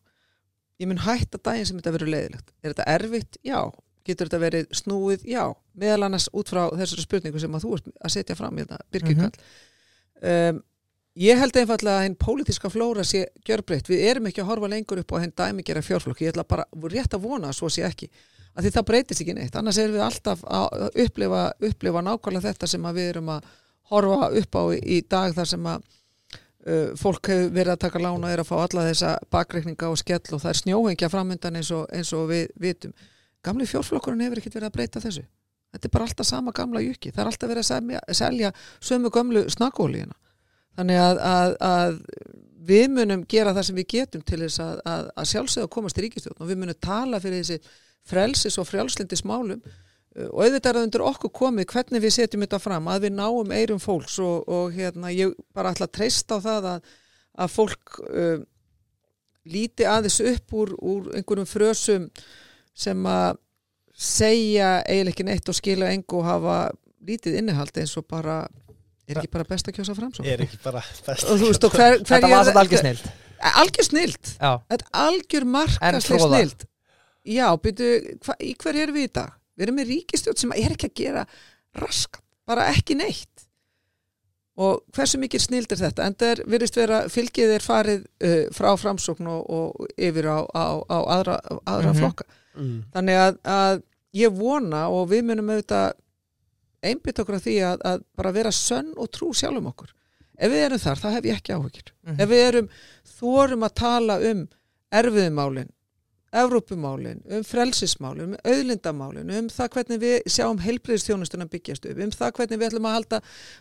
ég 0.81 0.89
mun 0.91 0.99
hætta 1.07 1.39
daginn 1.41 1.65
sem 1.69 1.79
þetta 1.81 1.93
verður 1.95 2.11
leiðilegt. 2.13 2.51
Er 2.63 2.73
þetta 2.75 2.87
erfitt? 2.93 3.39
Já. 3.47 3.61
Getur 4.07 4.29
þetta 4.29 4.41
verið 4.43 4.67
snúið? 4.77 5.23
Já. 5.25 5.45
Meðal 5.75 6.03
annars 6.07 6.29
út 6.37 6.51
frá 6.53 6.67
þessari 6.77 7.05
spurningu 7.07 7.41
sem 7.41 7.55
að 7.57 7.65
þú 7.65 7.71
ert 7.79 7.89
að 8.05 8.13
setja 8.13 8.37
fram 8.37 8.59
hérna, 8.61 8.79
Birgir 8.93 9.17
Mhm. 9.17 9.23
Kall 9.25 10.51
um, 10.51 10.63
ég 11.17 11.39
held 11.41 11.57
einfallega 11.57 11.97
að 11.97 12.05
henn 12.05 12.17
pólitíska 12.21 12.69
flóra 12.71 13.05
sé 13.05 13.25
gjörbreytt, 13.49 13.89
við 13.89 14.05
erum 14.11 14.27
ekki 14.29 14.43
að 14.45 14.51
horfa 14.51 14.69
lengur 14.69 15.01
upp 15.01 15.13
á 15.17 15.21
henn 15.25 15.33
dæmigera 15.33 15.81
fjórflokk, 15.83 16.21
ég 16.21 16.35
ætla 16.35 16.45
bara 16.45 16.67
rétt 16.93 17.17
að 17.17 17.25
vona 17.25 17.49
að 17.49 17.57
svo 17.57 17.71
sé 17.73 17.83
ekki. 17.89 18.11
Að 18.57 18.65
því 18.67 18.73
það 18.77 18.87
breytist 18.91 19.21
ekki 19.25 19.35
neitt, 19.37 19.57
annars 19.57 19.79
erum 19.81 19.97
við 19.97 20.05
alltaf 20.05 20.45
að 20.45 20.91
upplifa, 21.07 21.43
upplifa 21.61 22.03
nákvæmlega 22.05 22.53
þetta 22.53 22.69
sem 22.69 22.85
að 22.85 22.95
við 23.01 23.09
erum 23.15 23.29
að 23.33 23.49
horfa 23.91 24.31
upp 24.43 24.57
á 24.61 24.63
í 24.77 25.01
dag 25.09 25.35
þar 25.37 25.49
sem 25.49 25.67
að 25.73 25.83
fólk 26.99 27.31
hefur 27.31 27.53
verið 27.55 27.73
að 27.77 27.83
taka 27.85 28.03
lána 28.03 28.27
og 28.27 28.33
er 28.33 28.43
að 28.43 28.49
fá 28.49 28.57
alla 28.59 28.87
þessa 28.89 29.13
bakreikninga 29.31 29.91
og 29.91 30.01
skell 30.01 30.35
og 30.35 30.43
það 30.43 30.51
er 30.51 30.61
snjóhengja 30.61 31.11
framöndan 31.13 31.59
eins 31.61 31.71
og, 31.75 31.85
eins 31.95 32.13
og 32.17 32.29
við 32.33 32.49
vitum. 32.63 32.95
Gamli 33.47 33.69
fjórflokkurinn 33.71 34.25
hefur 34.27 34.41
ekkert 34.41 34.59
verið 34.59 34.71
að 34.71 34.79
breyta 34.79 35.03
þessu. 35.05 35.23
Þetta 35.77 35.89
er 35.89 35.95
bara 35.95 36.09
alltaf 36.09 36.27
sama 36.27 36.55
gamla 36.57 36.83
jukki. 36.83 37.13
Það 37.13 37.23
er 37.23 37.31
alltaf 37.31 37.51
verið 37.53 37.63
að 37.63 37.69
semja, 37.69 38.03
selja 38.19 38.53
sömu 38.81 39.13
gömlu 39.15 39.45
snakkólíuna. 39.53 40.17
Þannig 40.77 41.01
að, 41.01 41.23
að, 41.31 41.57
að 41.67 41.99
við 42.67 42.87
munum 42.93 43.25
gera 43.29 43.55
það 43.57 43.69
sem 43.69 43.81
við 43.81 43.89
getum 43.95 44.25
til 44.27 44.41
þess 44.43 44.63
að, 44.65 44.81
að, 44.93 45.11
sjálfsögða 45.33 45.73
komast 45.77 45.99
í 46.01 46.07
ríkistjórn 46.07 46.43
og 46.43 46.51
við 46.51 46.61
munum 46.63 46.79
tala 46.83 47.21
fyrir 47.23 47.43
þessi 47.43 47.75
frelsis 48.07 48.59
og 48.61 48.69
frjálslindi 48.69 49.19
smálum 49.19 49.63
uh, 49.63 49.77
og 50.17 50.43
auðvitað 50.43 50.71
er 50.71 50.79
það 50.79 50.85
undir 50.87 51.05
okkur 51.05 51.33
komið 51.37 51.67
hvernig 51.73 52.05
við 52.05 52.15
setjum 52.17 52.45
þetta 52.47 52.61
fram, 52.63 52.87
að 52.89 53.07
við 53.07 53.17
náum 53.19 53.51
eirum 53.53 53.81
fólks 53.83 54.19
og, 54.25 54.47
og 54.49 54.77
hérna, 54.77 55.13
ég 55.13 55.35
bara 55.57 55.75
ætla 55.75 55.89
að 55.89 55.97
treysta 55.99 56.39
á 56.41 56.45
það 56.47 56.69
að, 56.73 56.93
að 57.45 57.53
fólk 57.53 57.99
uh, 58.07 58.39
líti 59.53 59.89
aðeins 59.89 60.21
upp 60.33 60.57
úr, 60.57 60.73
úr 60.81 61.11
einhverjum 61.19 61.51
frösum 61.51 62.09
sem 62.77 63.11
að 63.11 63.43
segja 63.97 64.79
eiginlega 64.85 65.15
ekki 65.15 65.29
neitt 65.29 65.53
og 65.53 65.57
skila 65.57 65.93
engu 65.93 66.21
og 66.21 66.27
hafa 66.29 66.57
lítið 67.07 67.39
innihald 67.41 67.77
eins 67.81 67.95
og 67.97 68.09
bara 68.09 68.43
er 69.07 69.21
ekki 69.21 69.31
bara 69.33 69.47
best 69.49 69.69
að 69.71 69.79
kjósa 69.79 69.95
fram 69.97 70.11
svo? 70.13 70.25
Er 70.27 70.43
ekki 70.45 70.59
bara 70.65 70.83
best 71.07 71.29
og 71.31 71.39
hver, 71.77 72.01
hver 72.01 72.09
þetta 72.09 72.33
var 72.33 72.49
satt 72.49 72.61
algjör 72.65 72.85
snill 72.85 73.01
algjör 73.37 73.85
snild. 73.85 74.31
Já, 74.41 74.53
þetta 74.71 74.85
er 74.87 75.01
algjör 75.07 75.45
En 75.45 75.51
markasleg 75.53 76.21
fróða. 76.21 76.39
snild. 76.41 76.65
Já, 77.27 77.49
byrju, 77.63 78.19
hva, 78.25 78.37
í 78.41 78.53
hver 78.63 78.79
erum 78.81 78.97
við 78.97 79.09
í 79.09 79.13
dag 79.19 79.35
við 79.57 79.67
erum 79.67 79.79
með 79.81 79.91
ríkistjórn 79.95 80.37
sem 80.41 80.53
er 80.57 80.75
ekki 80.77 80.91
að 80.91 80.95
gera 81.03 81.27
raskat, 81.81 82.23
bara 82.47 82.69
ekki 82.73 82.97
neitt 82.99 83.45
og 84.57 84.81
hversu 84.97 85.19
mikið 85.21 85.43
snild 85.45 85.73
er 85.75 85.81
þetta, 85.83 86.05
en 86.09 86.15
það 86.17 86.31
er, 86.33 86.41
virðist 86.49 86.79
vera 86.81 87.01
fylgið 87.13 87.51
er 87.59 87.65
farið 87.65 88.07
uh, 88.25 88.47
frá 88.57 88.71
framsókn 88.81 89.27
og, 89.29 89.43
og 89.53 89.91
yfir 90.01 90.29
á, 90.33 90.39
á, 90.49 90.65
á 90.89 90.99
aðra, 91.19 91.35
aðra 91.69 91.93
Mhm. 91.93 91.99
flokka 92.01 92.25
mm. 92.57 92.79
þannig 92.95 93.21
að, 93.21 93.37
að 93.45 93.83
ég 94.17 94.33
vona 94.39 94.87
og 94.89 95.11
við 95.13 95.27
munum 95.29 95.51
auðvitað 95.53 95.93
einbytt 96.87 97.21
okkur 97.21 97.37
að 97.37 97.45
því 97.51 97.57
að, 97.69 97.85
að 97.91 98.03
bara 98.17 98.33
vera 98.33 98.53
sönn 98.55 98.95
og 98.97 99.11
trú 99.13 99.29
sjálfum 99.37 99.69
okkur 99.73 99.93
ef 100.39 100.53
við 100.53 100.65
erum 100.67 100.81
þar, 100.81 101.01
þá 101.05 101.09
hef 101.19 101.25
ég 101.29 101.37
ekki 101.41 101.57
áhyggjur 101.57 101.93
Mhm. 102.07 102.21
ef 102.25 102.29
við 102.33 102.43
erum, 102.49 102.69
þorum 103.21 103.65
að 103.69 103.75
tala 103.83 104.17
um 104.31 104.47
erfiðumálin 104.97 105.69
Evrópumálin, 106.35 107.21
um 107.31 107.45
frelsismálin, 107.47 108.33
um 108.33 108.39
auðlindamálin, 108.43 109.31
um 109.39 109.51
það 109.53 109.71
hvernig 109.77 110.01
við 110.03 110.17
sjáum 110.35 110.59
heilbriðstjónustuna 110.65 111.47
byggjast 111.53 111.87
upp, 111.87 112.01
um 112.03 112.11
það 112.11 112.33
hvernig 112.41 112.61
við 112.61 112.69
ætlum 112.71 112.89
að 112.91 112.97
halda, 112.97 113.21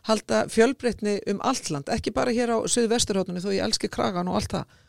halda 0.09 0.39
fjölbreytni 0.49 1.19
um 1.31 1.43
allt 1.45 1.69
land, 1.69 1.91
ekki 1.93 2.15
bara 2.15 2.33
hér 2.33 2.55
á 2.57 2.65
Suðvesturhóttunni 2.65 3.43
þó 3.43 3.51
ég 3.53 3.67
elski 3.67 3.91
kragan 3.91 4.31
og 4.31 4.39
allt 4.41 4.57
það, 4.57 4.81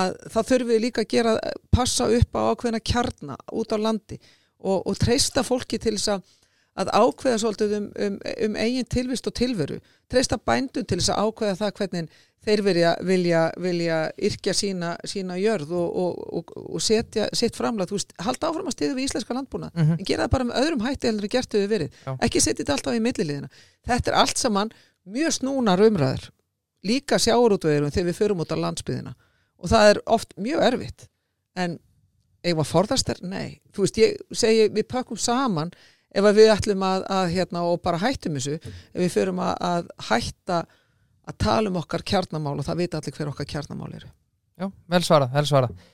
að 0.00 0.18
það 0.34 0.50
þurfum 0.50 0.72
við 0.72 0.84
líka 0.86 1.04
að 1.06 1.14
gera, 1.14 1.36
passa 1.70 2.10
upp 2.18 2.34
á 2.34 2.40
ákveðna 2.50 2.82
kjarna 2.92 3.38
út 3.54 3.72
á 3.72 3.78
landi 3.78 4.18
og, 4.58 4.82
og 4.84 4.98
treysta 4.98 5.46
fólki 5.46 5.78
til 5.78 5.94
þess 5.96 6.16
að 6.16 6.36
að 6.80 6.90
ákveða 6.94 7.38
svolítið 7.42 7.72
um, 7.76 7.86
um, 7.98 8.18
um 8.46 8.56
eigin 8.56 8.86
tilvist 8.88 9.26
og 9.26 9.34
tilveru, 9.36 9.80
treysta 10.10 10.38
bændun 10.38 10.86
til 10.86 11.00
þess 11.00 11.12
að 11.12 11.26
ákveða 11.26 11.56
það 11.58 11.72
hvernig 11.80 12.20
þeir 12.46 12.62
vilja, 12.64 12.90
vilja, 13.04 13.40
vilja 13.60 13.96
yrkja 14.16 14.54
sína, 14.56 14.94
sína 15.04 15.36
jörð 15.36 15.72
og, 15.76 15.96
og, 16.04 16.20
og, 16.40 16.52
og 16.74 16.80
setja 16.82 17.26
sitt 17.36 17.56
framlega, 17.58 17.90
þú 17.90 17.98
veist, 17.98 18.14
halda 18.24 18.48
áfram 18.48 18.70
að 18.70 18.76
stiða 18.78 18.94
við 18.96 19.08
íslenska 19.10 19.34
landbúna, 19.36 19.68
Mhm. 19.74 19.98
en 19.98 20.04
gera 20.08 20.24
það 20.26 20.30
bara 20.30 20.44
með 20.48 20.60
öðrum 20.62 20.84
hætti 20.86 21.06
heldur 21.10 21.24
en 21.28 21.34
gert 21.34 21.52
við 21.58 21.66
verið, 21.74 21.90
Já. 22.06 22.16
ekki 22.24 22.40
setja 22.40 22.64
þetta 22.64 22.72
alltaf 22.78 22.94
í 22.96 23.02
milliliðina, 23.04 23.50
þetta 23.86 24.08
er 24.14 24.18
allt 24.22 24.38
saman 24.38 24.72
mjög 25.06 25.36
snúnar 25.40 25.80
umræður. 25.84 26.30
Líka 26.84 27.18
sjáurútvegurum 27.20 27.92
þegar 27.92 28.08
við 28.08 28.16
förum 28.22 28.40
út 28.40 28.52
á 28.52 28.56
landsbyðina 28.56 29.14
og 29.60 29.68
það 29.68 29.90
er 29.90 29.98
oft 30.06 30.32
mjög 30.40 30.62
erfitt. 30.64 31.08
En 31.56 31.78
eigum 32.44 32.62
að 32.64 32.70
forðast 32.72 33.04
þær? 33.10 33.20
Nei, 33.28 33.60
þú 33.74 33.84
veist, 33.84 33.98
ég 34.00 34.16
segi 34.32 34.68
við 34.72 34.86
pökkum 34.88 35.18
saman 35.20 35.72
ef 36.14 36.24
að 36.24 36.38
við 36.40 36.48
ætlum 36.56 36.80
að, 36.82 37.04
að 37.12 37.26
hérna 37.34 37.64
og 37.68 37.82
bara 37.84 37.98
hættum 38.00 38.38
þessu. 38.38 38.54
Ef 38.94 38.96
við 39.04 39.12
förum 39.12 39.42
að, 39.44 39.52
að 39.60 39.90
hætta 40.08 40.62
að 41.30 41.38
tala 41.46 41.70
um 41.70 41.78
okkar 41.80 42.04
kjarnamál 42.06 42.58
og 42.58 42.66
það 42.66 42.82
vita 42.82 43.00
allir 43.00 43.16
hver 43.16 43.32
okkar 43.32 43.48
kjarnamál 43.54 43.94
eru. 44.00 44.12
Já, 44.60 44.68
vel 44.92 45.02
svarað, 45.06 45.32
vel 45.34 45.48
svarað 45.48 45.88